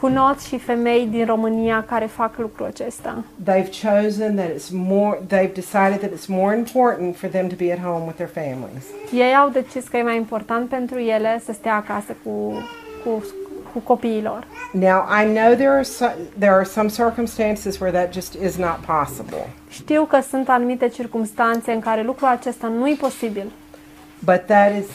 Cunosc 0.00 0.46
și 0.46 0.58
femei 0.58 1.06
din 1.10 1.24
România 1.24 1.84
care 1.88 2.06
fac 2.06 2.38
lucrul 2.38 2.66
acesta. 2.66 3.24
They've 3.44 3.70
chosen 3.90 4.36
that 4.36 4.48
it's 4.48 4.70
more, 4.72 5.18
they've 5.26 5.52
decided 5.52 5.98
that 6.00 6.10
it's 6.10 6.26
more 6.26 6.56
important 6.56 7.16
for 7.16 7.28
them 7.28 7.48
to 7.48 7.54
be 7.54 7.72
at 7.72 7.78
home 7.78 8.04
with 8.06 8.14
their 8.14 8.28
families. 8.28 8.84
Ei 9.12 9.34
au 9.34 9.48
decis 9.48 9.88
că 9.88 9.96
e 9.96 10.02
mai 10.02 10.16
important 10.16 10.68
pentru 10.68 10.98
ele 10.98 11.42
să 11.44 11.52
stea 11.52 11.74
acasă 11.74 12.16
cu, 12.24 12.52
cu, 13.04 13.24
cu 13.72 13.78
copiilor. 13.78 14.46
Now, 14.72 15.04
I 15.22 15.34
know 15.34 15.54
there 15.54 15.68
are 15.68 15.82
some, 15.82 16.12
there 16.38 16.52
are 16.52 16.64
some 16.64 16.88
circumstances 16.88 17.78
where 17.80 17.98
that 17.98 18.12
just 18.12 18.34
is 18.34 18.56
not 18.56 18.76
possible, 18.86 19.46
Știu 19.68 20.04
că 20.04 20.20
sunt 20.28 20.48
anumite 20.48 20.88
circumstanțe 20.88 21.72
în 21.72 21.80
care 21.80 22.02
lucrul 22.02 22.28
acesta 22.28 22.66
nu 22.66 22.88
e 22.88 22.94
posibil, 23.00 23.50
but 24.24 24.40
that 24.46 24.72
is 24.78 24.86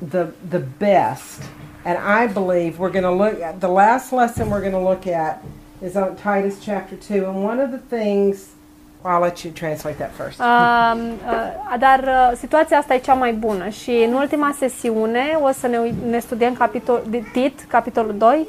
the 0.00 0.32
the 0.50 0.60
best. 0.60 1.42
And 1.84 1.98
I 1.98 2.26
believe 2.26 2.78
we're 2.78 2.90
going 2.90 3.04
to 3.04 3.24
look 3.24 3.40
at 3.40 3.60
the 3.60 3.68
last 3.68 4.12
lesson 4.12 4.50
we're 4.50 4.60
going 4.60 4.72
to 4.72 4.88
look 4.90 5.06
at 5.06 5.42
is 5.80 5.94
on 5.96 6.16
Titus 6.16 6.58
chapter 6.60 6.96
2 6.96 7.26
and 7.26 7.44
one 7.44 7.60
of 7.60 7.70
the 7.70 7.78
things 7.78 8.54
I'll 9.04 9.20
let 9.20 9.44
you 9.44 9.52
translate 9.52 9.98
that 9.98 10.10
first. 10.12 10.40
Uh, 10.40 10.44
uh, 10.44 11.78
dar 11.78 12.00
uh, 12.00 12.36
situația 12.36 12.78
asta 12.78 12.94
e 12.94 12.98
cea 12.98 13.14
mai 13.14 13.32
bună 13.32 13.68
și 13.68 13.90
în 14.08 14.12
ultima 14.12 14.54
sesiune 14.58 15.38
o 15.42 15.50
să 15.52 15.66
ne, 15.66 15.78
ui- 15.78 15.94
ne 16.10 16.18
studiem 16.18 16.54
capitol, 16.54 17.02
de 17.08 17.22
Tit, 17.32 17.60
capitolul 17.68 18.14
2. 18.18 18.46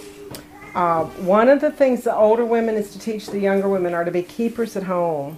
Uh, 0.75 1.05
one 1.27 1.51
of 1.51 1.59
the 1.59 1.69
things 1.69 1.99
the 1.99 2.11
older 2.11 2.45
women 2.49 2.75
is 2.77 2.89
to 2.91 2.97
teach 3.11 3.23
the 3.23 3.37
younger 3.39 3.67
women 3.69 3.93
are 3.93 4.03
to 4.03 4.11
be 4.11 4.21
keepers 4.21 4.75
at 4.75 4.83
home. 4.83 5.33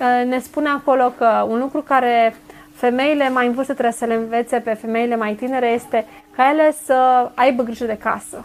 Uh, 0.00 0.26
ne 0.26 0.38
spune 0.38 0.68
acolo 0.68 1.12
că 1.18 1.46
un 1.48 1.58
lucru 1.58 1.80
care 1.82 2.34
femeile 2.78 3.28
mai 3.28 3.46
în 3.46 3.52
vârstă 3.52 3.72
trebuie 3.72 3.94
să 3.94 4.04
le 4.04 4.14
învețe 4.14 4.58
pe 4.58 4.72
femeile 4.74 5.16
mai 5.16 5.32
tinere 5.34 5.66
este 5.72 6.04
ca 6.36 6.50
ele 6.52 6.74
să 6.84 7.30
aibă 7.34 7.62
grijă 7.62 7.84
de 7.84 7.96
casă. 8.02 8.44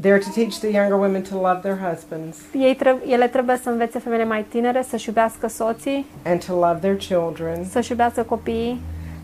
They're 0.00 0.18
to 0.24 0.30
teach 0.34 0.54
the 0.58 0.68
younger 0.70 0.98
women 0.98 1.22
to 1.22 1.34
love 1.34 1.58
their 1.62 1.78
husbands 1.88 2.36
Ei 2.52 2.74
treb- 2.76 3.10
ele 3.10 3.28
trebuie 3.28 3.56
să 3.62 3.70
învețe 3.70 3.98
femeile 3.98 4.24
mai 4.24 4.44
tinere 4.48 4.84
să-și 4.88 5.08
iubească 5.08 5.48
soții, 5.48 6.06
and 6.24 6.44
to 6.44 6.52
love 6.54 6.78
their 6.80 6.96
children. 6.96 7.64
să-și 7.70 7.90
iubească 7.90 8.22
copiii. 8.22 8.80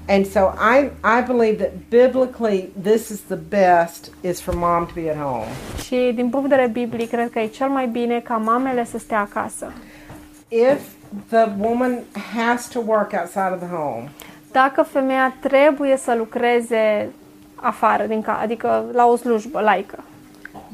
And 0.08 0.26
so 0.26 0.40
I 0.76 0.90
I 1.18 1.22
believe 1.32 1.56
that 1.64 1.70
biblically 1.88 2.68
this 2.82 3.08
is 3.08 3.20
the 3.20 3.38
best 3.48 4.10
is 4.20 4.40
for 4.40 4.54
mom 4.54 4.86
to 4.86 4.92
be 4.94 5.10
at 5.10 5.16
home. 5.16 5.44
Și 5.84 6.12
din 6.14 6.28
punct 6.28 6.48
de 6.48 6.54
vedere 6.54 6.68
biblic, 6.86 7.10
cred 7.10 7.30
că 7.30 7.38
e 7.38 7.46
cel 7.46 7.68
mai 7.68 7.86
bine 7.86 8.20
ca 8.20 8.36
mamele 8.36 8.84
să 8.84 8.98
stea 8.98 9.20
acasă. 9.20 9.72
If 10.48 10.80
the 11.28 11.48
woman 11.58 11.98
has 12.34 12.68
to 12.68 12.80
work 12.80 13.12
outside 13.12 13.52
of 13.52 13.58
the 13.58 13.68
home, 13.68 14.08
Dacă 14.52 14.82
femeia 14.82 15.34
trebuie 15.40 15.96
să 15.96 16.14
lucreze 16.14 17.08
afară, 17.54 18.06
din 18.06 18.22
ca, 18.22 18.38
adică 18.38 18.84
la 18.92 19.06
o 19.06 19.16
slujbă 19.16 19.60
laică, 19.60 20.04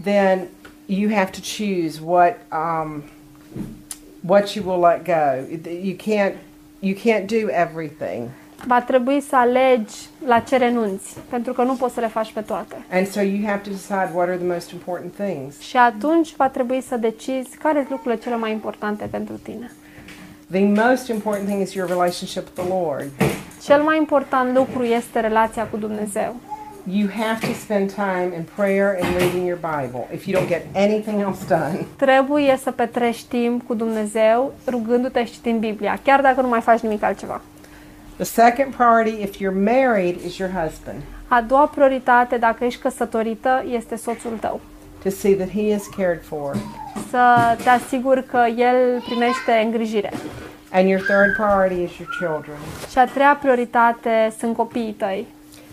then 0.03 0.47
you 0.87 1.15
have 1.15 1.31
to 1.31 1.41
choose 1.57 2.01
what 2.05 2.37
um, 2.53 3.03
what 4.21 4.55
you 4.55 4.65
will 4.69 4.81
let 4.81 5.05
go. 5.05 5.57
You 5.83 5.97
can't 5.97 6.35
you 6.81 6.95
can't 6.95 7.27
do 7.27 7.49
everything. 7.51 8.29
va 8.67 8.83
trebui 8.83 9.21
să 9.21 9.37
alegi 9.37 9.95
la 10.27 10.39
ce 10.39 10.57
renunți, 10.57 11.17
pentru 11.29 11.53
că 11.53 11.63
nu 11.63 11.75
poți 11.75 11.95
să 11.95 12.01
le 12.01 12.07
faci 12.09 12.33
pe 12.33 12.41
toate. 12.41 12.85
And 12.91 13.07
so 13.07 13.21
you 13.21 13.47
have 13.47 13.61
to 13.63 13.71
decide 13.71 14.11
what 14.15 14.29
are 14.29 14.37
the 14.37 14.47
most 14.47 14.71
important 14.71 15.15
things. 15.15 15.61
Și 15.61 15.77
atunci 15.77 16.37
va 16.37 16.49
trebui 16.49 16.81
să 16.81 16.97
decizi 16.97 17.57
care 17.57 17.79
sunt 17.79 17.91
lucrurile 17.91 18.21
cele 18.21 18.37
mai 18.37 18.53
importante 18.53 19.07
pentru 19.11 19.35
tine. 19.35 19.71
The 20.51 20.65
most 20.65 21.11
important 21.11 21.47
thing 21.47 21.61
is 21.61 21.75
your 21.75 21.87
relationship 21.87 22.45
with 22.45 22.55
the 22.55 22.75
Lord. 22.75 23.11
Cel 23.63 23.83
mai 23.83 23.97
important 23.97 24.57
lucru 24.57 24.83
este 24.83 25.21
relația 25.21 25.67
cu 25.67 25.77
Dumnezeu. 25.77 26.37
You 26.91 27.09
have 27.09 27.47
to 27.47 27.53
spend 27.53 27.93
time 27.95 28.31
in 28.37 28.47
prayer 28.55 28.99
and 29.03 29.17
reading 29.19 29.47
your 29.47 29.59
Bible 29.59 30.07
if 30.13 30.27
you 30.27 30.41
don't 30.41 30.49
get 30.49 30.67
anything 30.75 31.21
else 31.21 31.45
done. 31.49 31.87
Trebuie 31.97 32.59
să 32.63 32.71
petrești 32.71 33.29
timp 33.29 33.67
cu 33.67 33.75
Dumnezeu 33.75 34.53
rugându-te 34.69 35.25
și 35.25 35.33
citind 35.33 35.61
Biblia, 35.61 35.99
chiar 36.05 36.21
dacă 36.21 36.41
nu 36.41 36.49
mai 36.49 36.61
faci 36.61 36.81
nimic 36.81 37.03
altceva. 37.03 37.41
The 38.17 38.25
second 38.25 38.75
priority, 38.75 39.23
if 39.23 39.37
you're 39.37 39.65
married, 39.65 40.25
is 40.25 40.37
your 40.37 40.51
husband. 40.51 40.99
A 41.27 41.41
doua 41.41 41.67
prioritate, 41.67 42.37
dacă 42.37 42.65
ești 42.65 42.81
căsătorită, 42.81 43.65
este 43.71 43.97
soțul 43.97 44.37
tău. 44.41 44.61
To 45.03 45.11
see 45.11 45.35
that 45.35 45.51
he 45.51 45.75
is 45.75 45.87
cared 45.97 46.23
for. 46.23 46.57
Să 47.11 47.57
te 47.63 47.69
asiguri 47.69 48.27
că 48.27 48.45
el 48.57 49.03
primește 49.09 49.53
îngrijire. 49.65 50.13
And 50.73 50.89
your 50.89 51.01
third 51.01 51.35
priority 51.37 51.83
is 51.83 51.99
your 51.99 52.11
children. 52.19 52.59
Și 52.91 52.99
a 52.99 53.07
treia 53.07 53.39
prioritate 53.41 54.35
sunt 54.39 54.57
copiii 54.57 54.93
tăi. 54.93 55.27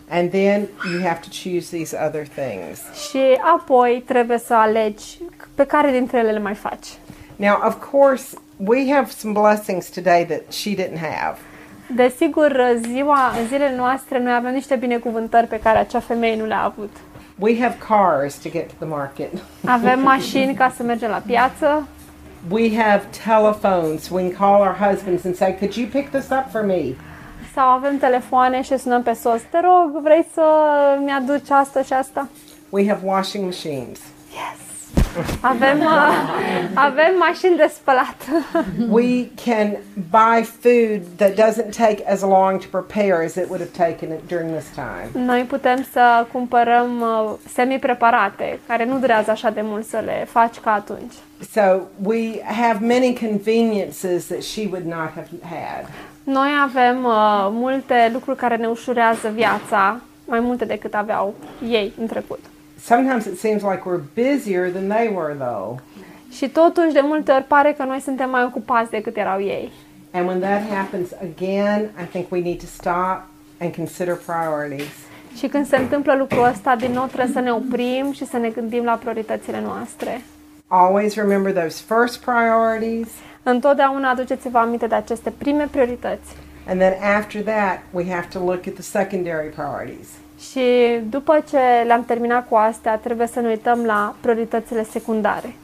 And 0.09 0.29
then 0.29 0.67
you 0.91 1.01
have 1.01 1.19
to 1.19 1.29
choose 1.43 1.75
these 1.77 1.97
other 2.07 2.27
things. 2.27 2.79
Și 3.09 3.19
apoi 3.55 4.03
trebuie 4.05 4.37
să 4.37 4.53
alegi 4.53 5.17
pe 5.55 5.65
care 5.65 5.91
dintre 5.91 6.17
ele 6.17 6.31
le 6.31 6.39
mai 6.39 6.53
faci. 6.53 6.87
Now, 7.35 7.61
of 7.65 7.89
course, 7.91 8.37
we 8.57 8.93
have 8.93 9.09
some 9.09 9.33
blessings 9.33 9.89
today 9.89 10.25
that 10.25 10.41
she 10.51 10.75
didn't 10.75 10.99
have. 10.99 11.37
Desigur, 11.95 12.77
ziua, 12.81 13.33
în 13.39 13.47
zilele 13.47 13.75
noastre, 13.75 14.19
noi 14.19 14.33
avem 14.33 14.53
niște 14.53 14.75
binecuvântări 14.75 15.47
pe 15.47 15.59
care 15.59 15.77
acea 15.77 15.99
femeie 15.99 16.35
nu 16.35 16.45
le-a 16.45 16.63
avut. 16.63 16.95
We 17.39 17.59
have 17.59 17.77
cars 17.87 18.37
to 18.37 18.49
get 18.49 18.67
to 18.69 18.75
the 18.77 18.87
market. 18.87 19.31
Avem 19.65 19.99
mașini 19.99 20.53
ca 20.53 20.73
să 20.75 20.83
mergem 20.83 21.09
la 21.09 21.21
piață, 21.25 21.87
We 22.49 22.75
have 22.77 23.03
telephones. 23.25 24.09
We 24.09 24.21
can 24.21 24.31
call 24.37 24.61
our 24.61 24.75
husbands 24.75 25.25
and 25.25 25.35
say, 25.35 25.55
Could 25.57 25.75
you 25.75 25.87
pick 25.87 26.09
this 26.11 26.29
up 26.29 26.51
for 26.51 26.61
me? 26.61 26.95
sau 27.53 27.67
avem 27.67 27.97
telefoane 27.97 28.61
și 28.61 28.77
sunăm 28.77 29.03
pe 29.03 29.13
sos. 29.13 29.41
Te 29.51 29.59
rog, 29.59 30.01
vrei 30.01 30.25
să 30.33 30.43
mi-aduci 31.03 31.49
asta 31.49 31.81
și 31.83 31.93
asta? 31.93 32.27
We 32.69 32.87
have 32.87 32.99
washing 33.03 33.45
machines. 33.45 33.99
Yes! 34.31 34.64
Avem, 35.41 35.79
uh, 35.79 35.89
avem 36.73 37.13
mașini 37.19 37.55
de 37.57 37.71
spălat. 37.73 38.15
we 38.89 39.27
can 39.45 39.77
buy 40.09 40.43
food 40.43 41.01
that 41.15 41.31
doesn't 41.33 41.69
take 41.77 42.11
as 42.11 42.21
long 42.21 42.59
to 42.59 42.67
prepare 42.81 43.25
as 43.25 43.35
it 43.35 43.45
would 43.49 43.59
have 43.59 43.87
taken 43.89 44.09
it 44.09 44.27
during 44.27 44.51
this 44.51 44.65
time. 44.73 45.25
Noi 45.25 45.41
putem 45.41 45.85
să 45.91 46.25
cumpărăm 46.31 47.01
uh, 47.01 47.33
semi-preparate, 47.53 48.59
care 48.67 48.85
nu 48.85 48.99
durează 48.99 49.31
așa 49.31 49.49
de 49.49 49.61
mult 49.63 49.85
să 49.85 50.01
le 50.05 50.27
faci 50.29 50.59
ca 50.59 50.71
atunci. 50.71 51.13
So 51.51 51.61
we 52.03 52.41
have 52.43 52.85
many 52.85 53.17
conveniences 53.19 54.25
that 54.25 54.43
she 54.43 54.67
would 54.71 54.85
not 54.85 55.09
have 55.15 55.27
had. 55.41 55.85
Noi 56.23 56.49
avem 56.63 57.03
uh, 57.03 57.47
multe 57.51 58.09
lucruri 58.13 58.37
care 58.37 58.55
ne 58.55 58.67
ușurează 58.67 59.31
viața, 59.33 60.01
mai 60.25 60.39
multe 60.39 60.65
decât 60.65 60.93
aveau 60.93 61.33
ei 61.69 61.93
în 61.99 62.07
trecut. 62.07 62.39
Sometimes 62.91 63.25
it 63.25 63.39
seems 63.39 63.61
like 63.63 63.81
we're 63.85 64.03
busier 64.15 64.69
than 64.69 64.87
they 64.87 65.07
were, 65.15 65.33
though. 65.33 65.79
Și 66.31 66.49
totuși, 66.49 66.93
de 66.93 66.99
multe 67.03 67.31
ori 67.31 67.43
pare 67.43 67.73
că 67.77 67.83
noi 67.83 67.99
suntem 67.99 68.29
mai 68.29 68.43
ocupați 68.43 68.89
decât 68.89 69.17
erau 69.17 69.41
ei. 69.41 69.71
And 70.11 70.27
when 70.27 70.39
that 70.39 70.61
happens 70.73 71.09
again, 71.11 71.89
I 72.01 72.05
think 72.11 72.31
we 72.31 72.41
need 72.41 72.59
to 72.59 72.65
stop 72.65 73.23
and 73.61 73.75
consider 73.75 74.15
priorities. 74.25 74.93
Și 75.37 75.47
când 75.47 75.67
se 75.67 75.77
întâmplă 75.77 76.15
lucrul 76.15 76.43
ăsta, 76.43 76.75
din 76.75 76.91
nou 76.91 77.05
trebuie 77.05 77.29
să 77.33 77.39
ne 77.39 77.51
oprim 77.51 78.11
și 78.11 78.25
să 78.25 78.37
ne 78.37 78.49
gândim 78.49 78.83
la 78.83 78.93
prioritățile 78.93 79.61
noastre. 79.61 80.21
Always 80.67 81.15
remember 81.15 81.53
those 81.53 81.83
first 81.87 82.19
priorities, 82.23 83.07
Întotdeauna 83.43 84.09
aduceți-vă 84.09 84.57
aminte 84.57 84.87
de 84.87 84.95
aceste 84.95 85.29
prime 85.37 85.67
priorități. 85.71 86.35
and 86.67 86.79
then 86.79 86.93
after 87.17 87.41
that, 87.41 87.79
we 87.91 88.03
have 88.13 88.27
to 88.33 88.39
look 88.39 88.67
at 88.67 88.73
the 88.73 88.81
secondary 88.81 89.47
priorities. 89.49 90.07
Și 90.39 90.61
după 91.09 91.43
ce 91.49 91.57
le-am 91.85 92.03
terminat 92.05 92.47
cu 92.47 92.55
astea, 92.55 92.95
trebuie 92.97 93.27
să 93.27 93.39
ne 93.39 93.47
uităm 93.47 93.83
la 93.85 94.15
prioritățile 94.21 94.83
secundare. 94.83 95.55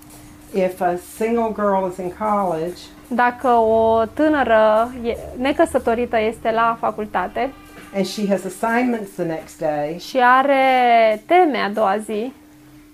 If 0.53 0.81
a 0.81 0.93
single 1.17 1.51
girl 1.55 1.87
is 1.91 1.97
in 1.97 2.13
college, 2.19 2.77
Dacă 3.07 3.47
o 3.47 4.03
tânără 4.13 4.91
e- 5.03 5.17
necăsătorită 5.41 6.19
este 6.19 6.51
la 6.51 6.77
facultate 6.79 7.53
and 7.95 8.05
she 8.05 8.27
has 8.29 8.41
assignments 8.45 9.09
the 9.15 9.23
next 9.23 9.59
day, 9.59 9.97
și 9.99 10.17
are 10.23 11.23
teme 11.25 11.57
a 11.57 11.69
doua 11.69 11.97
zi 11.97 12.33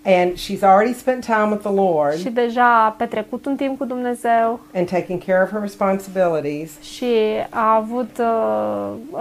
and 0.06 0.32
she's 0.38 0.62
already 0.62 0.94
spent 0.94 1.26
time 1.26 1.48
with 1.50 1.62
the 1.62 1.74
Lord 1.74 2.18
și 2.18 2.30
deja 2.30 2.86
a 2.86 2.90
petrecut 2.90 3.46
un 3.46 3.56
timp 3.56 3.78
cu 3.78 3.86
Dumnezeu 3.86 4.60
and 4.76 4.90
taking 4.90 5.24
care 5.26 5.42
of 5.44 5.50
her 5.50 5.62
responsibilities, 5.62 6.82
și 6.82 7.14
a 7.50 7.76
avut 7.76 8.18
uh, 8.20 8.90
uh, 9.12 9.20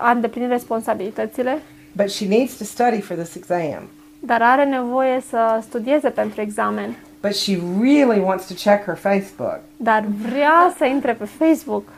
a 0.00 0.10
îndeplinit 0.14 0.48
responsabilitățile, 0.50 1.58
but 1.96 2.10
she 2.10 2.26
needs 2.26 2.56
to 2.56 2.64
study 2.64 3.00
for 3.00 3.16
this 3.16 3.34
exam. 3.34 3.88
dar 4.20 4.42
are 4.42 4.64
nevoie 4.64 5.22
să 5.28 5.58
studieze 5.62 6.08
pentru 6.10 6.40
examen, 6.40 6.96
But 7.20 7.34
she 7.34 7.58
really 7.80 8.20
wants 8.20 8.46
to 8.46 8.54
check 8.54 8.84
her 8.84 8.96
Facebook. 8.96 9.58
dar 9.76 10.04
vrea 10.30 10.74
să 10.76 10.84
intre 10.84 11.12
pe 11.12 11.24
Facebook. 11.24 11.88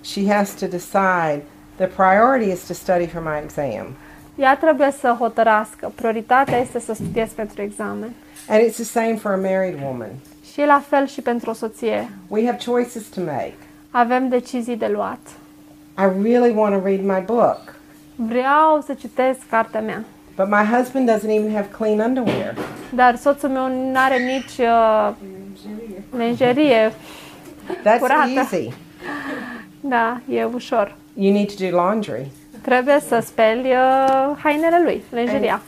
She 0.00 0.32
has 0.32 0.50
to 0.54 0.66
decide 0.66 1.42
the 1.76 1.86
priority 1.86 2.50
is 2.50 2.66
to 2.66 2.72
study 2.72 3.06
for 3.06 3.22
my 3.22 3.40
exam. 3.42 3.86
Ea 4.36 4.56
trebuie 4.56 4.90
să 5.00 5.16
hotărască. 5.18 5.92
Prioritatea 5.94 6.58
este 6.58 6.78
să 6.80 6.94
studiez 6.94 7.30
pentru 7.30 7.62
examen. 7.62 8.12
And 8.48 8.60
it's 8.62 8.74
the 8.74 8.84
same 8.84 9.14
for 9.14 9.30
a 9.32 9.36
married 9.36 9.78
woman. 9.82 10.08
Și 10.52 10.60
e 10.60 10.66
la 10.66 10.82
fel 10.88 11.06
și 11.06 11.20
pentru 11.20 11.50
o 11.50 11.52
soție. 11.52 12.08
We 12.28 12.44
have 12.46 12.58
choices 12.64 13.02
to 13.02 13.20
make. 13.20 13.54
Avem 13.90 14.28
decizii 14.28 14.76
de 14.76 14.86
luat. 14.86 15.18
I 15.98 16.22
really 16.22 16.54
want 16.56 16.74
to 16.74 16.80
read 16.84 17.00
my 17.02 17.20
book, 17.26 17.73
Vreau 18.16 18.82
să 18.86 18.92
citesc 18.94 19.38
cartea 19.50 19.80
mea, 19.80 20.04
but 20.36 20.48
my 20.48 20.76
husband 20.76 21.10
doesn't 21.10 21.30
even 21.38 21.54
have 21.54 21.68
clean 21.78 21.98
underwear. 21.98 22.54
dar 22.94 23.16
soțul 23.16 23.48
meu 23.48 23.66
nu 23.68 23.98
are 23.98 24.18
nici 24.18 24.66
uh, 24.66 25.10
lenjerie. 26.16 26.92
That's 27.82 27.98
Curată. 27.98 28.30
easy. 28.36 28.72
Da, 29.80 30.20
e 30.28 30.44
ușor. 30.44 30.94
You 31.14 31.32
need 31.32 31.54
to 31.54 31.68
do 31.68 31.76
laundry. 31.76 32.26
Trebuie 32.62 33.00
să 33.08 33.18
speli 33.24 33.70
uh, 33.70 34.36
hainele 34.42 34.80
lui, 34.84 35.02
lenjeria. 35.10 35.60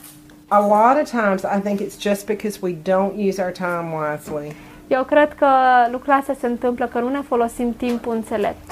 A 0.47 0.59
lot 0.59 1.01
of 1.03 1.09
times, 1.09 1.41
I 1.41 1.59
think 1.63 1.79
it's 1.79 1.99
just 2.01 2.25
because 2.25 2.59
we 2.61 2.71
don't 2.83 3.27
use 3.29 3.41
our 3.41 3.51
time 3.51 3.87
wisely. 3.93 4.55
Eu 4.87 5.03
cred 5.03 5.33
că 5.33 5.47
lucrurile 5.91 6.15
astea 6.19 6.35
se 6.39 6.47
întâmplă 6.47 6.85
că 6.87 6.99
nu 6.99 7.09
ne 7.09 7.21
folosim 7.27 7.73
timpul 7.73 8.13
înțelept. 8.15 8.71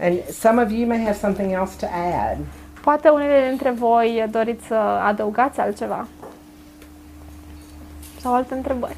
And 0.00 0.18
some 0.30 0.62
of 0.62 0.70
you 0.70 0.86
may 0.86 1.04
have 1.04 1.16
something 1.16 1.52
else 1.52 1.76
to 1.76 1.86
add. 1.86 2.38
Poate 2.80 3.08
unele 3.08 3.46
dintre 3.48 3.70
voi 3.70 4.24
doriți 4.30 4.66
să 4.66 4.74
adăugați 4.74 5.60
altceva. 5.60 6.06
Sau 8.20 8.34
alte 8.34 8.54
întrebări. 8.54 8.96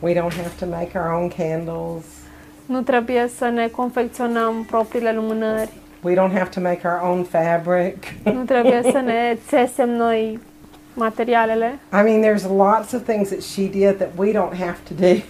We 0.00 0.14
don't 0.14 0.34
have 0.36 0.52
to 0.58 0.66
make 0.66 0.98
our 0.98 1.12
own 1.12 1.28
candles. 1.28 2.04
Nu 2.66 2.80
trebuie 2.80 3.30
să 3.36 3.48
ne 3.48 3.68
confecționăm 3.68 4.64
propriile 4.64 5.12
lumânări. 5.12 5.70
We 6.02 6.14
don't 6.14 6.32
have 6.32 6.48
to 6.48 6.60
make 6.60 6.80
our 6.84 7.10
own 7.10 7.24
fabric. 7.24 8.04
Nu 8.22 8.42
trebuie 8.44 8.82
să 8.82 8.98
ne 9.12 9.38
țesem 9.48 9.88
noi 9.90 10.38
materialele. 11.00 11.78
I 11.92 12.02
mean, 12.02 12.20
there's 12.20 12.44
lots 12.44 12.92
of 12.92 13.02
things 13.02 13.28
that 13.28 13.42
she 13.42 13.68
did 13.68 13.98
that 13.98 14.10
we 14.16 14.32
don't 14.32 14.54
have 14.54 14.78
to 14.88 14.94
do. 14.94 15.22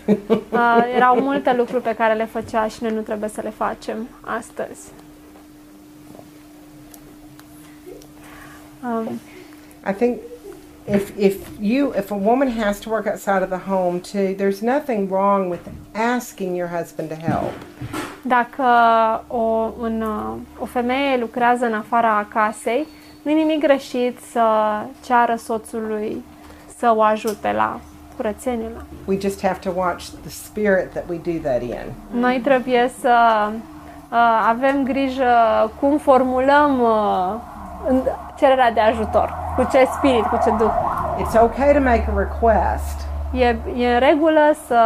Uh, 0.51 0.85
erau 0.97 1.21
multe 1.31 1.55
lucruri 1.57 1.83
pe 1.83 1.95
care 1.95 2.15
le 2.15 2.25
făcea 2.25 2.69
și 2.69 2.83
noi 2.83 2.93
nu 2.93 3.01
trebuie 3.01 3.29
să 3.29 3.41
le 3.45 3.51
facem 3.51 4.09
astăzi. 4.21 4.89
Um, 8.83 9.21
I 9.89 9.93
think 9.93 10.19
if 10.89 11.13
if 11.17 11.37
you 11.61 11.93
if 11.97 12.11
a 12.11 12.19
woman 12.25 12.49
has 12.59 12.79
to 12.79 12.91
work 12.91 13.07
outside 13.07 13.43
of 13.43 13.49
the 13.49 13.71
home 13.71 13.99
too, 13.99 14.35
there's 14.35 14.61
nothing 14.61 15.11
wrong 15.11 15.51
with 15.51 15.63
asking 16.17 16.57
your 16.57 16.69
husband 16.69 17.09
to 17.09 17.15
help. 17.15 17.53
dacă 18.23 18.65
o, 19.27 19.73
un, 19.81 20.05
o 20.59 20.65
femeie 20.65 21.17
lucrează 21.17 21.65
în 21.65 21.73
afara 21.73 22.27
casei, 22.29 22.87
nu 23.23 23.31
e 23.31 23.35
nimic 23.35 23.61
greșit 23.61 24.19
să 24.31 24.43
ceară 25.05 25.35
soțului 25.37 26.25
să 26.79 26.93
o 26.97 27.03
ajute 27.03 27.53
la 27.53 27.79
curățenie. 28.17 28.71
La. 28.75 28.81
We 29.07 29.19
just 29.21 29.43
have 29.43 29.59
to 29.59 29.71
watch 29.77 30.05
the 30.21 30.31
spirit 30.31 30.91
that 30.91 31.05
we 31.09 31.17
do 31.25 31.49
that 31.49 31.63
in. 31.63 31.93
Noi 32.11 32.41
trebuie 32.45 32.91
să 33.01 33.15
uh, 33.51 34.19
avem 34.49 34.83
grijă 34.85 35.33
cum 35.81 35.99
formulăm 35.99 36.81
uh, 36.81 37.35
în- 37.89 38.03
cererea 38.39 38.73
de 38.73 38.81
ajutor, 38.81 39.35
cu 39.57 39.69
ce 39.73 39.89
spirit, 39.97 40.25
cu 40.25 40.39
ce 40.45 40.51
duh. 40.51 40.71
It's 41.21 41.43
okay 41.43 41.73
to 41.73 41.81
make 41.81 42.05
a 42.15 42.19
request, 42.19 43.09
E, 43.33 43.57
e 43.77 43.93
în 43.95 43.99
regulă 43.99 44.41
să 44.67 44.77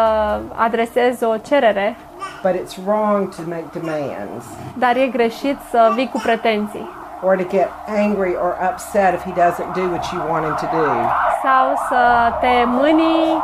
adresezi 0.55 1.24
o 1.24 1.37
cerere, 1.37 1.97
but 2.43 2.53
it's 2.53 2.76
wrong 2.87 3.35
to 3.35 3.43
make 3.49 3.64
demands 3.72 4.45
dar 4.78 4.97
e 4.97 5.07
greșit 5.07 5.57
să 5.70 5.93
vii 5.95 6.09
cu 6.12 6.20
pretenții 6.22 6.89
or 7.25 7.37
to 7.37 7.45
get 7.59 7.68
angry 7.87 8.35
or 8.45 8.51
upset 8.68 9.11
if 9.14 9.22
he 9.29 9.33
doesn't 9.45 9.70
do 9.81 9.85
what 9.93 10.05
you 10.12 10.18
want 10.33 10.45
him 10.49 10.57
to 10.64 10.68
do. 10.81 10.89
sau 11.43 11.64
să 11.89 12.33
te 12.41 12.64
mâni 12.66 13.43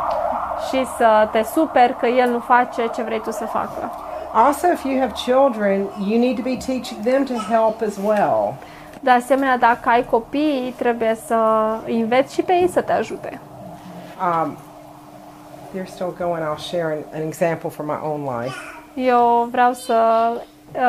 și 0.69 0.85
să 0.97 1.27
te 1.31 1.41
superi 1.53 1.95
că 1.99 2.05
el 2.05 2.29
nu 2.29 2.39
face 2.39 2.87
ce 2.95 3.01
vrei 3.01 3.21
tu 3.21 3.31
să 3.31 3.45
facă. 3.45 3.91
Also, 4.33 4.67
if 4.67 4.83
you 4.83 4.99
have 4.99 5.11
children, 5.25 5.87
you 6.09 6.19
need 6.19 6.35
to 6.35 6.41
be 6.41 6.57
teaching 6.57 6.99
them 7.03 7.23
to 7.25 7.33
help 7.33 7.81
as 7.81 7.97
well. 8.05 8.53
De 8.99 9.09
asemenea, 9.09 9.57
dacă 9.57 9.89
ai 9.89 10.05
copii, 10.09 10.73
trebuie 10.77 11.17
să 11.25 11.35
îi 11.85 12.01
înveți 12.01 12.33
și 12.33 12.41
pe 12.41 12.53
ei 12.53 12.67
să 12.67 12.81
te 12.81 12.91
ajute. 12.91 13.39
Um, 14.21 14.57
they're 15.73 15.87
still 15.87 16.13
going. 16.17 16.43
I'll 16.43 16.57
share 16.61 16.91
an, 16.91 17.19
an 17.21 17.27
example 17.27 17.69
from 17.69 17.85
my 17.85 17.99
own 18.03 18.41
life. 18.41 18.55
Eu 18.93 19.47
vreau 19.51 19.73
să 19.73 19.95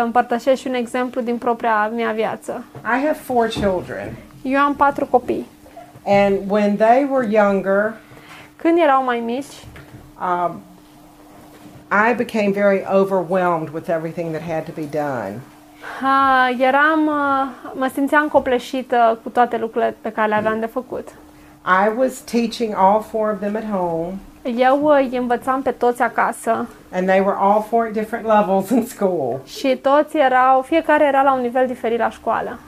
împărtășesc 0.04 0.60
și 0.60 0.66
un 0.66 0.74
exemplu 0.74 1.20
din 1.20 1.36
propria 1.38 1.88
mea 1.88 2.12
viață. 2.12 2.64
I 2.84 3.04
have 3.06 3.12
four 3.24 3.46
children, 3.46 4.08
Eu 4.42 4.58
am 4.60 4.74
patru 4.74 5.06
copii. 5.06 5.46
and 6.06 6.34
when 6.48 6.76
they 6.76 7.06
were 7.10 7.26
younger, 7.30 7.92
Când 8.56 8.78
erau 8.78 9.04
mai 9.04 9.18
mici, 9.24 9.64
um, 10.20 10.60
I 12.10 12.14
became 12.14 12.50
very 12.52 12.84
overwhelmed 12.92 13.68
with 13.74 13.88
everything 13.88 14.30
that 14.30 14.42
had 14.48 14.64
to 14.64 14.72
be 14.74 14.86
done. 14.90 15.32
a, 16.02 16.48
eram, 16.58 17.08
a, 17.08 17.48
mă 17.74 17.90
simțeam 17.92 18.28
copleșită 18.28 19.18
cu 19.22 19.28
toate 19.28 19.56
lucrurile 19.56 19.96
pe 20.00 20.12
care 20.12 20.28
le 20.28 20.34
aveam 20.34 20.60
de 20.60 20.66
făcut. 20.66 21.08
I 21.84 21.98
was 21.98 22.18
teaching 22.20 22.74
all 22.76 23.00
four 23.10 23.30
of 23.32 23.38
them 23.40 23.56
at 23.56 23.64
home, 23.70 24.12
Eu 24.56 24.86
îi 24.86 25.16
învățam 25.16 25.62
pe 25.62 25.70
toți 25.70 26.02
acasă 26.02 26.66
and 26.92 27.06
they 27.06 27.20
were 27.20 27.36
all 27.38 27.64
four 27.68 27.84
at 27.86 27.92
different 27.92 28.26
levels 28.26 28.68
in 28.70 28.86
school. 28.86 29.40
și 29.46 29.78
toți 29.82 30.16
erau, 30.16 30.62
fiecare 30.62 31.04
era 31.04 31.22
la 31.22 31.32
un 31.34 31.40
nivel 31.40 31.66
diferit 31.66 31.98
la 31.98 32.10
școală. 32.10 32.58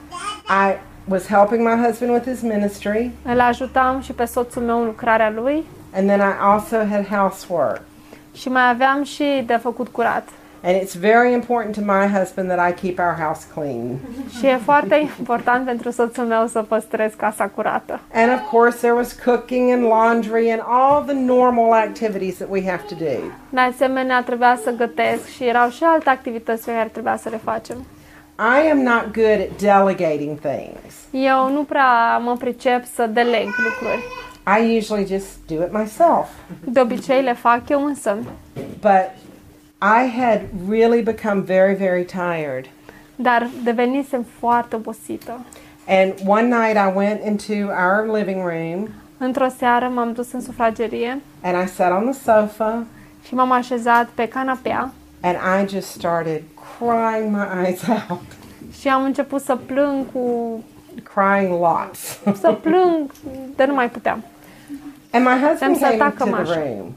I 0.49 0.75
was 1.07 1.27
helping 1.27 1.67
my 1.67 1.85
husband 1.85 2.11
with 2.11 2.27
his 2.27 2.41
ministry, 2.41 3.11
Îl 3.25 3.39
ajutam 3.39 4.01
și 4.01 4.11
pe 4.13 4.25
soțul 4.25 4.61
meu 4.61 4.79
în 4.79 4.85
lucrarea 4.85 5.29
lui 5.29 5.65
and 5.95 6.07
then 6.07 6.19
I 6.19 6.33
also 6.41 6.75
had 6.91 7.07
housework. 7.07 7.81
și 8.33 8.49
mai 8.49 8.69
aveam 8.69 9.03
și 9.03 9.43
de 9.45 9.55
făcut 9.55 9.87
curat. 9.87 10.27
And 10.67 10.75
it's 10.81 10.95
very 10.95 11.31
important 11.33 11.75
to 11.75 11.81
my 11.81 12.07
husband 12.07 12.49
that 12.49 12.59
I 12.69 12.71
keep 12.71 12.99
our 12.99 13.13
house 13.13 13.45
clean. 13.53 13.99
Și 14.37 14.45
e 14.45 14.59
foarte 14.63 14.95
important 15.19 15.65
pentru 15.65 15.91
soțul 15.91 16.23
meu 16.23 16.47
să 16.47 16.61
păstrez 16.61 17.13
casa 17.13 17.47
curată. 17.47 17.99
And 18.13 18.31
of 18.33 18.49
course, 18.49 18.77
there 18.77 18.93
was 18.93 19.13
cooking 19.13 19.71
and 19.71 19.83
laundry 19.83 20.51
and 20.51 20.61
all 20.65 21.03
the 21.03 21.15
normal 21.15 21.71
activities 21.71 22.35
that 22.35 22.49
we 22.49 22.69
have 22.69 22.81
to 22.87 22.95
do. 22.95 23.17
De 23.49 23.59
asemenea, 23.59 24.23
trebuia 24.23 24.59
să 24.63 24.71
gătesc 24.71 25.27
și 25.27 25.43
erau 25.43 25.69
și 25.69 25.83
alte 25.83 26.09
activități 26.09 26.65
pe 26.65 26.71
care 26.71 26.89
trebuia 26.91 27.17
să 27.17 27.29
le 27.29 27.39
facem. 27.43 27.85
I 28.37 28.69
am 28.71 28.79
not 28.81 29.13
good 29.13 29.39
at 29.39 29.57
delegating 29.59 30.39
things. 30.39 30.93
Eu 31.11 31.51
nu 31.51 31.63
prea 31.63 32.17
mă 32.17 32.35
pricep 32.39 32.85
să 32.85 33.05
deleg 33.05 33.45
lucruri. 33.45 34.03
I 34.59 34.77
usually 34.77 35.05
just 35.05 35.27
do 35.47 35.53
it 35.55 35.71
myself. 35.71 36.27
De 36.63 36.79
obicei 36.79 37.21
le 37.21 37.33
fac 37.33 37.69
eu 37.69 37.85
însă. 37.85 38.17
But 38.81 39.24
I 39.85 40.07
had 40.07 40.41
really 40.67 41.01
become 41.01 41.41
very, 41.43 41.75
very 41.75 42.05
tired. 42.05 42.69
Dar 43.15 43.49
devenisem 43.63 44.25
foarte 44.39 44.75
obosită. 44.75 45.45
And 45.87 46.13
one 46.25 46.47
night 46.47 46.77
I 46.77 46.91
went 46.95 47.23
into 47.25 47.71
our 47.71 48.17
living 48.17 48.43
room 48.45 48.89
Într-o 49.17 49.47
seară 49.57 49.85
m-am 49.87 50.13
dus 50.13 50.31
în 50.31 50.41
sufragerie 50.41 51.21
and 51.41 51.63
I 51.63 51.67
sat 51.67 51.91
on 51.91 52.11
the 52.11 52.19
sofa 52.23 52.83
și 53.27 53.33
m-am 53.33 53.51
așezat 53.51 54.07
pe 54.07 54.27
canapea 54.27 54.91
and 55.21 55.35
I 55.35 55.73
just 55.75 55.87
started 55.87 56.41
crying 56.77 57.35
my 57.35 57.65
eyes 57.65 57.81
out, 58.09 58.21
și 58.79 58.87
am 58.87 59.03
început 59.03 59.41
să 59.41 59.55
plâng 59.55 60.05
cu... 60.13 60.19
crying 61.13 61.49
lots. 61.51 62.19
să 62.39 62.51
plâng 62.63 63.11
de 63.55 63.65
nu 63.65 63.73
mai 63.73 63.89
puteam. 63.89 64.23
and 65.11 65.25
my 65.25 65.47
husband 65.47 65.77
came 65.79 66.03
into 66.03 66.25
the 66.43 66.59
room 66.59 66.93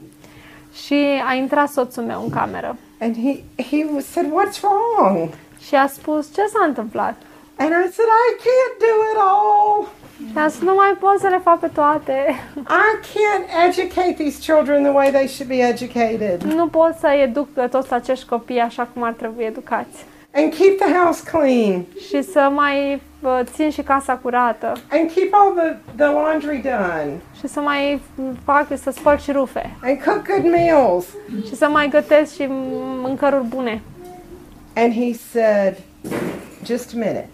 Și 0.73 1.21
a 1.29 1.33
intrat 1.33 1.69
soțul 1.69 2.03
meu 2.03 2.21
în 2.23 2.29
cameră 2.29 2.77
and 3.01 3.15
he, 3.15 3.63
he 3.63 3.85
was- 3.95 4.05
said, 4.11 4.27
What's 4.31 4.59
wrong? 4.61 5.29
și 5.67 5.75
a 5.75 5.87
spus 5.87 6.33
ce 6.33 6.41
s-a 6.45 6.65
întâmplat. 6.65 7.15
And 7.55 7.69
I 7.69 7.91
said, 7.93 8.09
I 8.27 8.29
can't 8.45 8.75
do 8.79 8.93
it 9.11 9.17
all. 9.17 9.87
Și 10.31 10.37
a 10.37 10.47
spus 10.49 10.67
nu 10.67 10.73
mai 10.73 10.95
pot 10.99 11.19
să 11.19 11.27
le 11.27 11.37
fac 11.43 11.59
pe 11.59 11.67
toate. 11.73 12.35
I 12.55 13.07
can't 13.07 13.67
educate 13.67 14.13
these 14.17 14.39
children 14.53 14.83
the 14.83 14.91
way 14.91 15.11
they 15.11 15.27
should 15.27 15.51
be 15.51 15.61
educated 15.67 16.41
Nu 16.41 16.67
pot 16.67 16.95
să 16.99 17.07
educ 17.07 17.47
pe 17.53 17.67
toți 17.67 17.93
acești 17.93 18.25
copii 18.25 18.59
așa 18.59 18.87
cum 18.93 19.03
ar 19.03 19.11
trebui 19.11 19.43
educați. 19.43 20.05
And 20.33 20.53
keep 20.53 20.77
the 20.79 20.93
house 20.93 21.23
clean 21.31 21.85
Și 22.07 22.21
să 22.23 22.49
mai 22.53 23.01
uh, 23.21 23.39
țin 23.43 23.69
și 23.69 23.81
casa 23.81 24.13
curată. 24.15 24.71
and 24.91 25.11
keep 25.11 25.29
all 25.33 25.53
the, 25.55 25.75
the 25.95 26.05
laundry 26.05 26.57
done 26.63 27.09
Și 27.39 27.47
să 27.47 27.59
mai 27.59 28.01
fac, 28.43 28.67
să 28.83 28.91
spăl 28.91 29.17
și 29.17 29.31
rufe. 29.31 29.75
and 29.83 30.03
cook 30.03 30.21
good 30.27 30.51
meals. 30.51 31.05
Și 31.47 31.55
să 31.55 31.67
mai 31.67 31.87
gătesc 31.89 32.33
și 32.33 32.45
mâncăruri 33.01 33.43
bune. 33.45 33.81
And 34.75 34.93
he 34.93 35.13
said, 35.31 35.75
Just 36.65 36.89
a 36.93 36.97
minute. 36.97 37.27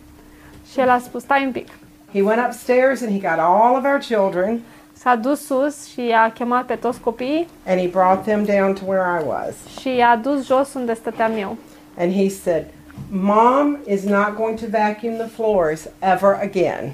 Și 0.72 0.80
el 0.80 0.89
a 0.89 1.00
spus, 1.00 1.22
stai 1.22 1.46
un 1.46 1.52
pic. 1.52 1.68
He 2.14 2.22
went 2.22 2.41
upstairs 2.46 3.02
and 3.02 3.12
he 3.22 3.30
got 3.30 3.39
all 3.39 3.76
of 3.78 3.84
our 3.84 3.98
children 4.00 4.60
S-a 4.93 5.16
dus 5.16 5.46
sus 5.46 5.88
și 5.88 6.14
a 6.26 6.32
chemat 6.32 6.66
pe 6.66 6.76
toți 6.76 7.00
copiii 7.00 7.48
and 7.68 7.80
he 7.80 7.88
brought 7.88 8.24
them 8.24 8.43
down 8.43 8.74
to 8.74 8.82
where 8.86 9.04
I 9.22 9.28
was. 9.28 9.80
și 9.80 9.96
i-a 9.96 10.20
dus 10.24 10.46
jos 10.46 10.74
unde 10.74 10.93
stăteam 10.93 11.32
eu. 11.38 11.58
And 11.98 12.14
he 12.14 12.30
said, 12.30 12.64
Mom 13.12 13.78
is 13.88 14.04
not 14.04 14.36
going 14.36 14.60
to 14.60 14.66
vacuum 14.70 15.14
the 15.18 15.28
floors 15.36 15.88
ever 16.00 16.39
again. 16.41 16.91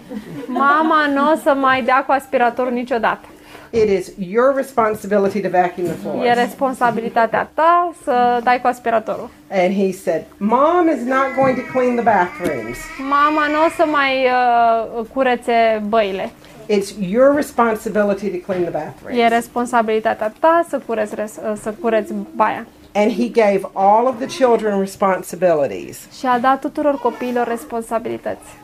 Mama 0.48 1.08
nu 1.14 1.32
o 1.32 1.36
să 1.44 1.54
mai 1.54 1.82
dea 1.84 2.04
cu 2.06 2.12
aspiratorul 2.12 2.72
niciodată. 2.72 3.28
It 3.70 3.90
is 3.90 4.12
your 4.30 4.56
responsibility 4.56 5.40
to 5.42 5.50
vacuum 5.50 5.86
the 5.86 5.94
E 5.94 5.98
floors. 6.02 6.36
responsabilitatea 6.38 7.50
ta 7.54 7.92
să 8.04 8.40
dai 8.44 8.62
cu 8.62 8.68
aspiratorul. 8.68 9.30
And 9.52 9.74
he 9.74 9.92
said, 9.92 10.24
Mom 10.38 10.88
is 10.96 11.04
not 11.06 11.26
going 11.38 11.56
to 11.58 11.64
clean 11.80 11.96
the 11.96 12.04
bathrooms. 12.04 12.78
Mama 13.10 13.48
nu 13.48 13.66
o 13.66 13.70
să 13.78 13.86
mai 13.92 14.26
uh, 14.26 15.06
curețe 15.14 15.84
băile. 15.88 16.30
It's 16.70 16.90
your 17.12 17.36
responsibility 17.36 18.30
to 18.30 18.52
clean 18.52 18.62
the 18.62 18.70
E 18.78 18.84
bathrooms. 18.84 19.30
responsabilitatea 19.30 20.34
ta 20.40 20.66
să 20.70 20.82
cureți, 20.86 21.16
res- 21.16 21.40
uh, 21.52 21.54
să 21.62 21.74
cureți 21.82 22.14
baia. 22.36 22.66
And 22.94 23.12
he 23.12 23.28
gave 23.30 23.62
all 23.74 24.08
of 24.08 24.16
the 24.18 24.26
children 24.26 24.80
responsibilities. 24.80 26.00
Și 26.20 26.26
a 26.26 26.40
dat 26.40 26.60
tuturor 26.60 27.00
copiilor 27.00 27.48
responsabilități. 27.48 28.60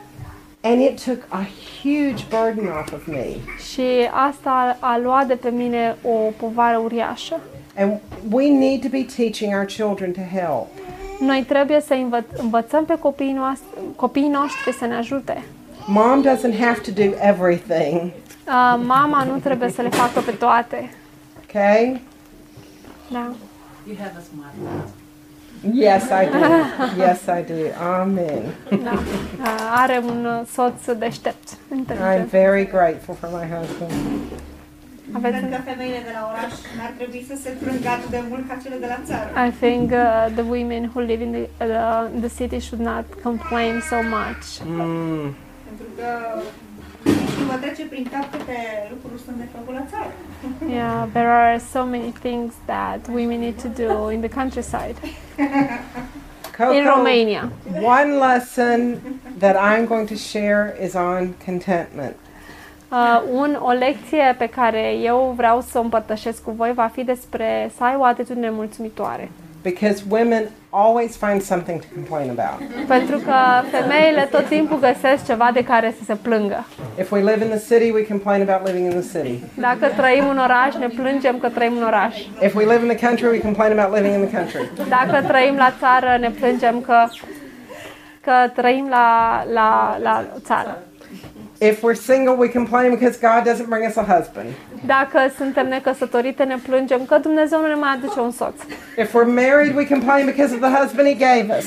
And 0.60 0.80
it 0.80 1.04
took 1.04 1.18
a 1.28 1.46
huge 1.82 2.24
burden 2.30 2.70
off 2.80 2.92
of 2.92 3.06
me. 3.06 3.26
Și 3.72 3.82
asta 4.28 4.76
a, 4.80 4.92
a 4.92 4.98
luat 4.98 5.26
de 5.26 5.34
pe 5.34 5.48
mine 5.50 5.96
o 6.02 6.10
povară 6.40 6.76
uriașă. 6.78 7.40
And 7.76 7.92
we 8.30 8.48
need 8.58 8.80
to 8.82 8.88
be 8.90 9.06
teaching 9.16 9.54
our 9.54 9.64
children 9.64 10.12
to 10.12 10.20
help. 10.38 10.66
Noi 11.20 11.44
trebuie 11.48 11.80
să 11.80 11.94
învă- 11.94 12.36
învățăm 12.36 12.84
pe 12.84 12.98
copiii 12.98 13.32
noștri, 13.32 13.66
copiii 13.96 14.28
noștri 14.28 14.72
să 14.72 14.84
ne 14.86 14.94
ajute. 14.94 15.42
Mom 15.86 16.22
doesn't 16.22 16.58
have 16.60 16.80
to 16.80 16.90
do 16.90 17.02
everything, 17.20 18.00
Uh, 18.48 18.80
mama 18.86 19.22
nu 19.24 19.38
trebuie 19.42 19.70
să 19.70 19.82
le 19.82 19.88
facă 19.88 20.20
pe 20.20 20.30
toate. 20.30 20.90
okay? 21.48 22.00
Da. 23.08 23.32
You 23.88 23.96
have 23.96 24.16
a 24.18 24.22
smart 24.22 24.54
mouth. 24.58 24.92
Yes, 25.64 26.10
I 26.12 26.24
do. 26.26 26.38
Yes, 27.02 27.28
I 27.28 27.42
do. 27.42 27.72
Amen. 27.72 28.54
da. 28.84 29.02
Are 29.82 29.98
un 30.04 30.44
soț 30.52 30.98
deștept. 30.98 31.48
I'm 31.70 32.28
very 32.30 32.64
grateful 32.64 33.14
for 33.14 33.28
my 33.28 33.46
husband. 33.56 33.92
Aveți 35.12 35.36
Cred 35.36 35.50
că 35.50 35.60
femeile 35.70 36.00
de 36.04 36.12
la 36.18 36.22
oraș 36.32 36.52
n-ar 36.76 36.92
trebui 36.96 37.24
să 37.28 37.34
se 37.42 37.50
plângă 37.62 37.88
atât 37.88 38.10
de 38.10 38.22
mult 38.28 38.48
ca 38.48 38.56
cele 38.62 38.76
de 38.80 38.86
la 38.86 38.98
țară. 39.08 39.28
I 39.48 39.50
think 39.64 39.90
uh, 39.90 40.26
the 40.34 40.46
women 40.56 40.82
who 40.92 41.00
live 41.00 41.22
in 41.26 41.32
the, 41.32 41.44
uh, 41.64 42.20
the 42.24 42.32
city 42.38 42.58
should 42.66 42.84
not 42.92 43.04
complain 43.22 43.74
so 43.90 43.96
much. 44.16 44.44
Mm. 44.64 45.34
Pentru 45.68 45.86
că 45.96 46.08
și 47.48 47.54
vă 47.54 47.60
trece 47.60 47.84
prin 47.86 48.08
cap 48.12 48.30
câte 48.30 48.58
lucruri 48.90 49.22
sunt 49.24 49.36
de 49.36 49.46
făcut 49.56 49.74
la 49.74 49.84
țară. 49.90 50.12
Yeah, 50.78 51.08
there 51.12 51.30
are 51.42 51.58
so 51.72 51.84
many 51.84 52.12
things 52.20 52.52
that 52.64 53.00
women 53.08 53.40
need 53.40 53.62
to 53.62 53.68
do 53.84 54.10
in 54.10 54.20
the 54.20 54.32
countryside. 54.40 54.96
In 56.58 56.84
Coco, 56.84 56.96
Romania. 56.96 57.50
one 57.98 58.10
lesson 58.26 58.80
that 59.38 59.56
I'm 59.56 59.86
going 59.86 60.08
to 60.08 60.16
share 60.16 60.76
is 60.86 60.94
on 60.94 61.34
contentment. 61.44 62.16
Uh, 62.90 63.22
un, 63.32 63.58
o 63.60 63.70
lecție 63.70 64.34
pe 64.38 64.46
care 64.46 64.92
eu 64.92 65.32
vreau 65.36 65.60
să 65.60 65.78
o 65.78 65.82
împărtășesc 65.82 66.42
cu 66.42 66.50
voi 66.50 66.72
va 66.72 66.90
fi 66.92 67.04
despre 67.04 67.70
să 67.76 67.84
ai 67.84 67.94
o 67.98 68.04
atitudine 68.04 68.50
mulțumitoare. 68.50 69.30
Because 69.62 70.04
women 70.08 70.44
always 70.70 71.16
find 71.16 71.42
something 71.42 71.80
to 71.80 71.86
complain 71.94 72.30
about. 72.38 72.86
Pentru 72.86 73.18
că 73.18 73.34
femeile 73.70 74.28
tot 74.30 74.46
timpul 74.46 74.78
găsesc 74.78 75.26
ceva 75.26 75.50
de 75.52 75.64
care 75.64 75.94
să 75.98 76.04
se 76.04 76.14
plângă. 76.14 76.66
If 76.98 77.10
we 77.10 77.20
live 77.20 77.44
in 77.44 77.50
the 77.50 77.74
city, 77.74 77.90
we 77.90 78.06
complain 78.06 78.48
about 78.48 78.66
living 78.66 78.92
in 78.92 79.00
the 79.00 79.18
city. 79.18 79.38
Dacă 79.54 79.86
trăim 79.96 80.28
în 80.28 80.38
oraș, 80.38 80.74
ne 80.74 80.88
plângem 80.88 81.38
că 81.38 81.48
trăim 81.48 81.76
în 81.76 81.82
oraș. 81.82 82.16
If 82.42 82.54
we 82.54 82.64
live 82.64 82.80
in 82.86 82.96
the 82.96 83.06
country, 83.06 83.26
we 83.26 83.40
complain 83.40 83.78
about 83.78 83.96
living 83.96 84.14
in 84.14 84.26
the 84.26 84.36
country. 84.36 84.70
Dacă 84.88 85.26
trăim 85.26 85.56
la 85.56 85.72
țară, 85.80 86.16
ne 86.20 86.30
plângem 86.30 86.80
că, 86.80 87.04
că 88.20 88.32
trăim 88.54 88.86
la, 88.88 89.42
la, 89.52 89.98
la 90.02 90.24
țară. 90.44 90.82
If 91.60 91.82
we're 91.82 91.94
single, 91.94 92.34
we 92.36 92.48
complain 92.48 92.90
because 92.90 93.16
God 93.18 93.44
doesn't 93.44 93.68
bring 93.68 93.84
us 93.88 93.96
a 93.96 94.02
husband. 94.14 94.46
Dacă 94.86 95.18
suntem 95.36 95.68
necăsătorite, 95.68 96.42
ne 96.42 96.56
plângem 96.68 97.04
că 97.04 97.18
Dumnezeu 97.18 97.60
nu 97.60 97.66
ne 97.66 97.74
mai 97.74 97.90
aduce 97.96 98.20
un 98.20 98.30
soț. 98.30 98.54
If 98.98 99.08
we're 99.16 99.32
married, 99.46 99.76
we 99.76 99.86
complain 99.86 100.24
because 100.26 100.54
of 100.54 100.60
the 100.60 100.70
husband 100.78 101.08
He 101.08 101.14
gave 101.14 101.46
us. 101.58 101.66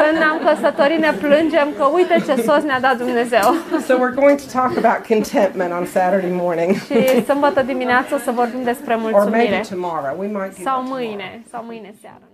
Când 0.00 0.16
ne-am 0.18 0.38
căsătorit, 0.44 0.98
ne 0.98 1.12
plângem 1.12 1.68
că 1.78 1.84
uite 1.84 2.22
ce 2.26 2.42
soț 2.42 2.62
ne-a 2.62 2.80
dat 2.80 2.96
Dumnezeu. 2.96 3.54
So 3.86 3.94
we're 3.94 4.14
going 4.14 4.38
to 4.38 4.48
talk 4.60 4.72
about 4.84 5.06
contentment 5.06 5.72
on 5.72 5.86
Saturday 5.86 6.30
morning, 6.32 6.74
Și 6.74 7.24
sâmbătă 7.24 7.62
dimineață 7.62 8.14
o 8.14 8.18
să 8.18 8.30
vorbim 8.30 8.62
despre 8.64 8.94
or 8.94 9.00
maybe 9.00 9.16
mulțumire. 9.16 9.62
tomorrow. 9.70 10.14
We 10.18 10.26
might 10.26 10.56
do 10.56 10.62
Sau 10.62 10.78
that 10.80 10.88
mâine, 10.92 11.42
sau 11.50 11.62
mâine 11.66 11.94
seară. 12.00 12.24